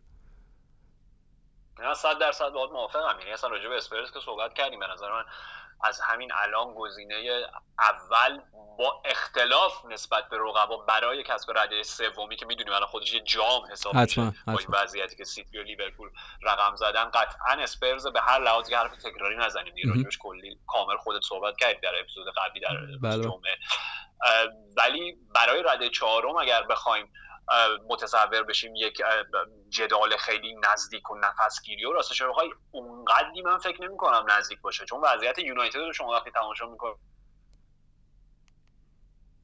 من 1.79 1.93
100 1.93 2.19
درصد 2.21 2.49
باهات 2.53 2.71
موافقم. 2.71 3.19
یعنی 3.19 3.31
اصلا 3.31 3.49
راجع 3.49 3.69
به 3.69 3.77
اسپرز 3.77 4.11
که 4.11 4.19
صحبت 4.25 4.53
کردیم. 4.53 4.79
به 4.79 4.85
نظر 4.93 5.05
من 5.11 5.23
از 5.83 6.01
همین 6.01 6.31
الان 6.33 6.73
گزینه 6.73 7.45
اول 7.79 8.41
با 8.77 9.01
اختلاف 9.05 9.85
نسبت 9.85 10.29
به 10.29 10.37
رقبا 10.37 10.77
برای 10.77 11.23
کسب 11.23 11.57
رده 11.57 11.83
سومی 11.83 12.35
که 12.35 12.45
می‌دونیم 12.45 12.73
الان 12.73 12.87
خودش 12.87 13.13
یه 13.13 13.19
جام 13.19 13.61
حساب 13.71 13.95
میشه 13.95 14.21
با 14.21 14.57
این 14.59 14.67
وضعیتی 14.69 15.15
که 15.15 15.23
سیتی 15.23 15.57
و 15.57 15.63
لیورپول 15.63 16.09
رقم 16.43 16.75
زدن. 16.75 17.05
قطعا 17.05 17.63
اسپرز 17.63 18.07
به 18.07 18.21
هر 18.21 18.39
لحاظی 18.39 18.71
که 18.71 18.77
حرف 18.77 18.97
تکراری 18.97 19.37
نزنیم 19.37 19.73
راجبش 19.95 20.17
کلی 20.17 20.59
کامل 20.67 20.97
خودت 20.97 21.21
صحبت 21.23 21.57
کردی 21.57 21.81
در 21.81 21.99
اپیزود 21.99 22.25
قبلی 22.37 22.59
در 22.59 22.97
بله. 23.01 23.23
جمعه. 23.23 23.57
ولی 24.77 25.17
برای 25.35 25.63
رده 25.63 25.89
چهارم 25.89 26.35
اگر 26.35 26.63
بخوایم 26.63 27.13
متصور 27.89 28.43
بشیم 28.43 28.75
یک 28.75 29.01
جدال 29.69 30.17
خیلی 30.17 30.55
نزدیک 30.73 31.11
و 31.11 31.15
نفسگیری 31.15 31.85
و 31.85 31.91
راستش 31.91 32.21
بخوای 32.21 32.49
اونقدری 32.71 33.41
من 33.41 33.57
فکر 33.57 33.81
نمی 33.81 33.97
کنم 33.97 34.25
نزدیک 34.29 34.61
باشه. 34.61 34.85
چون 34.85 35.01
وضعیت 35.01 35.39
یونایتد 35.39 35.77
رو 35.77 35.93
شما 35.93 36.11
وقتی 36.11 36.31
تماشا 36.31 36.65
می‌کنید 36.65 36.97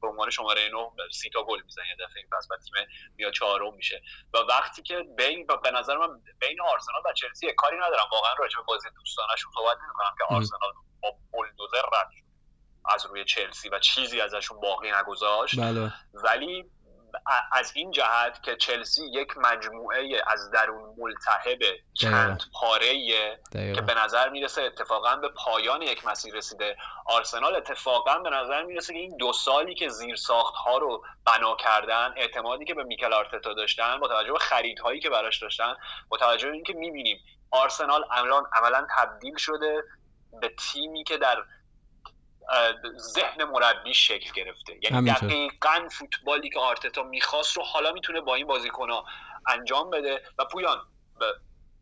به 0.02 0.08
عنوان 0.08 0.30
شماره 0.30 0.68
9 0.68 0.90
سی 1.12 1.30
تا 1.30 1.42
گل 1.42 1.62
می‌زنه 1.64 1.84
یه 1.88 1.94
دفعه 2.06 2.16
این 2.16 2.26
پس 2.32 2.48
و 2.50 2.56
تیم 2.56 2.86
میاد 3.16 3.32
چهارم 3.32 3.74
میشه. 3.74 4.02
و 4.34 4.38
وقتی 4.38 4.82
که 4.82 5.04
بین 5.16 5.46
به 5.62 5.70
نظر 5.70 5.96
من 5.96 6.22
بین 6.38 6.60
آرسنال 6.60 7.02
و 7.04 7.12
چلسی 7.12 7.52
کاری 7.52 7.76
ندارم. 7.76 8.08
واقعا 8.12 8.34
راجع 8.38 8.56
به 8.56 8.62
بازی 8.62 8.88
دوستانشون 8.96 9.52
صحبت 9.54 9.76
نمی‌کنم 9.84 10.14
که 10.18 10.24
آرسنال 10.34 10.72
با 11.02 11.16
بولدوزر 11.32 11.82
رد 11.92 12.10
از 12.84 13.06
روی 13.06 13.24
چلسی 13.24 13.68
و 13.68 13.78
چیزی 13.78 14.20
ازشون 14.20 14.60
باقی 14.60 14.92
نگذاشت. 14.92 15.60
بله. 15.60 15.92
ولی 16.14 16.70
از 17.52 17.72
این 17.74 17.90
جهت 17.90 18.42
که 18.42 18.56
چلسی 18.56 19.02
یک 19.12 19.28
مجموعه 19.36 20.22
از 20.26 20.50
درون 20.50 20.94
ملتهب 20.98 21.58
چند 21.94 22.42
پاره 22.52 23.08
که 23.52 23.82
به 23.86 23.94
نظر 23.94 24.28
می‌رسه 24.28 24.62
اتفاقا 24.62 25.16
به 25.16 25.28
پایان 25.28 25.82
یک 25.82 26.06
مسیر 26.06 26.34
رسیده. 26.34 26.76
آرسنال 27.06 27.56
اتفاقا 27.56 28.18
به 28.18 28.30
نظر 28.30 28.62
می‌رسه 28.62 28.92
که 28.92 28.98
این 28.98 29.16
دو 29.16 29.32
سالی 29.32 29.74
که 29.74 29.88
زیر 29.88 30.16
ساخت 30.16 30.54
ها 30.54 30.78
رو 30.78 31.04
بنا 31.26 31.56
کردن 31.56 32.14
اعتمادی 32.16 32.64
که 32.64 32.74
به 32.74 32.84
میکل 32.84 33.12
آرتتا 33.12 33.54
داشتن 33.54 34.00
با 34.00 34.08
توجه 34.08 34.32
به 34.32 34.38
خریدهایی 34.38 35.00
که 35.00 35.10
براش 35.10 35.42
داشتن 35.42 35.76
با 36.08 36.16
توجه 36.16 36.48
به 36.48 36.54
اینکه 36.54 36.72
می‌بینیم 36.72 37.18
آرسنال 37.50 38.04
الان 38.10 38.44
عملا 38.52 38.86
تبدیل 38.98 39.36
شده 39.36 39.84
به 40.40 40.48
تیمی 40.48 41.04
که 41.04 41.16
در 41.16 41.44
ذهن 42.98 43.44
مربی 43.44 43.94
شکل 43.94 44.32
گرفته. 44.34 44.78
یعنی 44.82 45.10
دقیقا 45.10 45.88
فوتبالی 45.90 46.50
که 46.50 46.58
آرتتا 46.60 47.02
می‌خواست 47.02 47.56
رو 47.56 47.62
حالا 47.62 47.92
می‌تونه 47.92 48.20
با 48.20 48.34
این 48.34 48.46
بازیکنها 48.46 49.04
انجام 49.46 49.90
بده. 49.90 50.22
و 50.38 50.44
پویان 50.44 50.86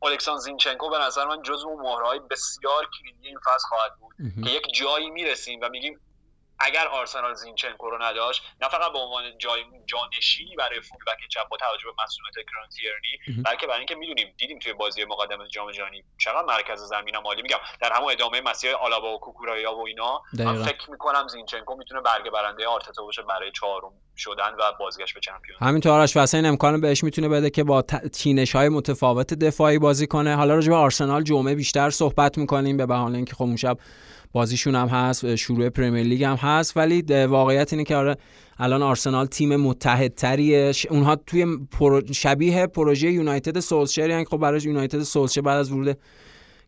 الکسان 0.02 0.38
زینچنکو 0.38 0.90
به 0.90 0.98
نظر 0.98 1.24
من 1.24 1.42
جزو 1.42 1.76
مهرهای 1.76 2.18
بسیار 2.18 2.88
کلیدی 2.98 3.28
این 3.28 3.38
فصل 3.38 3.68
خواهد 3.68 3.92
بود 4.00 4.14
که 4.44 4.50
یک 4.50 4.74
جایی 4.74 5.10
می‌رسیم 5.10 5.60
و 5.62 5.68
میگیم 5.68 6.00
اگر 6.62 6.86
آرسنال 6.88 7.34
زینچنکو 7.34 7.90
رو 7.90 8.02
نداشت 8.02 8.42
نه 8.62 8.68
فقط 8.68 8.92
به 8.92 8.98
عنوان 8.98 9.38
جای 9.38 9.64
جانشینی 9.86 10.56
برای 10.56 10.80
فولبک 10.80 11.28
چپ 11.28 11.48
با 11.48 11.56
توجه 11.56 11.84
به 11.84 12.02
مسئولیت 12.04 12.48
کرانتیرنی 12.50 13.42
بلکه 13.44 13.66
برای 13.66 13.78
اینکه 13.78 13.94
می‌دونیم 13.94 14.34
دیدیم 14.38 14.58
توی 14.58 14.72
بازی 14.72 15.04
مقدمه 15.04 15.48
جام 15.48 15.70
جهانی 15.70 16.04
چقدر 16.18 16.42
مرکز 16.42 16.80
زمین 16.80 17.16
مالی 17.24 17.42
میگم 17.42 17.58
در 17.80 17.92
همون 17.92 18.12
ادامه 18.12 18.40
مسیر 18.40 18.74
آلابا 18.74 19.14
و 19.14 19.20
کوکورایا 19.20 19.74
و 19.74 19.86
اینا 19.86 20.22
من 20.38 20.62
فکر 20.62 20.90
می‌کنم 20.90 21.28
زینچنکو 21.28 21.76
می‌تونه 21.76 22.00
برگ 22.00 22.30
برنده 22.30 22.66
آرتتا 22.66 23.02
باشه 23.02 23.22
برای 23.22 23.52
چهارم 23.52 23.92
شدن 24.16 24.54
و 24.58 24.72
بازگشت 24.80 25.14
به 25.14 25.20
چمپیون 25.20 25.58
همینطور 25.60 25.92
آرش 25.92 26.16
واسه 26.16 26.38
این 26.38 26.46
امکان 26.46 26.80
بهش 26.80 27.04
می‌تونه 27.04 27.28
بده 27.28 27.50
که 27.50 27.64
با 27.64 27.82
تینش 28.12 28.56
های 28.56 28.68
متفاوت 28.68 29.34
دفاعی 29.34 29.78
بازی 29.78 30.06
کنه. 30.06 30.36
حالا 30.36 30.54
راجع 30.54 30.68
به 30.68 30.76
آرسنال 30.76 31.22
جمعه 31.22 31.54
بیشتر 31.54 31.90
صحبت 31.90 32.38
می‌کنیم 32.38 32.76
به 32.76 32.86
بهانه 32.86 33.16
اینکه 33.16 33.34
خب 33.34 33.56
شب 33.56 33.78
بازیشون 34.32 34.74
هم 34.74 34.88
هست 34.88 35.34
شروع 35.34 35.68
پرمیر 35.68 36.06
لیگ 36.06 36.24
هم 36.24 36.36
هست 36.36 36.76
ولی 36.76 37.02
واقعیت 37.26 37.72
اینه 37.72 37.84
که 37.84 37.96
آره 37.96 38.16
الان 38.58 38.82
آرسنال 38.82 39.26
تیم 39.26 39.56
متحدتریه. 39.56 40.72
اونها 40.90 41.16
توی 41.16 41.46
شبیه 42.12 42.66
پروژه 42.66 43.10
یونایتد 43.10 43.60
سولشر 43.60 44.10
یعنی 44.10 44.24
خب 44.24 44.36
برای 44.36 44.60
یونایتد 44.64 45.02
سولشر 45.02 45.40
بعد 45.40 45.58
از 45.58 45.72
ورود 45.72 45.98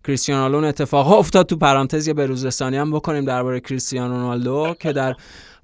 کریستیانو 0.04 0.42
رونالدو 0.42 0.64
اتفاق 0.68 1.12
افتاد. 1.12 1.46
تو 1.46 1.56
پرانتز 1.56 2.08
یه 2.08 2.14
بروزرسانی 2.14 2.76
هم 2.76 2.92
بکنیم 2.92 3.24
درباره 3.24 3.60
کریستیانو 3.60 4.14
رونالدو 4.14 4.74
که 4.80 4.92
در 4.92 5.14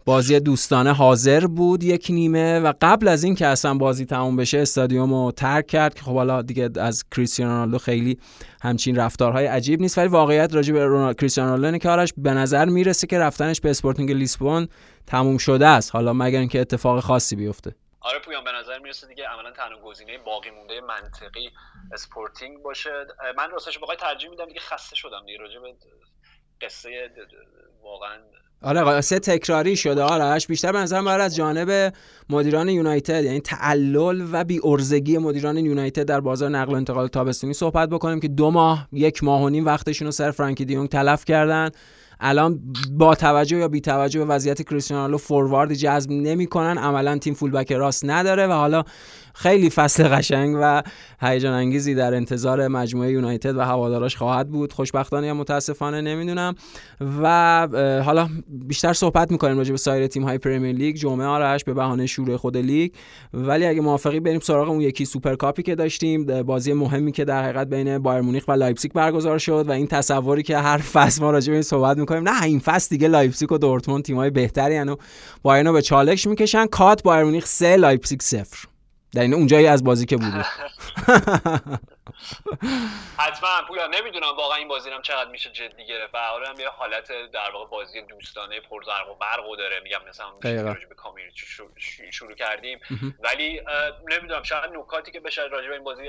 بازی 0.04 0.40
دوستانه 0.40 0.92
حاضر 0.92 1.46
بود 1.46 1.82
یک 1.82 2.06
نیمه 2.10 2.60
و 2.60 2.72
قبل 2.80 3.08
از 3.08 3.24
این 3.24 3.34
که 3.34 3.46
اصلا 3.46 3.74
بازی 3.74 4.06
تموم 4.06 4.36
بشه 4.36 4.58
استادیوم 4.58 5.14
رو 5.14 5.32
ترک 5.32 5.66
کرد 5.66 5.94
که 5.94 6.02
خب 6.02 6.14
حالا 6.14 6.42
دیگه 6.42 6.70
از 6.76 7.04
کریستیانو 7.10 7.52
رونالدو 7.52 7.78
خیلی 7.78 8.18
همچین 8.62 8.96
رفتارهای 8.96 9.46
عجیب 9.46 9.80
نیست 9.80 9.98
ولی 9.98 10.08
واقعیت 10.08 10.54
راجع 10.54 10.72
به 10.72 10.84
رونالدو 10.84 11.14
کریستیانو 11.14 11.56
رونالدو 11.56 11.78
که 11.78 12.12
به 12.16 12.34
نظر 12.34 12.64
می‌رسه 12.64 13.06
که 13.06 13.18
رفتنش 13.18 13.60
به 13.60 13.70
اسپورتینگ 13.70 14.12
لیسبون 14.12 14.68
تموم 15.06 15.38
شده 15.38 15.66
است. 15.66 15.94
حالا 15.94 16.12
مگر 16.12 16.38
اینکه 16.38 16.60
اتفاق 16.60 17.00
خاصی 17.00 17.36
بیفته. 17.36 17.74
آره 18.00 18.18
پویان 18.18 18.44
به 18.44 18.52
نظر 18.52 18.78
می‌رسه 18.78 19.06
دیگه 19.06 19.24
عملا 19.28 19.50
تنها 19.50 19.80
گزینه 19.84 20.18
باقی 20.18 20.50
مونده 20.50 20.80
منطقی 20.80 21.50
اسپورتینگ 21.92 22.62
باشه. 22.62 22.90
من 23.36 23.50
راستش 23.50 23.78
بخوای 23.78 23.96
ترجیح 23.96 24.30
میدم 24.30 24.46
دیگه 24.46 24.60
خسته 24.60 24.96
شدم 24.96 25.26
دیگه 25.26 25.38
راجع 25.38 25.60
به 25.60 25.74
قصه 26.60 27.10
واقعا 27.82 28.16
آره 28.62 28.84
قصه 28.84 29.18
تکراری 29.18 29.76
شده 29.76 30.02
آرش. 30.02 30.46
بیشتر 30.46 30.72
به 30.72 30.78
نظرم 30.78 31.06
از 31.06 31.36
جانب 31.36 31.92
مدیران 32.30 32.68
یونایتد 32.68 33.24
یعنی 33.24 33.40
تعلل 33.40 34.26
و 34.32 34.44
بی 34.44 34.60
عرضگی 34.64 35.18
مدیران 35.18 35.56
یونایتد 35.56 36.02
در 36.02 36.20
بازار 36.20 36.50
نقل 36.50 36.72
و 36.72 36.76
انتقال 36.76 37.08
تابستونی 37.08 37.52
صحبت 37.52 37.88
بکنیم 37.88 38.20
که 38.20 38.28
دو 38.28 38.50
ماه 38.50 38.88
یک 38.92 39.24
ماه 39.24 39.42
و 39.42 39.48
نیم 39.48 39.66
وقتشون 39.66 40.06
رو 40.06 40.12
سر 40.12 40.30
فرنکی 40.30 40.64
دی‌یونگ 40.64 40.88
تلف 40.88 41.24
کردن. 41.24 41.70
الان 42.20 42.60
با 42.90 43.14
توجه 43.14 43.56
یا 43.56 43.68
بی 43.68 43.80
توجه 43.80 44.18
به 44.20 44.26
وضعیت 44.26 44.62
کریستیانو 44.62 45.18
فوروارد 45.18 45.74
جذب 45.74 46.10
نمی‌کنن. 46.10 46.78
عملا 46.78 47.18
تیم 47.18 47.34
fullback 47.34 47.72
راست 47.72 48.04
نداره 48.04 48.46
و 48.46 48.52
حالا 48.52 48.84
خیلی 49.34 49.70
فصل 49.70 50.08
قشنگ 50.08 50.56
و 50.60 50.82
هیجان 51.20 51.52
انگیزی 51.52 51.94
در 51.94 52.14
انتظار 52.14 52.68
مجموعه 52.68 53.10
یونایتد 53.10 53.56
و 53.56 53.60
هواداراش 53.60 54.16
خواهد 54.16 54.48
بود. 54.48 54.72
خوشبختانه 54.72 55.26
یا 55.26 55.34
متاسفانه 55.34 56.00
نمی‌دونم. 56.00 56.54
و 57.22 57.68
حالا 58.04 58.28
بیشتر 58.48 58.92
صحبت 58.92 59.30
می‌کنیم 59.30 59.58
راجع 59.58 59.70
به 59.70 59.78
سایر 59.78 60.06
تیم 60.06 60.22
های 60.22 60.38
پریمیر 60.38 60.76
لیگ. 60.76 60.96
جمعه 60.96 61.26
آرش 61.26 61.64
به 61.64 61.74
بهانه 61.74 62.06
شروع 62.06 62.36
خود 62.36 62.56
لیگ. 62.56 62.92
ولی 63.34 63.66
اگه 63.66 63.80
موافقی 63.80 64.20
بریم 64.20 64.40
سراغ 64.40 64.68
اون 64.68 64.80
یکی 64.80 65.04
سوپر 65.04 65.34
کاپی 65.34 65.62
که 65.62 65.74
داشتیم. 65.74 66.42
بازی 66.42 66.72
مهمی 66.72 67.12
که 67.12 67.24
در 67.24 67.42
حقیقت 67.42 67.66
بین 67.66 67.98
بایرن 67.98 68.20
مونیخ 68.20 68.44
و 68.48 68.52
لایپزیگ 68.52 68.92
برگزار 68.92 69.38
شد 69.38 69.64
و 69.68 69.72
این 69.72 69.86
تصوری 69.86 70.42
که 70.42 70.58
هر 70.58 70.78
فصل 70.78 71.22
ما 71.22 71.30
راجع 71.30 71.50
به 71.50 71.54
این 71.56 71.62
صحبت 71.62 71.98
می‌کنیم. 71.98 72.28
نه 72.28 72.42
این 72.42 72.58
فصل 72.58 72.88
دیگه 72.90 73.08
لایپزیگ 73.08 73.52
و 73.52 73.58
دورتموند 73.58 74.04
تیمای 74.04 74.30
بهتری 74.30 74.78
و 74.78 74.96
بایرن 75.42 75.72
به 75.72 75.82
چالش 75.82 76.26
می‌کشن. 76.26 76.66
کات 76.66 77.02
بایرن 77.02 77.24
مونیخ 77.24 77.46
3 77.46 77.76
لایپزیگ 77.76 78.20
0 78.20 78.46
در 79.12 79.22
این 79.22 79.34
اونجایی 79.34 79.66
از 79.66 79.84
بازی 79.84 80.06
که 80.06 80.16
بوده 80.16 80.44
حتما 83.18 83.48
پویا 83.68 83.86
نمی‌دونم 83.86 84.36
واقعا 84.36 84.58
این 84.58 84.68
بازی 84.68 84.90
هم 84.90 85.02
چقدر 85.02 85.30
میشه 85.30 85.50
جدی 85.50 85.86
گرفت. 85.86 86.14
و 86.14 86.18
هم 86.18 86.60
یه 86.60 86.68
حالت 86.68 87.12
در 87.32 87.50
واقع 87.50 87.70
بازی 87.70 88.02
دوستانه 88.02 88.60
پرزرق 88.60 89.10
و 89.10 89.14
برق 89.14 89.56
داره. 89.58 89.80
میگم 89.80 90.04
مثلا 90.08 90.30
به 90.30 90.94
community 90.96 91.46
شروع 92.12 92.34
کردیم. 92.34 92.80
ولی 93.20 93.60
نمی‌دونم 94.08 94.42
شاید 94.42 94.72
نکاتی 94.72 95.12
که 95.12 95.20
بشه 95.20 95.42
راجع 95.42 95.68
به 95.68 95.74
این 95.74 95.84
بازی 95.84 96.02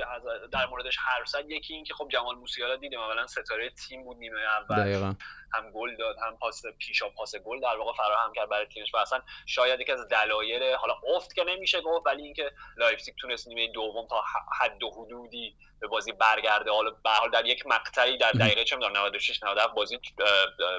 در 0.52 0.66
موردش 0.66 0.96
حرف 0.98 1.28
زد 1.28 1.50
یکی 1.50 1.74
این 1.74 1.84
که 1.84 1.94
خب 1.94 2.08
جمال 2.12 2.36
موسیالا 2.36 2.76
دیدیم 2.76 3.00
اولا 3.00 3.26
ستاره 3.26 3.70
تیم 3.70 4.04
بود 4.04 4.16
نیمه 4.16 4.40
اول. 4.40 5.14
هم 5.54 5.70
گل 5.70 5.96
داد 5.96 6.16
هم 6.26 6.36
پاس 6.36 6.62
پیشا 6.78 7.08
پاس 7.08 7.36
گل 7.36 7.60
در 7.60 7.76
واقع 7.76 7.92
فراهم 7.92 8.32
کرد 8.32 8.48
برای 8.48 8.66
تیمش. 8.66 8.94
و 8.94 8.96
اصلا 8.96 9.22
شاید 9.46 9.80
یکی 9.80 9.92
از 9.92 10.08
دلایل 10.08 10.74
حالا 10.74 10.94
افت 11.16 11.34
که 11.34 11.44
نمیشه 11.44 11.80
گفت 11.80 12.06
ولی 12.06 12.22
اینکه 12.22 12.52
لایپزیگ 12.76 13.14
تونست 13.20 13.48
نیمه 13.48 13.72
دوم 13.72 14.06
تا 14.06 14.24
حد 14.60 14.82
و 14.82 14.90
حدودی 14.90 15.56
به 15.82 15.88
بازی 15.88 16.12
برگرده. 16.12 16.70
حالا 16.70 16.90
به 16.90 17.10
حال 17.10 17.30
در 17.30 17.46
یک 17.46 17.66
مقطعی 17.66 18.18
در 18.18 18.32
دقیقه 18.32 18.64
چه 18.64 18.76
می‌دونم 18.76 18.96
96 18.96 19.42
97 19.42 19.74
بازی 19.74 19.98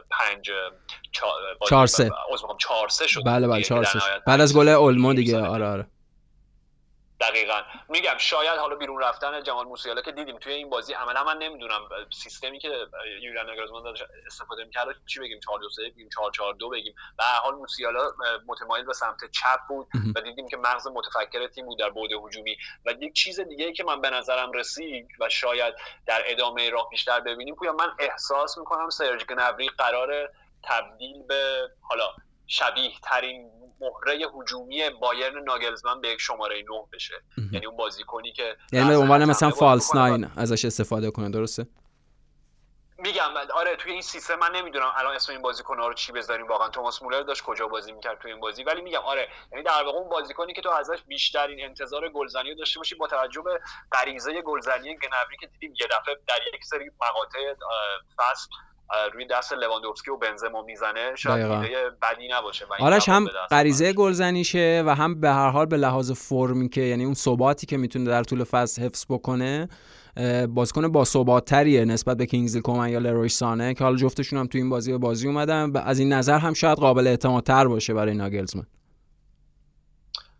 5 0.09 0.51
4 1.69 1.87
3 1.87 2.09
4 2.59 2.89
3 2.89 3.07
شد 3.07 3.21
بله 3.25 3.47
بله 3.47 3.61
4 3.63 3.83
3 3.83 3.99
بعد 4.27 4.41
از 4.41 4.57
گل 4.57 4.67
اولمو 4.67 5.13
دیگه. 5.13 5.39
آره 5.39 5.67
آره. 5.67 5.87
دقیقا. 7.19 7.61
میگم 7.89 8.17
شاید 8.17 8.59
حالا 8.59 8.75
بیرون 8.75 9.01
رفتن 9.01 9.43
جمال 9.43 9.65
موسیالا 9.65 10.01
که 10.01 10.11
دیدیم 10.11 10.37
توی 10.37 10.53
این 10.53 10.69
بازی 10.69 10.93
عملا 10.93 11.23
من 11.23 11.37
نمی‌دونم 11.37 11.81
سیستمی 12.13 12.59
که 12.59 12.87
یولیان 13.21 13.45
ناگلزمان 13.45 13.95
استفاده 14.27 14.63
می‌کرد 14.63 14.87
چی 15.05 15.19
بگیم 15.19 15.39
4 15.39 15.59
2 15.59 15.69
3 15.69 15.81
بگیم 15.81 16.09
4 16.15 16.31
4 16.31 16.53
2 16.53 16.69
بگیم. 16.69 16.95
به 17.17 17.23
هر 17.23 17.39
حال 17.39 17.55
موسیالا 17.55 18.11
متمایل 18.47 18.85
به 18.85 18.93
سمت 18.93 19.31
چپ 19.31 19.59
بود 19.69 19.87
و 20.15 20.21
دیدیم 20.21 20.47
که 20.47 20.57
مغز 20.57 20.87
متفکر 20.87 21.47
تیم 21.47 21.65
بود 21.65 21.79
در 21.79 21.89
بعد 21.89 22.11
هجومی. 22.11 22.57
و 22.85 22.91
یک 22.91 23.13
چیز 23.13 23.39
دیگه 23.39 23.65
ای 23.65 23.73
که 23.73 23.83
من 23.83 24.01
به 24.01 24.09
نظرم 24.09 24.51
رسید 24.51 25.07
و 25.19 25.29
شاید 25.29 25.73
در 26.05 26.23
ادامه 26.25 26.69
راه 26.69 26.89
بیشتر 26.89 27.19
ببینیم 27.19 27.55
پویا 27.55 27.73
من 27.73 27.91
احساس 27.99 28.57
می‌کنم 28.57 28.89
سرج 28.89 29.25
گنبری 29.25 29.69
قرار 29.69 30.29
تبدیل 30.63 31.23
به 31.23 31.69
حالا 31.81 32.05
شبیه 32.47 32.91
ترین 33.03 33.51
مهره 33.81 34.27
هجومی 34.41 34.89
بایرن 34.89 35.43
ناگلزمن 35.43 36.01
به 36.01 36.09
یک 36.09 36.21
شماره 36.21 36.55
9 36.57 36.65
بشه. 36.93 37.13
یعنی 37.51 37.65
اون 37.65 37.77
بازیکنی 37.77 38.31
که 38.31 38.57
یعنی 38.71 38.89
به 38.89 38.97
عنوان 38.97 39.25
مثلا 39.25 39.49
فالس 39.49 39.95
ناین 39.95 40.31
ازش 40.37 40.65
استفاده 40.65 41.11
کنه 41.11 41.29
درسته؟ 41.29 41.67
میگم 42.97 43.29
آره 43.53 43.75
توی 43.75 43.91
این 43.91 44.01
سیستم 44.01 44.35
من 44.35 44.51
نمی‌دونم 44.55 44.91
الان 44.95 45.15
اسم 45.15 45.31
این 45.31 45.41
بازیکن 45.41 45.77
رو 45.77 45.93
چی 45.93 46.11
بذاریم. 46.11 46.47
واقعا 46.47 46.69
توماس 46.69 47.03
مولر 47.03 47.21
داشت 47.21 47.43
کجا 47.43 47.67
بازی 47.67 47.91
می‌کرد 47.91 48.19
توی 48.19 48.31
این 48.31 48.39
بازی. 48.39 48.63
ولی 48.63 48.81
میگم 48.81 48.99
آره 48.99 49.27
یعنی 49.51 49.63
در 49.63 49.83
واقع 49.83 49.97
اون 49.97 50.09
بازیکنی 50.09 50.53
که 50.53 50.61
تو 50.61 50.69
ازش 50.69 51.01
بیشترین 51.07 51.65
انتظار 51.65 52.09
گلزنی 52.09 52.49
رو 52.49 52.55
داشته 52.55 52.79
باشی 52.79 52.95
با 52.95 53.07
توجه 53.07 53.41
به 53.41 53.61
غریزه 53.91 54.41
گلزنی 54.41 54.97
گنبری 54.97 55.37
که 55.39 55.47
دیدیم 55.47 55.73
یه 55.81 55.87
دفعه 55.87 56.15
در 56.27 56.39
یک 56.53 56.65
سری 56.65 56.91
مقاطع 57.01 57.53
فصل 58.17 58.49
روی 59.13 59.25
دست 59.25 59.53
لواندوفسکی 59.53 60.11
و 60.11 60.17
بنزما 60.17 60.61
می‌زنه 60.61 61.15
شاید 61.15 61.51
ایده 61.51 61.89
بدی 62.01 62.27
نباشه 62.31 62.65
آرش 62.79 63.09
هم 63.09 63.27
غریزه 63.51 63.93
گلزنیشه 63.93 64.83
و 64.85 64.95
هم 64.95 65.19
به 65.19 65.29
هر 65.29 65.49
حال 65.49 65.65
به 65.65 65.77
لحاظ 65.77 66.11
فرمی 66.11 66.69
که 66.69 66.81
یعنی 66.81 67.05
اون 67.05 67.13
ثباتی 67.13 67.65
که 67.65 67.77
می‌تونه 67.77 68.05
در 68.05 68.23
طول 68.23 68.43
فصل 68.43 68.81
حفظ 68.81 69.05
بکنه 69.09 69.69
بازیکن 70.49 70.87
با 70.87 71.05
ثباتتریه 71.05 71.85
نسبت 71.85 72.17
به 72.17 72.25
کینگزلی 72.25 72.61
کومن 72.61 72.89
یا 72.89 72.99
لروی 72.99 73.29
سانه 73.29 73.73
که 73.73 73.83
حالا 73.83 73.95
جفتشون 73.95 74.39
هم 74.39 74.47
تو 74.47 74.57
این 74.57 74.69
بازی 74.69 74.91
به 74.91 74.97
بازی 74.97 75.27
اومدن 75.27 75.75
از 75.75 75.99
این 75.99 76.13
نظر 76.13 76.37
هم 76.37 76.53
شاید 76.53 76.77
قابل 76.77 77.07
اعتمادتر 77.07 77.67
باشه 77.67 77.93
برای 77.93 78.13
ناگلزمن. 78.13 78.65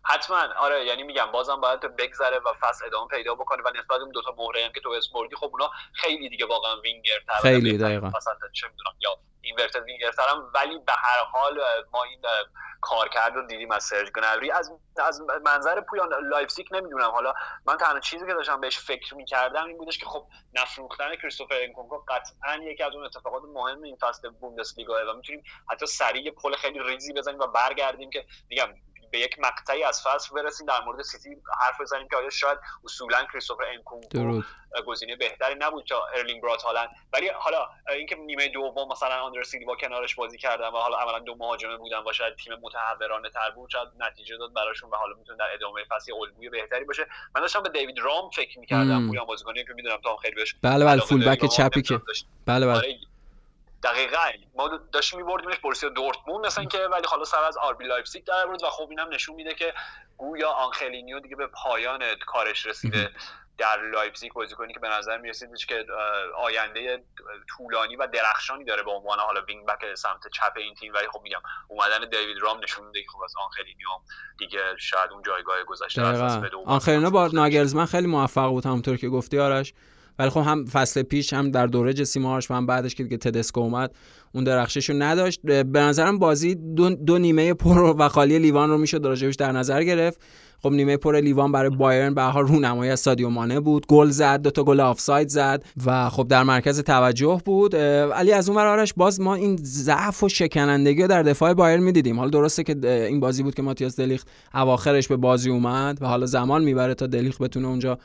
حتما. 0.04 0.48
آره 0.58 0.84
یعنی 0.84 1.02
میگم 1.02 1.26
بازم 1.32 1.60
باید 1.60 1.80
بگذره 1.80 2.38
و 2.38 2.52
فصل 2.60 2.86
ادامه 2.86 3.08
پیدا 3.08 3.34
بکنه 3.34 3.62
و 3.62 3.70
نسبت 3.70 4.00
اون 4.00 4.10
دو 4.10 4.22
تا 4.22 4.34
مهره 4.38 4.64
هم 4.64 4.72
که 4.72 4.80
تو 4.80 4.90
اسپوردی 4.90 5.36
خب 5.36 5.50
اونا 5.52 5.70
خیلی 5.92 6.28
دیگه 6.28 6.46
واقعا 6.46 6.80
وینگر 6.80 7.20
تر 7.28 7.34
خیلی 7.34 7.78
دقیقاً. 7.78 8.06
مثلا 8.06 8.34
چه 8.52 8.68
می‌دونم 8.68 8.96
یا 9.00 9.10
اینورتد 9.40 9.82
وینگر 9.82 10.12
ترم 10.12 10.50
ولی 10.54 10.78
به 10.78 10.92
هر 10.92 11.24
حال 11.32 11.60
ما 11.92 12.04
این 12.04 12.22
کارکرد 12.80 13.34
رو 13.34 13.46
دیدیم 13.46 13.70
از 13.70 13.84
سرج 13.84 14.10
گنبری 14.10 14.50
از 14.50 14.72
از 14.96 15.22
منظر 15.44 15.80
پویان 15.80 16.14
لایپزیگ 16.28 16.66
نمی‌دونم. 16.74 17.10
حالا 17.10 17.34
من 17.66 17.76
تنها 17.76 18.00
چیزی 18.00 18.26
که 18.26 18.34
داشتم 18.34 18.60
بهش 18.60 18.78
فکر 18.78 19.14
می‌کردم 19.14 19.64
این 19.66 19.78
بودش 19.78 19.98
که 19.98 20.06
خب 20.06 20.26
نفروختن 20.54 21.16
کریستوفر 21.16 21.54
انکونکو 21.62 22.04
قطعا 22.08 22.56
یکی 22.62 22.82
از 22.82 22.94
اون 22.94 23.04
اتفاقات 23.04 23.42
مهم 23.54 23.82
این 23.82 23.96
فصل 23.96 24.30
بوندسلیگا 24.30 25.12
و 25.12 25.16
می‌تونیم 25.16 25.44
حتی 25.70 25.86
سریع 25.86 26.30
پل 26.30 26.56
خیلی 26.56 26.78
ریزی 26.82 27.12
بزنیم 27.12 27.38
و 27.38 27.46
برگردیم 27.46 28.10
که 28.10 28.26
میگم 28.48 28.68
به 29.14 29.20
یک 29.20 29.38
مقطعی 29.38 29.84
از 29.84 30.02
فصل 30.02 30.34
برسیم 30.34 30.66
در 30.66 30.80
مورد 30.84 31.02
سیتی 31.02 31.36
حرف 31.60 31.80
بزنیم 31.80 32.08
که 32.08 32.16
آیا 32.16 32.30
شاید 32.30 32.58
اصولا 32.84 33.24
کریستوفر 33.32 33.64
انکونکو 33.64 34.42
گزینه 34.86 35.16
بهتری 35.16 35.54
نبود 35.58 35.84
تا 35.84 36.06
ارلینگ 36.14 36.42
برات 36.42 36.62
هالند 36.62 36.88
ولی 37.12 37.28
حالا 37.28 37.68
اینکه 37.88 38.16
نیمه 38.16 38.48
دوم 38.48 38.92
مثلا 38.92 39.22
آندره 39.22 39.42
سیلوا 39.66 39.76
کنارش 39.76 40.14
بازی 40.14 40.38
کردن 40.38 40.68
و 40.68 40.76
حالا 40.76 40.96
عملا 40.96 41.18
دو 41.18 41.34
مهاجمه 41.34 41.76
بودن 41.76 41.98
و 41.98 42.12
شاید 42.12 42.36
تیم 42.36 42.52
متهورانه 42.62 43.30
تر 43.30 43.50
بود 43.50 43.70
شاید 43.70 43.88
نتیجه 43.98 44.36
داد 44.36 44.52
براشون 44.52 44.90
و 44.90 44.96
حالا 44.96 45.14
می‌تونه 45.14 45.38
در 45.38 45.54
ادامه 45.54 45.84
فصل 45.90 46.12
الگوی 46.12 46.48
بهتری 46.48 46.84
باشه. 46.84 47.06
من 47.34 47.40
داشتم 47.40 47.62
به 47.62 47.68
دیوید 47.68 47.98
راوم 47.98 48.30
فکر 48.30 48.58
می‌کردم 48.58 49.08
پویان 49.08 49.24
بازیکنی 49.24 49.64
که 49.64 49.72
می‌دونم 49.72 49.98
تا 50.04 50.16
خیلی 50.16 50.34
بهش 50.34 50.54
بله 50.62 50.84
بله 50.84 51.00
fullback 51.00 51.46
چپی 51.46 51.82
که. 51.82 52.00
بله 52.46 52.66
بله. 52.66 52.76
آره، 52.76 52.98
دقیقا. 53.84 54.30
ما 54.54 54.80
داشتیم 54.92 55.18
میبردیمش 55.18 55.58
بورسیا 55.58 55.88
دورتموند 55.88 56.46
مثلا 56.46 56.64
که 56.64 56.78
ولی 56.78 57.06
حالا 57.06 57.24
سر 57.24 57.44
از 57.44 57.56
آربی 57.56 57.84
لایپزیگ 57.84 58.24
در 58.24 58.46
بود 58.46 58.62
و 58.62 58.66
خب 58.66 58.86
اینم 58.90 59.08
نشون 59.08 59.34
میده 59.36 59.54
که 59.54 59.74
گویا 60.16 60.50
آنخلینیو 60.50 61.20
دیگه 61.20 61.36
به 61.36 61.46
پایان 61.46 62.02
کارش 62.26 62.66
رسیده. 62.66 63.10
در 63.58 63.90
لایپزیگ 63.92 64.32
بازیکنی 64.32 64.72
که 64.72 64.80
به 64.80 64.88
نظر 64.88 65.18
می‌رسید 65.18 65.48
که 65.68 65.86
آینده 66.36 67.04
طولانی 67.48 67.96
و 67.96 68.06
درخشانی 68.06 68.64
داره 68.64 68.82
به 68.82 68.90
عنوان 68.90 69.18
حالا 69.18 69.42
wing 69.42 69.66
back 69.66 69.94
سمت 69.94 70.20
چپ 70.32 70.52
این 70.56 70.74
تیم. 70.74 70.92
ولی 70.94 71.08
خب 71.12 71.20
میگم 71.22 71.40
اومدن 71.68 72.08
دیوید 72.08 72.38
راوم 72.42 72.60
نشون 72.62 72.86
میده 72.86 73.02
که 73.02 73.08
خب 73.08 73.22
از 73.22 73.34
آنخلینیو 73.44 73.88
دیگه 74.38 74.76
شاید 74.78 75.10
اون 75.10 75.22
جایگاه 75.22 75.64
گذشته 75.64 76.02
آنخلینیو 76.66 77.10
با 77.10 77.30
ناگلزمن 77.32 77.86
خیلی 77.86 78.06
موفق 78.06 78.48
بود 78.48 78.66
همونطور 78.66 78.96
که 78.96 79.08
گفتی 79.08 79.38
آرش. 79.38 79.74
ولی 80.18 80.30
خب 80.30 80.40
هم 80.40 80.64
فصل 80.64 81.02
پیش 81.02 81.32
هم 81.32 81.50
در 81.50 81.66
دوره 81.66 81.92
جسی 81.92 82.17
مارش 82.17 82.50
و 82.50 82.54
هم 82.54 82.66
بعدش 82.66 82.94
که 82.94 83.02
دیگه 83.02 83.16
تدسکو 83.16 83.60
اومد 83.60 83.94
اون 84.32 84.44
درخشش 84.44 84.90
رو 84.90 84.96
نداشت 84.98 85.40
به 85.42 85.80
نظرم 85.80 86.18
بازی 86.18 86.54
دو, 86.54 86.90
دو 86.90 87.18
نیمه 87.18 87.54
پر 87.54 87.94
و 87.98 88.08
خالی 88.08 88.38
لیوان 88.38 88.70
رو 88.70 88.78
می‌شد 88.78 89.04
راجبش 89.04 89.34
در 89.34 89.52
نظر 89.52 89.82
گرفت. 89.82 90.20
خب 90.62 90.72
نیمه 90.72 90.96
پر 90.96 91.20
لیوان 91.20 91.52
برای 91.52 91.70
بایرن 91.70 92.14
به 92.14 92.22
حال 92.22 92.46
رونمایی 92.46 92.90
از 92.90 93.00
سادیو 93.00 93.28
مانه 93.28 93.60
بود. 93.60 93.86
گل 93.86 94.10
زد 94.10 94.42
دو 94.42 94.50
تا 94.50 94.64
گل 94.64 94.80
آفساید 94.80 95.28
زد 95.28 95.64
و 95.86 96.10
خب 96.10 96.26
در 96.28 96.42
مرکز 96.42 96.80
توجه 96.80 97.40
بود. 97.44 97.74
ولی 97.74 98.32
از 98.32 98.48
اون 98.48 98.58
آرش 98.58 98.94
باز 98.94 99.20
ما 99.20 99.34
این 99.34 99.58
ضعف 99.62 100.22
و 100.22 100.28
شکنندگی 100.28 101.06
در 101.06 101.22
دفاع 101.22 101.54
بایرن 101.54 101.82
می‌دیدیم. 101.82 102.18
حالا 102.18 102.30
درسته 102.30 102.62
که 102.62 103.06
این 103.08 103.20
بازی 103.20 103.42
بود 103.42 103.54
که 103.54 103.62
ماتیاس 103.62 103.96
دلیخت 103.96 104.28
اواخرش 104.54 105.08
به 105.08 105.16
بازی 105.16 105.50
اومد 105.50 106.02
و 106.02 106.06
حالا 106.06 106.26
زمان 106.26 106.64
می‌بره 106.64 106.94
تا 106.94 107.06
دلیخت 107.06 107.38
بتونه 107.38 107.68
اونجا 107.68 107.98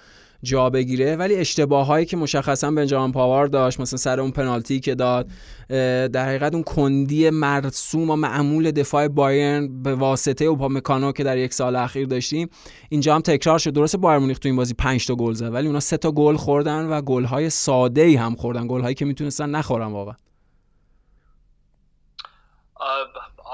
جا 0.43 0.69
بگیره. 0.69 1.15
ولی 1.15 1.35
اشتباه 1.35 1.87
هایی 1.87 2.05
که 2.05 2.17
مشخصا 2.17 2.71
بنجامین 2.71 3.11
پاور 3.11 3.47
داشت 3.47 3.79
مثلا 3.79 3.97
سر 3.97 4.19
اون 4.19 4.31
پنالتی 4.31 4.79
که 4.79 4.95
داد 4.95 5.27
در 6.11 6.25
حقیقت 6.25 6.53
اون 6.53 6.63
کندی 6.63 7.29
مرسوم 7.29 8.09
و 8.09 8.15
معمول 8.15 8.71
دفاع 8.71 9.07
بایرن 9.07 9.83
به 9.83 9.95
واسطه 9.95 10.45
اوپامکانو 10.45 11.11
که 11.11 11.23
در 11.23 11.37
یک 11.37 11.53
سال 11.53 11.75
اخیر 11.75 12.07
داشتیم 12.07 12.49
اینجا 12.89 13.15
هم 13.15 13.21
تکرار 13.21 13.59
شد. 13.59 13.69
درست 13.69 13.95
بایر 13.95 14.19
مونیخ 14.19 14.39
تو 14.39 14.49
این 14.49 14.55
بازی 14.55 14.73
5 14.73 15.07
تا 15.07 15.15
گل 15.15 15.33
زد 15.33 15.53
ولی 15.53 15.67
اونا 15.67 15.79
سه 15.79 15.97
تا 15.97 16.11
گل 16.11 16.35
خوردن 16.35 16.85
و 16.85 17.01
گل 17.01 17.23
های 17.23 17.49
ساده 17.49 18.01
ای 18.01 18.15
هم 18.15 18.35
خوردن. 18.35 18.67
گل 18.67 18.81
هایی 18.81 18.95
که 18.95 19.05
می‌تونستن 19.05 19.49
نخورن 19.49 19.91
واقعا. 19.91 20.15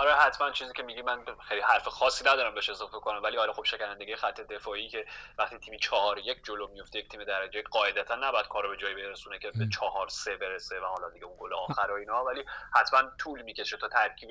آره 0.05 0.15
حتما 0.15 0.51
چیزی 0.51 0.73
که 0.73 0.83
میگی 0.83 1.01
من 1.01 1.17
خیلی 1.47 1.61
حرف 1.61 1.87
خاصی 1.87 2.23
ندارم 2.25 2.53
بهش 2.55 2.69
اضافه 2.69 2.97
کنم 2.97 3.23
ولی 3.23 3.37
آره 3.37 3.53
خب 3.53 3.63
شکنندگی 3.63 4.15
خط 4.15 4.41
دفاعی 4.41 4.89
که 4.89 5.05
وقتی 5.37 5.57
تیمی 5.57 5.79
چهار 5.79 6.19
یک 6.19 6.37
جلو 6.43 6.67
میفته 6.67 6.99
یک 6.99 7.09
تیم 7.09 7.23
درجه 7.23 7.61
قاعدتا 7.61 8.15
نباید 8.15 8.47
کارو 8.47 8.69
به 8.69 8.77
جایی 8.77 8.95
برسونه 8.95 9.39
که 9.39 9.51
به 9.51 9.67
چهار 9.67 10.07
سه 10.07 10.35
برسه 10.35 10.79
و 10.79 10.85
حالا 10.85 11.09
دیگه 11.09 11.25
اون 11.25 11.35
گل 11.39 11.53
آخر 11.53 11.91
و 11.91 11.93
اینا 11.93 12.23
ولی 12.23 12.43
حتما 12.73 13.01
طول 13.19 13.41
می‌کشه 13.41 13.77
تا 13.77 13.87
ترکیب 13.87 14.29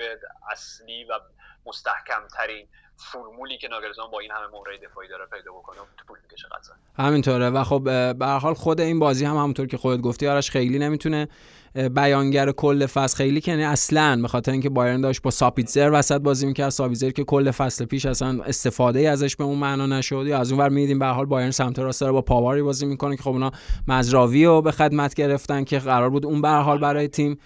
اصلی 0.51 1.05
و 1.05 1.21
مستحکم 1.67 2.29
ترین 2.29 2.69
فرمولی 2.97 3.59
که 3.59 3.69
ناگلزمان 3.69 4.11
با 4.11 4.21
این 4.21 4.31
همه 4.31 4.47
مهره 4.47 4.79
دفاعی 4.79 5.09
داره 5.09 5.27
پیدا 5.27 5.53
بکنه 5.53 5.79
طول 6.09 6.19
می‌کشه 6.23 6.49
قطعا. 6.49 7.05
همینطوره 7.07 7.51
و 7.51 7.65
خب 7.65 7.83
به 8.19 8.27
حال 8.27 8.55
خود 8.55 8.81
این 8.81 8.99
بازی 8.99 9.25
هم 9.25 9.37
همونطور 9.37 9.67
که 9.67 9.77
خودت 9.77 10.01
گفتی 10.01 10.29
آرش 10.29 10.51
خیلی 10.51 10.79
نمی‌تونه 10.79 11.29
بیانگر 11.75 12.53
کل 12.53 12.87
فصل 12.87 13.17
خیلی 13.17 13.43
یعنی 13.47 13.65
اصلا 13.65 14.23
به 14.23 14.29
خاطر 14.29 14.53
اینکه 14.53 14.69
بایرن 14.69 15.01
داشت 15.01 15.23
با 15.23 15.31
ساپیتزر 15.31 15.91
وسط 15.93 16.21
بازی 16.21 16.47
می‌کرد 16.47 16.69
ساپیتزر 16.69 17.11
که 17.11 17.25
کل 17.25 17.51
فصل 17.51 17.85
پیش 17.85 18.07
اصلا 18.07 18.43
استفاده 18.43 19.09
ازش 19.11 19.37
به 19.37 19.45
اون 19.45 19.59
معنا 19.59 19.87
نشد. 19.87 20.25
یا 20.27 20.39
از 20.39 20.53
اونور 20.53 20.69
می‌دیدیم 20.69 20.99
به 20.99 21.07
حال 21.07 21.27
بایرن 21.27 21.51
سمت 21.51 21.79
راست 21.79 22.01
داره 22.01 22.13
با 22.13 22.23
پاواری 22.23 22.63
بازی 22.63 22.87
می‌کنه 22.87 23.17
که 23.17 23.23
خب 23.23 23.31
اونا 23.31 23.51
مزراوی 23.89 24.45
رو 24.45 24.63
به 24.63 24.73
خدمت 24.73 25.15
گرفتن 25.15 25.65
که 25.65 25.79
قرار 25.79 26.11
بود 26.11 26.27
اون 26.27 26.43
به 26.43 26.49
حال 26.49 26.79
برای 26.79 27.09
تیم 27.09 27.39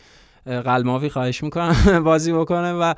قلماوی 0.48 1.08
خواهش 1.08 1.42
می‌کنم 1.42 1.74
بازی 2.04 2.32
بکنه 2.32 2.72
و 2.72 2.94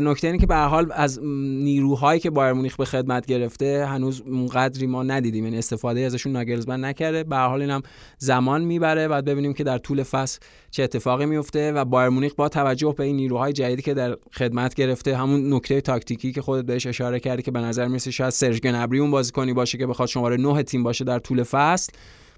نکته 0.00 0.26
اینه 0.26 0.38
که 0.38 0.46
به 0.46 0.56
حال 0.56 0.92
از 0.92 1.20
نیروهایی 1.24 2.20
که 2.20 2.30
بایر 2.30 2.52
مونیخ 2.52 2.76
به 2.76 2.84
خدمت 2.84 3.26
گرفته 3.26 3.86
هنوز 3.86 4.20
اونقدری 4.26 4.86
ما 4.86 5.02
ندیدیم. 5.02 5.44
یعنی 5.44 5.58
استفاده 5.58 6.00
ازشون 6.00 6.32
ناگلزمن 6.32 6.84
نکرده. 6.84 7.24
به 7.24 7.36
حال 7.36 7.60
اینم 7.60 7.82
زمان 8.18 8.62
می‌بره 8.64 9.08
بعد 9.08 9.24
ببینیم 9.24 9.52
که 9.52 9.64
در 9.64 9.78
طول 9.78 10.02
فصل 10.02 10.40
چه 10.70 10.82
اتفاقی 10.82 11.26
میفته 11.26 11.72
و 11.72 11.84
بایر 11.84 12.08
مونیخ 12.08 12.34
با 12.34 12.48
توجه 12.48 12.94
به 12.98 13.04
این 13.04 13.16
نیروهای 13.16 13.52
جدیدی 13.52 13.82
که 13.82 13.94
در 13.94 14.16
خدمت 14.32 14.74
گرفته 14.74 15.16
همون 15.16 15.54
نکته 15.54 15.80
تاکتیکی 15.80 16.32
که 16.32 16.42
خودت 16.42 16.66
بهش 16.66 16.86
اشاره 16.86 17.20
کردی 17.20 17.42
که 17.42 17.50
به 17.50 17.60
نظر 17.60 17.88
می‌رسه 17.88 18.10
شاید 18.10 18.30
سرژ 18.30 18.60
گنبری 18.60 18.98
اون 18.98 19.10
بازیکنی 19.10 19.52
باشه 19.52 19.78
که 19.78 19.86
بخواد 19.86 20.08
شماره 20.08 20.36
9 20.36 20.62
تیم 20.62 20.82
باشه 20.82 21.04
در 21.04 21.18
طول 21.18 21.42
فصل. 21.42 21.92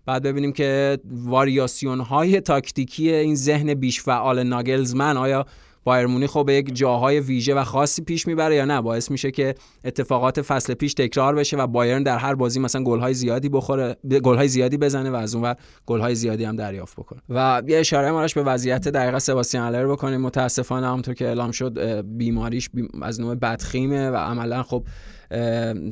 بعد 0.06 0.22
ببینیم 0.22 0.52
که 0.52 0.98
واریاسیون 1.04 2.00
های 2.00 2.40
تاکتیکی 2.40 3.12
این 3.12 3.34
ذهن 3.34 3.74
بیش 3.74 4.00
فعال 4.00 4.42
ناگلزمن 4.42 5.16
آیا 5.16 5.46
بایر 5.84 6.06
مونیخ 6.06 6.30
خب 6.30 6.48
یک 6.48 6.74
جاهای 6.74 7.20
ویژه 7.20 7.54
و 7.54 7.64
خاصی 7.64 8.02
پیش 8.02 8.26
می‌بره 8.26 8.54
یا 8.54 8.64
نه؟ 8.64 8.80
باعث 8.80 9.10
میشه 9.10 9.30
که 9.30 9.54
اتفاقات 9.84 10.42
فصل 10.42 10.74
پیش 10.74 10.94
تکرار 10.94 11.34
بشه 11.34 11.56
و 11.56 11.66
بایرن 11.66 12.02
در 12.02 12.18
هر 12.18 12.34
بازی 12.34 12.60
مثلا 12.60 12.82
گل‌های 12.82 13.14
زیادی 13.14 13.48
بخوره 13.48 13.96
گل‌های 14.24 14.48
زیادی 14.48 14.76
بزنه 14.76 15.10
و 15.10 15.14
از 15.14 15.34
اونور 15.34 15.56
گل‌های 15.86 16.14
زیادی 16.14 16.44
هم 16.44 16.56
دریافت 16.56 16.96
بکنه. 16.96 17.20
و 17.28 17.62
یه 17.66 17.78
اشاره 17.78 18.10
ماراش 18.10 18.34
به 18.34 18.42
وضعیت 18.42 18.88
دقیقه 18.88 19.18
سباستیان 19.18 19.64
آلر 19.66 19.86
بکنیم. 19.86 20.20
متاسفانه 20.20 20.86
همونطور 20.86 21.14
که 21.14 21.26
اعلام 21.26 21.50
شد 21.50 22.00
بیماریش 22.16 22.70
از 23.02 23.20
نوع 23.20 23.34
بدخیمه 23.34 24.10
و 24.10 24.16
عملا 24.16 24.62
خب 24.62 24.86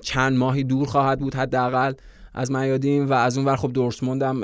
چند 0.03 0.37
ماهی 0.37 0.65
دور 0.65 0.87
خواهد 0.87 1.21
بود 1.21 1.35
حداقل. 1.35 1.93
از 2.35 2.53
میادین 2.53 3.05
و 3.05 3.12
از 3.12 3.39
اون 3.39 3.47
ور 3.47 3.57
خب 3.57 3.72
دورتموند 3.72 4.22
هم 4.22 4.43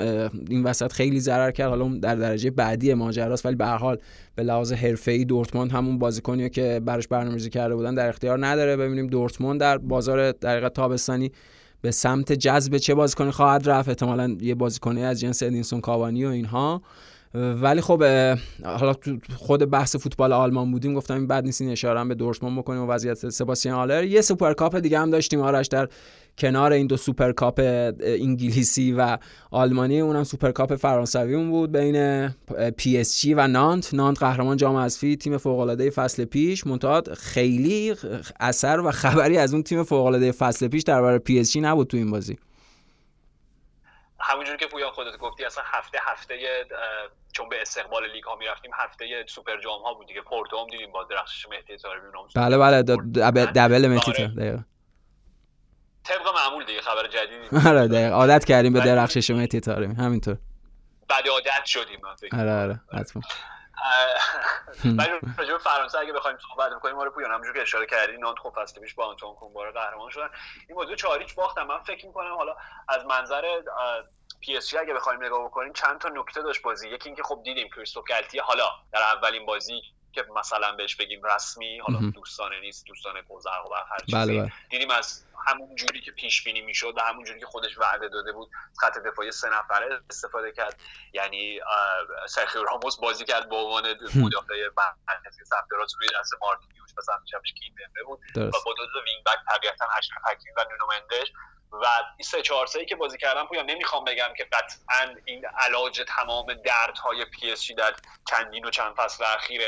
این 0.49 0.63
وسط 0.63 0.91
خیلی 0.91 1.19
ضرر 1.19 1.51
کرد. 1.51 1.69
حالا 1.69 1.87
در 1.87 2.15
درجه 2.15 2.49
بعدی 2.49 2.93
ماجراست 2.93 3.45
ولی 3.45 3.55
به 3.55 3.65
هر 3.65 3.77
حال 3.77 3.97
به 4.35 4.43
لحاظ 4.43 4.73
حرفه‌ای 4.73 5.25
دورتموند 5.25 5.71
همون 5.71 5.99
بازیکنیه 5.99 6.49
که 6.49 6.81
براش 6.85 7.07
برنامه‌ریزی 7.07 7.49
کرده 7.49 7.75
بودن 7.75 7.93
در 7.93 8.09
اختیار 8.09 8.45
نداره. 8.45 8.77
ببینیم 8.77 9.07
دورتموند 9.07 9.59
در 9.59 9.77
بازار 9.77 10.31
دقیقه 10.31 10.69
تابستانی 10.69 11.31
به 11.81 11.91
سمت 11.91 12.33
جذب 12.33 12.77
چه 12.77 12.93
بازیکنی 12.93 13.31
خواهد 13.31 13.69
رفت. 13.69 13.89
احتمالا 13.89 14.37
یه 14.41 14.55
بازیکنی 14.55 15.03
از 15.03 15.19
جنس 15.19 15.43
ادینسون 15.43 15.81
کاوانی 15.81 16.25
و 16.25 16.29
اینها. 16.29 16.81
ولی 17.33 17.81
خب 17.81 18.03
حالا 18.63 18.93
خود 19.35 19.69
بحث 19.69 19.95
فوتبال 19.95 20.33
آلمان 20.33 20.71
بودیم 20.71 20.93
گفتم 20.93 21.13
این 21.13 21.27
بد 21.27 21.43
نیست 21.43 21.61
این 21.61 21.71
اشاره 21.71 22.03
به 22.03 22.15
دورتموند 22.15 22.57
بکنیم 22.57 22.81
و 22.81 22.87
وضعیت 22.87 23.29
سباستیان 23.29 23.75
آلر. 23.75 24.03
یه 24.03 24.21
سوپرکاپ 24.21 24.77
دیگه 24.77 24.99
هم 24.99 25.09
داشتیم. 25.09 25.41
آرش 25.41 25.67
در 25.67 25.87
کنار 26.37 26.71
این 26.71 26.87
دو 26.87 26.97
سوپرکاپ 26.97 27.59
انگلیسی 28.03 28.91
و 28.91 29.17
آلمانی 29.51 29.99
اونم 29.99 30.23
سوپرکاپ 30.23 30.75
فرانسوی 30.75 31.35
اون 31.35 31.49
بود 31.49 31.71
بین 31.71 32.29
پی 32.77 32.97
اس 32.97 33.21
جی 33.21 33.33
و 33.33 33.47
نانت. 33.47 33.93
نانت 33.93 34.19
قهرمان 34.19 34.57
جام 34.57 34.75
حذفی 34.75 35.15
تیم 35.15 35.37
فوق 35.37 35.59
العاده 35.59 35.89
فصل 35.89 36.25
پیش. 36.25 36.67
منتها 36.67 37.03
خیلی 37.17 37.95
اثر 38.39 38.79
و 38.79 38.91
خبری 38.91 39.37
از 39.37 39.53
اون 39.53 39.63
تیم 39.63 39.83
فوق 39.83 40.05
العاده 40.05 40.31
فصل 40.31 40.67
پیش 40.67 40.83
درباره 40.83 41.17
پی 41.17 41.39
اس 41.39 41.51
جی 41.51 41.61
نبود 41.61 41.87
تو 41.87 41.97
این 41.97 42.11
بازی. 42.11 42.37
همونجوری 44.19 44.57
که 44.57 44.67
پویان 44.67 44.91
خودت 44.91 45.17
گفتی 45.17 45.45
اصلا 45.45 45.63
هفته 45.65 46.35
چون 47.31 47.49
به 47.49 47.61
استقبال 47.61 48.03
لیگ 48.13 48.23
ها 48.23 48.35
می‌رفتیم 48.35 48.71
هفته 48.73 49.05
سوپر 49.27 49.61
جام 49.63 49.81
ها 49.81 49.93
بود 49.93 50.07
دیگه. 50.07 50.21
پورتو 50.21 50.57
هم 50.57 50.67
دیدیم 50.71 50.91
با 50.91 51.03
درخشش 51.03 51.45
مهدی 51.49 51.77
طارمی 51.77 52.07
بله 52.35 52.57
بله 52.57 52.81
دبل 53.45 53.87
مهدی. 53.87 54.63
طبق 56.03 56.27
معمول 56.35 56.65
دیگه 56.65 56.81
خبر 56.81 57.07
جدیدی 57.07 57.47
آره 57.69 57.87
دقیقا. 57.87 58.15
عادت 58.15 58.45
کردیم 58.45 58.73
به 58.73 58.79
درخشش 58.79 59.29
مهدی 59.29 59.59
طارمی 59.59 59.95
همینطور. 59.95 60.37
بد 61.09 61.27
عادت 61.27 61.65
شدیم 61.65 61.99
من 62.03 62.39
آره 62.39 62.53
آره 62.63 62.79
حتما. 62.99 63.23
ولی 64.99 65.09
راجع 65.37 65.57
فرانسه 65.57 65.99
اگه 65.99 66.13
بخوایم 66.13 66.37
صحبت 66.49 66.79
کنیم 66.79 66.95
ما 66.95 67.03
رو 67.03 67.11
پویان 67.11 67.31
همونجور 67.31 67.53
که 67.53 67.61
اشاره 67.61 67.85
کردی 67.85 68.17
نانت 68.17 68.39
خب 68.39 68.53
فصل 68.55 68.81
پیش 68.81 68.93
با 68.93 69.05
آنتوان 69.05 69.35
کومبواره 69.35 69.71
قهرمان 69.71 70.09
شدن. 70.09 70.29
این 70.69 70.77
موضوع 70.77 70.95
چاریچ 70.95 71.35
باختم. 71.35 71.67
من 71.67 71.83
فکر 71.83 72.05
می‌کنم 72.07 72.35
حالا 72.35 72.55
از 72.89 73.05
منظر 73.05 73.41
پی 74.41 74.57
اس 74.57 74.73
اگه 74.75 74.93
بخوایم 74.93 75.23
نگاه 75.23 75.45
بکنیم 75.45 75.73
چند 75.73 75.99
تا 75.99 76.09
نکته 76.09 76.41
داشت 76.41 76.61
بازی. 76.61 76.89
یکی 76.89 77.09
اینکه 77.09 77.23
خب 77.23 77.41
دیدیم 77.43 77.69
کریستوف 77.75 78.03
گالتیه 78.09 78.39
حالا 78.39 78.63
در 78.93 79.01
اولین 79.01 79.45
بازی 79.45 79.81
که 80.13 80.25
مثلا 80.35 80.71
بهش 80.71 80.95
بگیم 80.95 81.23
رسمی 81.23 81.79
حالا 81.79 81.99
دوستانه 82.15 82.59
نیست 82.59 82.85
دوستانه 82.85 83.21
پرزرق 83.21 83.65
و 83.71 83.73
هر 83.73 83.99
چیزی. 83.99 84.17
بله 84.17 84.41
بله. 84.41 84.51
دیدیم 84.69 84.91
از 84.91 85.25
همون 85.47 85.75
جوری 85.75 86.01
که 86.01 86.11
پیش 86.11 86.43
بینی 86.43 86.61
می‌شد 86.61 86.93
و 86.97 87.01
همون 87.01 87.23
جوری 87.25 87.39
که 87.39 87.45
خودش 87.45 87.77
وعده 87.77 88.07
داده 88.07 88.31
بود 88.31 88.49
خط 88.79 88.97
دفاعی 88.97 89.31
سه 89.31 89.49
نفره 89.49 90.01
استفاده 90.09 90.51
کرد. 90.51 90.79
یعنی 91.13 91.59
سرخیو 92.27 92.63
راموس 92.63 92.99
بازی 92.99 93.25
کرد 93.25 93.49
به 93.49 93.55
عنوان 93.55 93.83
مدافع 94.15 94.69
مرکزی 95.07 95.45
سمت 95.45 95.67
راست 95.71 95.95
روی 95.99 96.07
دست 96.19 96.31
مارکینیوش 96.41 96.91
و 96.97 97.01
سمت 97.01 97.25
چپش 97.31 97.53
کیمبمبه 97.53 98.03
بود. 98.03 98.19
بله. 98.35 98.45
و 98.45 98.51
با 98.65 98.73
دو 98.77 98.85
تا 98.93 98.99
وینگ 99.05 99.23
بک 99.25 99.55
طبیعتا 99.55 99.85
حکیمی 100.31 100.55
و 100.57 100.65
نونو 100.71 100.87
مندش. 100.87 101.31
و 101.71 101.85
این 102.17 102.23
سه 102.23 102.41
چهار 102.41 102.65
سه 102.65 102.85
که 102.85 102.95
بازی 102.95 103.17
کردم 103.17 103.45
پویا 103.45 103.61
نمی‌خوام 103.61 104.03
بگم 104.03 104.33
که 104.37 104.43
قطعا 104.43 105.15
این 105.25 105.45
علاج 105.45 106.01
تمام 106.07 106.53
دردهای 106.53 107.25
پی 107.25 107.51
اس 107.51 107.71
در 107.71 107.95
چندین 108.29 108.65
و 108.65 108.69
چند 108.69 108.95
فصل 108.95 109.23
اخیر 109.23 109.61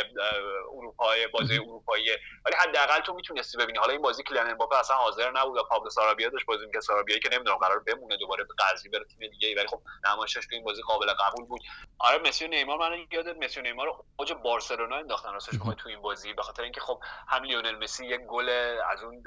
اروپای 0.78 1.28
بازی 1.28 1.54
اروپایی. 1.54 2.10
ولی 2.45 2.56
حداقل 2.56 2.99
تو 2.99 3.14
می‌تونستی 3.14 3.58
ببینی. 3.58 3.78
حالا 3.80 3.91
این 3.91 4.01
بازی 4.01 4.24
کیلیان 4.24 4.49
امباپه 4.49 4.80
اصلا 4.80 4.95
حاضر 4.95 5.32
نبود 5.32 5.58
و 5.58 5.64
پابلو 5.64 5.89
سارابیا 5.89 6.30
داشت 6.30 6.45
بازی 6.45 6.66
که 6.74 6.80
سارابیا 6.80 7.20
که 7.20 7.30
نمی‌دونم 7.32 7.58
قرار 7.58 7.80
بمونه 7.80 8.18
دوباره 8.18 8.43
به 8.43 8.54
قضیه 8.60 8.91
بره 8.91 9.06
تیم 9.06 9.30
دیگه 9.30 9.56
ولی 9.56 9.68
خب 9.68 9.82
نمایشش 10.06 10.45
تو 10.45 10.56
این 10.56 10.64
بازی 10.64 10.82
قابل 10.82 11.14
قبول 11.14 11.45
بود. 11.45 11.62
آره 11.99 12.18
مسی 12.18 12.45
و 12.45 12.47
نیمار 12.47 12.78
من 12.78 13.08
یادت 13.12 13.38
مسی 13.38 13.60
و 13.60 13.64
نیمار 13.64 14.04
اوج 14.18 14.34
بارسلونا 14.34 14.95
انداختن 14.95 15.34
راستش 15.34 15.60
بخوای 15.60 15.76
تو 15.76 15.89
این 15.89 16.01
بازی. 16.01 16.34
به 16.34 16.41
خاطر 16.41 16.64
اینکه 16.64 16.82
خب 16.82 16.99
هم 17.28 17.43
لیونل 17.43 17.76
مسی 17.76 18.08
یک 18.08 18.22
گل 18.22 18.49
از 18.91 19.04
اون 19.04 19.24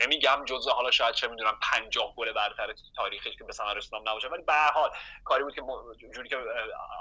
نمیگم 0.00 0.44
جزء 0.44 0.70
حالا 0.70 0.90
شاید 0.90 1.14
چه 1.14 1.28
می‌دونم 1.28 1.58
50 1.62 2.14
گل 2.20 2.32
برتر 2.32 2.74
تاریخش 2.96 3.36
که 3.38 3.44
به 3.44 3.52
ثمر 3.52 3.74
رسوندم 3.74 4.10
نباشه. 4.10 4.28
ولی 4.28 4.42
به 4.42 4.52
حال 4.52 4.90
کاری 5.24 5.42
بود 5.42 5.54
که 5.54 5.62
جوری 6.14 6.28
که 6.28 6.36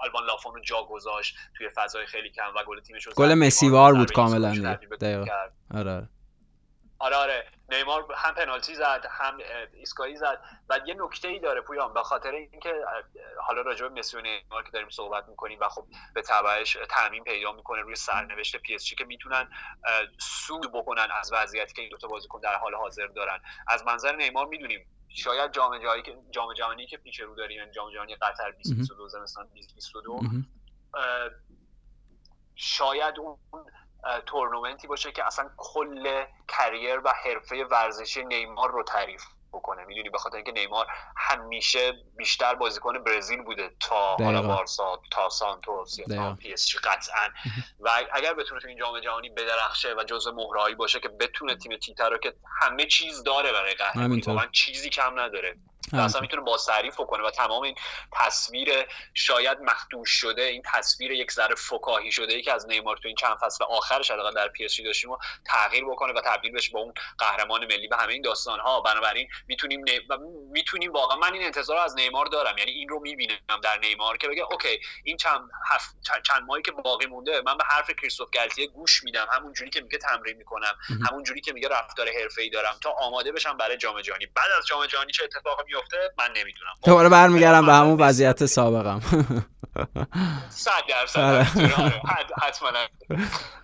آلبان 0.04 0.26
لافون 0.26 0.56
رو 0.56 0.62
جا 0.62 0.84
گذاشت 0.84 1.36
توی 1.58 1.70
فضای 1.76 2.06
خیلی 2.06 2.30
کم 2.30 2.54
و 2.56 2.64
گل 2.64 2.82
تیمش 2.82 3.08
گل 3.10 3.34
مسیوار 3.34 3.94
بود 3.94 4.12
کاملا 4.12 4.50
آره 4.50 4.80
آره. 5.76 6.10
آره 7.00 7.16
آره. 7.16 7.48
نیمار 7.70 8.06
هم 8.16 8.34
پنالتی 8.34 8.76
زد 8.76 9.06
هم 9.12 9.38
ایسکایی 9.74 10.16
زد. 10.16 10.42
و 10.70 10.80
یه 10.86 10.96
نکته 11.00 11.28
ای 11.28 11.40
داره 11.40 11.62
پویان 11.62 11.94
به 11.94 12.04
خاطر 12.04 12.32
اینکه 12.32 12.74
حالا 13.42 13.62
راجع 13.62 13.88
به 13.88 14.00
مسی 14.00 14.18
و 14.18 14.22
نیمار 14.22 14.64
که 14.64 14.72
داریم 14.72 14.90
صحبت 14.90 15.28
می‌کنیم 15.28 15.60
و 15.62 15.70
خب 15.70 15.86
به 16.16 16.22
تبعش 16.22 16.78
تعمیم 16.90 17.24
پیدا 17.24 17.52
می‌کنه 17.52 17.82
روی 17.82 17.96
سرنوشت 17.96 18.58
پی 18.58 18.76
اس 18.76 18.94
که 18.94 19.06
می‌تونن 19.06 19.50
سود 20.20 20.72
بکنن 20.74 21.08
از 21.20 21.32
وضعیتی 21.34 21.74
که 21.74 21.82
این 21.82 21.92
دو 21.92 21.98
تا 21.98 22.08
بازیکن 22.08 22.40
در 22.40 22.56
حال 22.56 22.76
حاضر 22.76 23.08
دارن. 23.08 23.40
از 23.68 23.86
منظر 23.86 24.16
نیمار 24.16 24.46
می‌دونیم 24.46 24.99
شاید 25.10 25.52
جام 25.52 25.78
جهانی 25.78 26.02
که 26.02 26.18
جام 26.32 26.54
جهانی 26.54 26.88
که 26.88 26.98
پیش 26.98 27.20
رو 27.20 27.36
داریم 27.36 27.58
یعنی 27.58 27.72
جام 27.72 27.92
جهانی 27.92 28.16
قطر 28.16 28.52
2022 28.52 29.08
زمستان 29.08 29.48
2022 29.48 30.20
شاید 32.56 33.20
اون 33.20 33.38
تورنمنتی 34.26 34.88
باشه 34.88 35.12
که 35.12 35.26
اصلا 35.26 35.50
کل 35.58 36.26
career 36.48 37.02
و 37.04 37.14
حرفه 37.26 37.66
ورزشی 37.72 38.24
نیمار 38.24 38.72
رو 38.72 38.84
تعریف 38.84 39.24
بکنه. 39.54 39.86
می‌دونی 39.86 40.10
بخاطر 40.10 40.36
اینکه 40.36 40.52
نیمار 40.52 40.88
همیشه 41.18 41.94
بیشتر 42.18 42.56
بازیکن 42.56 43.04
برزیل 43.04 43.42
بوده 43.42 43.72
تا 43.80 44.16
حالا 44.16 44.42
بارسا 44.42 45.02
تا 45.12 45.30
سانتوس 45.30 46.00
یا 46.00 46.06
تا 46.16 46.36
پی 46.36 46.54
اس 46.54 46.76
قطعا. 46.76 47.30
و 47.80 47.90
اگر 48.14 48.34
بتونه 48.34 48.62
تو 48.62 48.68
این 48.68 48.78
جام 48.78 49.00
جهانی 49.00 49.30
بدرخشه 49.30 49.94
و 49.94 50.04
جزء 50.04 50.32
مهره‌هایی 50.32 50.76
باشه 50.76 51.00
که 51.00 51.10
بتونه 51.10 51.56
تیم 51.56 51.78
تیتا 51.78 52.08
رو 52.08 52.18
که 52.18 52.34
همه 52.62 52.86
چیز 52.86 53.24
داره 53.24 53.52
برای 53.52 53.74
قهرمانی 53.74 54.22
واقعا 54.22 54.46
چیزی 54.52 54.90
کم 54.90 55.20
نداره. 55.20 55.58
اصلا 55.94 56.22
می‌تونه 56.22 56.42
باز 56.42 56.66
تعریف 56.66 56.96
کنه 56.96 57.24
و 57.24 57.30
تمام 57.30 57.64
این 57.64 57.76
تصویر 58.12 58.70
شاید 59.14 59.58
مخدوش 59.62 60.10
شده 60.10 60.42
این 60.42 60.62
تصویر 60.66 61.12
یک 61.12 61.32
ذره 61.32 61.56
فکاهی 61.56 62.12
شده 62.12 62.34
ای 62.34 62.42
که 62.42 62.54
از 62.54 62.68
نیمار 62.68 62.98
تو 62.98 63.08
این 63.08 63.16
چند 63.16 63.38
فصل 63.42 63.64
آخرش 63.64 64.12
حداقل 64.12 64.34
در 64.34 64.48
پی 64.48 64.66
اس 64.66 64.82
داشتیم 64.82 65.12
و 65.12 65.18
تغییر 65.46 65.86
بکنه 65.86 66.14
و 66.14 66.22
تبدیل 66.22 66.52
بشه 66.52 66.72
با 66.72 66.80
اون 66.80 66.94
قهرمان 67.18 67.66
ملی 67.66 67.88
به 67.88 67.98
همه 67.98 68.14
این 68.14 68.22
داستان 68.22 68.60
ها 68.60 68.82
بنابراین 68.82 69.28
می‌تونیم 69.48 69.84
نی... 69.84 70.00
می‌تونیم 70.52 70.92
واقعا 70.92 71.18
من 71.18 71.34
این 71.34 71.44
انتظار 71.44 71.78
از 71.78 71.96
نیمار 71.96 72.26
دارم. 72.26 72.58
یعنی 72.58 72.72
این 72.72 72.90
رو 72.90 73.00
می‌بینم 73.00 73.38
در 73.64 73.80
نیمار 73.80 74.18
که 74.18 74.28
بگه 74.28 74.44
اوکی 74.52 74.80
این 75.04 75.18
چند 75.18 75.50
هف... 75.72 75.84
چند 76.24 76.44
ماهی 76.48 76.62
که 76.62 76.72
باقی 76.72 77.06
مونده 77.06 77.42
من 77.42 77.58
به 77.58 77.64
حرف 77.64 77.92
کریستوف 77.92 78.30
گالتیه 78.34 78.68
گوش 78.68 79.04
میدم. 79.04 79.28
همون 79.32 79.54
جوری 79.54 79.70
که 79.70 79.82
میگه 79.82 79.98
تمرین 79.98 80.38
می‌کنم. 80.38 80.78
همون 81.10 81.24
جوری 81.24 81.42
که 81.42 81.54
میگه 81.54 81.68
رفتار 81.68 82.10
حرفه‌ای 82.22 82.50
دارم 82.50 82.78
تا 82.82 82.92
آماده 82.92 83.32
بشم 83.32 83.58
برای 83.58 83.78
جام 83.78 84.02
جهانی. 84.02 84.26
بعد 84.26 84.52
از 84.58 84.68
جام 84.68 84.86
جهانی 84.86 85.12
چه 85.12 85.24
اتفاقی 85.24 85.69
میفته 85.70 85.98
من 86.18 86.28
نمی‌دونم. 86.38 86.74
دوباره 86.86 87.10
برمیگردم 87.10 87.66
به 87.66 87.74
همون 87.74 87.98
وضعیت 88.00 88.46
سابقم. 88.46 89.02
صد 90.50 90.72
درصد. 90.90 91.20
آره. 91.20 91.48
آره، 91.78 92.02
حتما. 92.44 92.70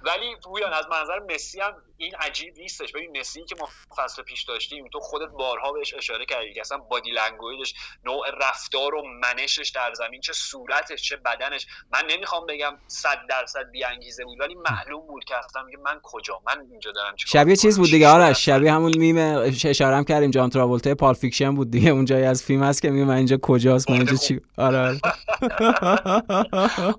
ولی 0.04 0.36
پویان 0.44 0.74
از 0.74 0.86
منظر 0.92 1.20
مسی 1.34 1.62
هم 1.62 1.74
این 1.98 2.16
عجیب 2.16 2.54
نیستش. 2.58 2.92
ببین 2.92 3.20
مسی 3.20 3.46
که 3.46 3.56
ما 3.60 3.70
فصل 3.98 4.24
پیش 4.24 4.44
داشتیم 4.44 4.88
تو 4.94 5.00
خودت 5.00 5.32
بارها 5.32 5.72
بهش 5.72 5.94
اشاره 5.94 6.26
کردی 6.26 6.54
که 6.54 6.62
اصلا 6.62 6.78
body 6.78 7.12
language 7.12 7.61
ش 7.61 7.74
نوع 8.04 8.26
رفتار 8.42 8.96
و 8.96 9.04
منشش 9.22 9.72
در 9.76 9.94
زمین 9.94 10.22
چه 10.22 10.34
صورتش 10.34 11.02
چه 11.02 11.16
بدنش. 11.18 11.68
من 11.94 12.02
نمی‌خوام 12.10 12.46
بگم 12.46 12.78
صد 12.88 13.20
درصد 13.30 13.72
بی 13.72 13.84
انگیزه 13.84 14.24
بود 14.24 14.40
ولی 14.40 14.56
معلوم 14.56 15.08
بود 15.08 15.24
که 15.24 15.36
اصلا 15.38 15.64
میگه 15.64 15.78
من 15.78 16.00
کجا 16.04 16.42
من 16.48 16.66
اینجا 16.72 16.92
دارم 16.92 17.16
شبیه 17.18 17.56
چیز 17.56 17.78
بود 17.78 17.90
دیگه 17.90 18.08
آرش 18.08 18.46
شبیه 18.46 18.74
همون 18.74 18.98
میم 18.98 19.18
اشاره 19.66 19.96
هم 19.96 20.04
کردیم 20.04 20.32
جان 20.32 20.50
تراولتا 20.50 20.96
پالپ 20.96 21.14
فیکشن 21.14 21.56
بود 21.56 21.72
دیگه. 21.72 21.92
اون 21.96 22.06
جایی 22.06 22.24
از 22.24 22.44
فیلم 22.44 22.64
هست 22.64 22.82
که 22.82 22.90
میگه 22.90 23.06
من 23.06 23.16
اینجا 23.16 23.38
کجاست 23.38 23.90
من 23.90 23.98
اینجا 23.98 24.16
چی؟ 24.16 24.42
آره 24.58 24.80
آره. 24.80 25.00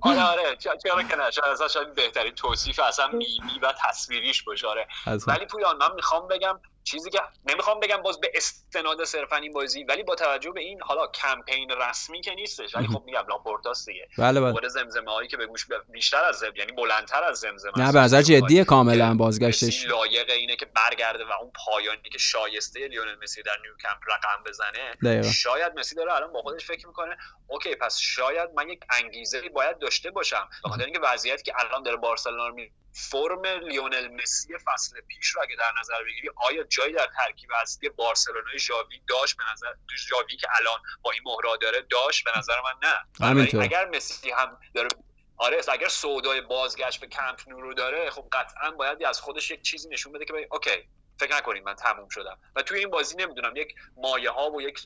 آره 0.00 0.22
آره. 0.22 0.56
چرا 0.58 1.02
که 1.02 1.16
نه 1.16 1.30
شاید 1.68 1.94
بهترین 1.94 2.32
توصیف 2.32 2.80
اصلا 2.80 3.06
میمی 3.06 3.58
و 3.62 3.72
تصویریش 3.88 4.42
باشه. 4.42 4.66
آره. 4.66 4.86
ولی 5.26 5.46
پویان 5.46 5.76
من 5.76 5.94
می‌خوام 5.96 6.28
بگم 6.28 6.60
چیزی 6.86 7.10
که 7.10 7.20
نمی‌خوام 7.50 7.80
بگم 7.80 8.02
باز 8.02 8.20
به 8.20 8.30
استناد 8.34 9.04
صرفا 9.04 9.36
این 9.36 9.52
بازی 9.52 9.84
ولی 9.84 10.02
با 10.02 10.14
توجه 10.14 10.50
به 10.50 10.60
این 10.60 10.82
حالا 10.82 11.06
کمپین 11.06 11.70
رسمی 11.70 12.20
که 12.20 12.34
نیستش 12.34 12.74
ولی 12.74 12.86
خب 12.86 13.02
میگن 13.06 13.24
لاپورتاست 13.28 13.86
دیگه 13.86 14.08
بله. 14.18 14.40
بله 14.40 14.68
زمزمه 14.68 15.12
هایی 15.12 15.28
که 15.28 15.36
به 15.36 15.46
گوش 15.46 15.66
بیشتر 15.88 16.24
از 16.24 16.36
زب 16.36 16.56
یعنی 16.56 16.72
بلندتر 16.72 17.24
از 17.24 17.38
زمزمه 17.38 17.72
نه 17.76 17.92
به 17.92 17.98
نظر 17.98 18.22
جدیه 18.22 18.64
کاملا 18.64 19.14
بازگشتش. 19.14 19.86
لایق 19.86 20.30
اینه 20.30 20.56
که 20.56 20.66
برگرده 20.66 21.24
و 21.24 21.32
اون 21.42 21.52
پایانی 21.66 22.08
که 22.12 22.18
شایسته 22.18 22.88
لیونل 22.88 23.16
مسی 23.22 23.42
در 23.42 23.56
نیوکمپ 23.62 23.98
رقم 24.06 24.44
بزنه 24.46 25.32
شاید 25.32 25.72
مسی 25.78 25.94
داره 25.94 26.14
الان 26.14 26.32
با 26.32 26.42
خودش 26.42 26.66
فکر 26.66 26.86
می‌کنه 26.86 27.16
اوکی 27.46 27.74
پس 27.74 27.98
شاید 27.98 28.50
من 28.56 28.68
یک 28.68 28.80
انگیزه 28.90 29.48
باید 29.48 29.78
داشته 29.78 30.10
باشم. 30.10 30.48
بخاطر 30.64 30.84
اینکه 30.84 31.00
وضعیتی 31.00 31.42
که 31.42 31.52
الان 31.58 31.82
داره 31.82 31.96
بارسلونا 31.96 32.48
رو 32.48 32.54
فرم 32.96 33.46
لیونل 33.46 34.08
مسی 34.08 34.58
فصل 34.64 35.00
پیش 35.00 35.26
رو 35.26 35.42
اگه 35.42 35.56
در 35.56 35.72
نظر 35.80 36.04
بگیری 36.04 36.30
آیا 36.36 36.62
جایی 36.62 36.92
در 36.92 37.08
ترکیب 37.16 37.50
اصلی 37.62 37.88
بارسلونای 37.88 38.58
ژاوی 38.58 39.00
داشت؟ 39.08 39.36
به 39.36 39.44
نظر 39.52 39.72
ژاوی 40.08 40.36
که 40.36 40.48
الان 40.60 40.80
با 41.02 41.10
این 41.10 41.22
مهره‌ها 41.26 41.56
داره 41.56 41.82
داشت؟ 41.90 42.24
به 42.24 42.38
نظر 42.38 42.54
من 42.60 42.88
نه. 42.88 43.62
اگر 43.62 43.88
مسی 43.88 44.30
هم 44.30 44.58
داره 44.74 44.88
آره 45.36 45.60
اگر 45.68 45.88
سودای 45.88 46.40
بازگشت 46.40 47.00
به 47.00 47.06
کمپ 47.06 47.48
نو 47.48 47.60
رو 47.60 47.74
داره 47.74 48.10
خب 48.10 48.28
قطعا 48.32 48.70
باید 48.70 49.04
از 49.04 49.20
خودش 49.20 49.50
یک 49.50 49.62
چیزی 49.62 49.88
نشون 49.88 50.12
بده 50.12 50.24
که 50.24 50.48
اوکی 50.50 50.88
فکر 51.18 51.36
نکنید 51.36 51.64
من 51.64 51.74
تموم 51.74 52.08
شدم. 52.08 52.38
و 52.56 52.62
توی 52.62 52.78
این 52.78 52.90
بازی 52.90 53.16
نمی‌دونم 53.16 53.52
یک 53.56 53.74
مایه 53.96 54.30
ها 54.30 54.50
و 54.50 54.62
یک 54.62 54.78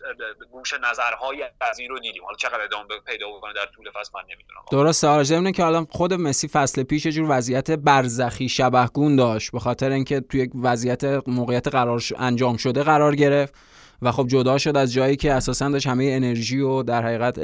گوش 0.51 0.75
نظرهای 0.75 1.45
از 1.61 1.79
این 1.79 1.91
رو 1.91 1.99
دیدیم. 1.99 2.25
حالا 2.25 2.37
چقدر 2.37 2.61
ادامه 2.61 2.87
پیدا 3.07 3.29
بکنه 3.29 3.53
در 3.53 3.67
طول 3.67 3.91
فصل 3.91 4.11
من 4.15 4.23
نمی‌دونم. 4.23 4.61
درسته. 4.73 5.09
آره 5.09 5.53
که 5.53 5.65
الان 5.65 5.87
خود 5.91 6.15
مسی 6.15 6.49
فصل 6.49 6.83
پیش 6.83 7.07
جور 7.07 7.27
وضعیت 7.31 7.71
برزخی 7.71 8.49
شبهگون 8.49 9.17
داشت 9.17 9.53
به 9.53 9.59
خاطر 9.59 9.91
اینکه 9.91 10.21
توی 10.21 10.41
یک 10.41 10.51
وضعیت 10.63 11.05
موقعیت 11.05 11.69
قرار 11.69 12.03
انجام 12.19 12.57
شده 12.57 12.83
قرار 12.83 13.17
گرفت. 13.17 13.55
و 14.03 14.13
خب 14.13 14.27
جدا 14.29 14.59
شد 14.59 14.77
از 14.77 14.93
جایی 14.93 15.17
که 15.17 15.33
اساسا 15.33 15.69
داشت 15.69 15.87
همه 15.87 16.05
انرژی 16.05 16.61
و 16.61 16.83
در 16.83 17.03
حقیقت 17.03 17.39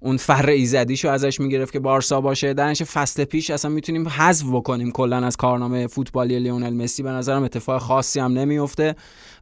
اون 0.00 0.16
فر 0.16 0.50
ایزدیشو 0.50 1.08
ازش 1.08 1.40
می‌گرفت 1.40 1.72
که 1.72 1.80
بارسا 1.80 2.20
باشه. 2.20 2.54
درنش 2.54 2.82
فصل 2.82 3.24
پیش 3.24 3.50
اصلا 3.50 3.70
می‌تونیم 3.70 4.08
حذف 4.08 4.46
بکنیم 4.52 4.90
کلا 4.90 5.16
از 5.26 5.36
کارنامه 5.36 5.86
فوتبالی 5.86 6.38
لیونل 6.38 6.74
مسی. 6.74 7.02
به 7.02 7.10
نظرم 7.10 7.42
اتفاق 7.42 7.82
خاصی 7.82 8.20
هم 8.20 8.32
نمیفته 8.32 8.94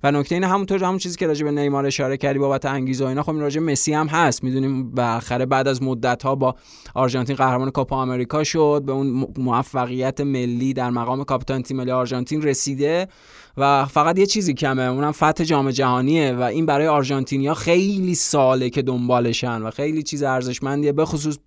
و 0.03 0.11
نکته 0.11 0.35
اینه 0.35 0.47
همونطور 0.49 0.85
همون 0.85 0.99
چیزی 0.99 1.19
که 1.19 1.27
راجع 1.27 1.45
به 1.45 1.51
نیمار 1.51 1.87
اشاره 1.87 2.17
کردی 2.17 2.39
بابت 2.39 2.65
انگیزه 2.65 3.05
و 3.05 3.09
اینا 3.09 3.23
خب 3.23 3.33
راجع 3.33 3.61
مسی 3.61 3.93
هم 3.93 4.07
هست. 4.07 4.45
می‌دونیم 4.45 4.91
بالاخره 4.91 5.47
بعد 5.47 5.69
از 5.69 5.83
مدت 5.83 6.23
ها 6.23 6.35
با 6.35 6.55
آرژانتین 6.95 7.37
قهرمان 7.37 7.71
کوپا 7.71 7.97
آمریکا 7.97 8.45
شد. 8.45 8.83
به 8.87 8.93
اون 8.93 9.27
موفقیت 9.39 10.21
ملی 10.21 10.73
در 10.73 10.91
مقام 10.91 11.25
کاپیتان 11.25 11.63
تیم 11.63 11.77
ملی 11.77 11.91
آرژانتین 11.91 12.43
رسیده. 12.43 13.09
و 13.57 13.87
فقط 13.87 14.19
یه 14.19 14.27
چیزی 14.27 14.55
کمه 14.55 14.83
اونم 14.83 15.13
فتح 15.13 15.45
جام 15.45 15.71
جهانیه 15.71 16.33
و 16.33 16.43
این 16.43 16.67
برای 16.67 16.87
آرژانتینیا 16.87 17.55
خیلی 17.55 18.15
ساله 18.15 18.71
که 18.71 18.83
دنبالشن 18.83 19.63
و 19.63 19.71
خیلی 19.71 20.03
چیز 20.03 20.23
ارزشمندیه 20.23 20.93
به 20.93 21.05
خصوص 21.05 21.39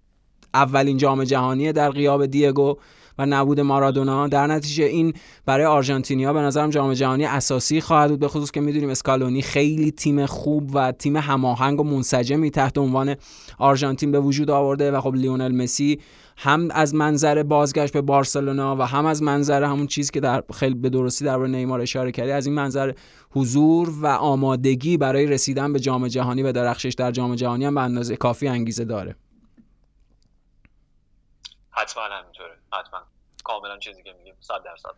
اولین 0.53 0.97
جام 0.97 1.23
جهانی 1.23 1.71
در 1.71 1.91
غیاب 1.91 2.25
دیگو 2.25 2.77
و 3.17 3.25
نبود 3.25 3.59
مارادونا. 3.59 4.27
در 4.27 4.47
نتیجه 4.47 4.83
این 4.83 5.13
برای 5.45 5.65
آرژانتینیا 5.65 6.33
به 6.33 6.39
نظرم 6.39 6.69
جام 6.69 6.93
جهانی 6.93 7.25
اساسی 7.25 7.81
خواهد 7.81 8.09
بود 8.09 8.19
به 8.19 8.27
خصوص 8.27 8.51
که 8.51 8.61
می‌دونیم 8.61 8.89
اسکالونی 8.89 9.41
خیلی 9.41 9.91
تیم 9.91 10.25
خوب 10.25 10.71
و 10.73 10.91
تیم 10.91 11.15
هماهنگ 11.15 11.79
و 11.79 11.83
منسجمی 11.83 12.51
تحت 12.51 12.77
عنوان 12.77 13.15
آرژانتین 13.57 14.11
به 14.11 14.19
وجود 14.19 14.49
آورده 14.49 14.91
و 14.91 15.01
خب 15.01 15.15
لیونل 15.15 15.51
مسی 15.51 15.99
هم 16.37 16.67
از 16.71 16.95
منظر 16.95 17.43
بازگشت 17.43 17.93
به 17.93 18.01
بارسلونا 18.01 18.75
و 18.75 18.81
هم 18.81 19.05
از 19.05 19.23
منظر 19.23 19.63
همون 19.63 19.87
چیز 19.87 20.11
که 20.11 20.19
در 20.19 20.43
خیلی 20.53 20.75
به 20.75 20.89
درستی 20.89 21.25
در 21.25 21.37
نیمار 21.37 21.81
اشاره 21.81 22.11
کردی 22.11 22.31
از 22.31 22.45
این 22.45 22.55
منظر 22.55 22.93
حضور 23.31 23.89
و 24.01 24.07
آمادگی 24.07 24.97
برای 24.97 25.25
رسیدن 25.25 25.73
به 25.73 25.79
جام 25.79 26.07
جهانی 26.07 26.43
و 26.43 26.51
درخشش 26.51 26.93
در 26.93 27.11
جام 27.11 27.35
جهانی 27.35 27.65
هم 27.65 27.75
به 27.75 27.81
اندازه 27.81 28.15
کافی 28.15 28.47
انگیزه 28.47 28.85
داره. 28.85 29.15
حتما 31.71 32.03
همینطوره. 32.03 32.57
حتما. 32.73 32.99
کاملا 33.43 33.77
چیزی 33.77 34.03
که 34.03 34.13
میگیم 34.17 34.33
100 34.39 34.53
درصد 34.65 34.89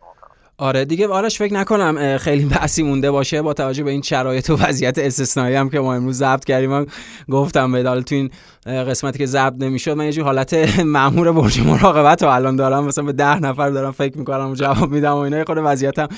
آره 0.60 0.84
دیگه 0.84 1.08
آرش 1.08 1.38
فکر 1.38 1.54
نکنم 1.54 2.18
خیلی 2.18 2.44
بحثی 2.44 2.82
مونده 2.82 3.10
باشه 3.10 3.42
با 3.42 3.54
توجه 3.54 3.82
به 3.82 3.90
این 3.90 4.02
شرایط 4.02 4.50
و 4.50 4.56
وضعیت 4.56 4.98
استثنایی 4.98 5.56
هم 5.56 5.70
که 5.70 5.80
ما 5.80 5.94
امروز 5.94 6.16
ضبط 6.16 6.44
کردیم. 6.44 6.70
من 6.70 6.86
گفتم 7.30 7.72
به 7.72 8.02
تو 8.02 8.14
این 8.14 8.30
قسمتی 8.66 9.18
که 9.18 9.26
ضبط 9.26 9.54
نمی‌شد 9.58 9.90
من 9.90 10.04
یه 10.04 10.12
جور 10.12 10.24
حالت 10.24 10.54
مامور 10.80 11.32
برج 11.32 11.60
مراقبت 11.60 12.22
رو 12.22 12.28
الان 12.28 12.56
دارم. 12.56 12.84
مثلا 12.84 13.04
به 13.04 13.12
ده 13.12 13.40
نفر 13.40 13.70
دارم 13.70 13.90
فکر 13.90 14.18
می‌کنم 14.18 14.50
و 14.50 14.54
جواب 14.54 14.90
میدم 14.90 15.12
و 15.12 15.16
اینا. 15.16 15.44
خود 15.44 15.58
وضعیتم 15.58 16.08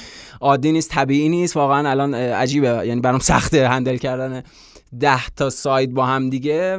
عادی 0.41 0.73
نیست 0.73 0.91
طبیعی 0.91 1.29
نیست. 1.29 1.57
واقعا 1.57 1.91
الان 1.91 2.15
عجیبه. 2.15 2.87
یعنی 2.87 3.01
برام 3.01 3.19
سخته 3.19 3.69
هندل 3.69 3.97
کردن 3.97 4.43
ده 5.01 5.27
تا 5.37 5.51
سایت 5.51 5.91
با 5.91 6.07
هم 6.07 6.31
دیگه. 6.31 6.79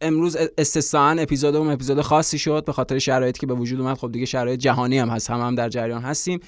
امروز 0.00 0.36
استثنا 0.58 1.10
اپیزودمون 1.10 1.70
اپیزود 1.70 2.00
خاصی 2.00 2.38
شد. 2.38 2.64
به 2.64 2.72
خاطر 2.72 2.98
شرایطی 2.98 3.40
که 3.40 3.46
به 3.46 3.54
وجود 3.54 3.80
اومد 3.80 3.96
خب 3.96 4.12
دیگه 4.12 4.26
شرایط 4.26 4.60
جهانی 4.60 4.98
هم 4.98 5.08
هست. 5.08 5.30
هم, 5.30 5.40
هم 5.40 5.54
در 5.54 5.68
جریان 5.68 6.02
هستیم. 6.02 6.40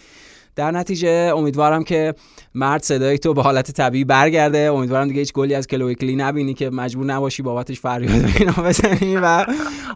در 0.56 0.70
نتیجه 0.70 1.32
امیدوارم 1.36 1.84
که 1.84 2.14
مرد 2.54 2.82
صدای 2.82 3.18
تو 3.18 3.34
به 3.34 3.42
حالت 3.42 3.70
طبیعی 3.70 4.04
برگرده. 4.04 4.58
امیدوارم 4.58 5.08
دیگه 5.08 5.20
هیچ 5.20 5.32
گلی 5.32 5.54
از 5.54 5.66
کلویکلی 5.66 6.16
نبینی 6.16 6.54
که 6.54 6.70
مجبور 6.70 7.06
نباشی 7.06 7.42
بابتش 7.42 7.80
فریاد 7.80 8.24
اینا 8.38 8.52
بزنی 8.52 9.16
و 9.16 9.46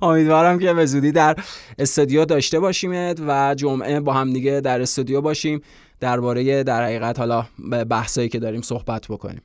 امیدوارم 0.03 0.59
که 0.59 0.73
به 0.73 0.87
زودی 0.87 1.13
در 1.13 1.37
استودیو 1.79 2.25
داشته 2.25 2.61
باشیمت 2.61 3.21
و 3.27 3.55
جمعه 3.55 4.01
با 4.01 4.13
هم 4.13 4.33
دیگه 4.33 4.61
در 4.61 4.81
استودیو 4.81 5.21
باشیم. 5.21 5.63
درباره 6.01 6.63
در 6.63 6.85
حقیقت 6.85 7.19
حالا 7.19 7.47
بحثایی 7.91 8.29
که 8.29 8.39
داریم 8.39 8.63
صحبت 8.63 9.07
بکنیم. 9.09 9.43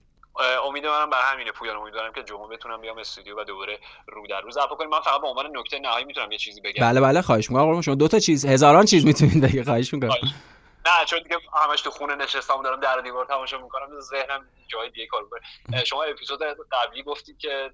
امیدوارم 0.68 1.10
بر 1.10 1.18
همینه 1.34 1.52
پویان. 1.52 1.78
امیدوارم 1.78 2.12
که 2.16 2.24
جمعه 2.24 2.48
بتونم 2.58 2.82
بیام 2.82 2.98
استودیو 2.98 3.42
و 3.42 3.44
دوباره 3.44 3.78
رو 4.08 4.28
در 4.30 4.42
روز 4.42 4.58
اپ 4.58 4.78
کنیم. 4.78 4.90
من 4.90 5.00
فقط 5.00 5.22
به 5.22 5.28
عنوان 5.28 5.46
نکته 5.58 5.80
نهایی 5.80 6.06
می‌تونم 6.06 6.32
یه 6.32 6.38
چیزی 6.38 6.62
بگم. 6.62 6.82
بله 6.82 7.02
بله 7.02 7.22
خواهش 7.22 7.50
می‌کنم. 7.50 7.82
شما 7.82 7.96
دو 7.96 8.08
تا 8.08 8.20
چیز 8.20 8.46
هزاران 8.46 8.86
چیز 8.86 9.06
می‌تونید 9.06 9.42
بگید 9.42 9.64
خواهش 9.64 9.94
می‌کنم. 9.94 10.12
نه 10.86 11.06
چون 11.06 11.20
دیگه 11.20 11.38
همش 11.54 11.82
تو 11.82 11.92
خونه 11.92 12.16
نشستم 12.16 12.62
دارم 12.62 12.80
در 12.80 13.02
دیوار 13.02 13.26
تماشا 13.26 13.58
می‌کنم 13.58 14.00
ذهنم 14.00 14.50
جای 14.68 14.90
دیگه 14.90 15.08
کار 15.08 15.24
می‌کنه. 15.24 15.84
شما 15.84 16.04
اپیزود 16.04 16.40
قبلی 16.72 17.04
گفتید 17.04 17.38
که 17.38 17.72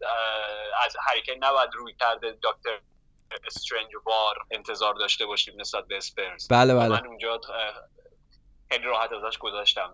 از 0.86 0.98
هریکین 1.08 1.44
نباید 1.44 1.70
روی 1.74 1.94
کرده 2.00 2.38
دکتر 2.44 2.82
استرنج 3.48 3.92
وار 4.06 4.38
انتظار 4.52 4.94
داشته 4.94 5.26
باشیم 5.26 5.62
نسبت 5.62 5.88
به 5.88 5.98
اسپرز. 5.98 6.48
بله 6.48 6.76
بله. 6.76 6.90
من 6.90 7.08
اونجا 7.08 7.42
خیلی 8.72 8.84
راحت 8.84 9.12
ازش 9.12 9.38
گذاشتم 9.38 9.94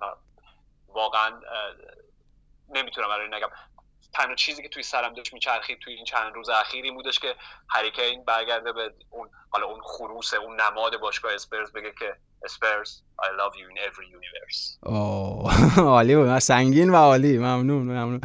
واقعا 0.88 1.42
نمی‌تونم 2.70 3.08
برای 3.08 3.28
نگم. 3.28 3.50
تنها 4.14 4.36
چیزی 4.36 4.62
که 4.62 4.70
توی 4.70 4.84
سرم 4.84 5.14
داشت 5.14 5.34
میچرخید 5.34 5.80
توی 5.80 5.94
این 5.94 6.06
چند 6.06 6.34
روز 6.36 6.50
اخیری 6.50 6.92
بودش 6.92 7.20
که 7.20 7.36
هریکین 7.70 8.26
برگرده 8.26 8.74
به 8.74 8.94
اون 9.10 9.30
حالا 9.50 9.66
اون 9.66 9.82
خروس 9.84 10.34
اون 10.34 10.62
نماد 10.62 11.00
باشگاه 11.02 11.34
اسپرز 11.34 11.72
بگه 11.72 11.94
که 12.00 12.16
اسپرز 12.46 13.02
I 13.22 13.28
love 13.28 13.56
you 13.56 13.68
in 13.72 13.78
every 13.90 14.06
universe. 14.18 14.90
عالی 15.80 16.16
بود. 16.16 16.40
سنگین 16.40 16.90
و 16.90 16.96
عالی. 16.96 17.38
ممنون 17.38 17.84
ممنون. 17.84 18.22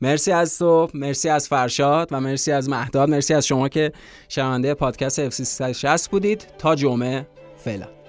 مرسی 0.00 0.32
از 0.32 0.58
تو 0.58 0.90
مرسی 0.94 1.28
از 1.28 1.48
فرشاد 1.48 2.08
و 2.12 2.20
مرسی 2.20 2.52
از 2.52 2.68
مهداد. 2.68 3.08
مرسی 3.08 3.34
از 3.34 3.46
شما 3.46 3.68
که 3.68 3.92
شنونده 4.28 4.74
پادکست 4.74 5.18
اف 5.18 5.32
360 5.32 6.10
بودید. 6.10 6.46
تا 6.58 6.74
جمعه 6.74 7.26
فعلا. 7.56 7.99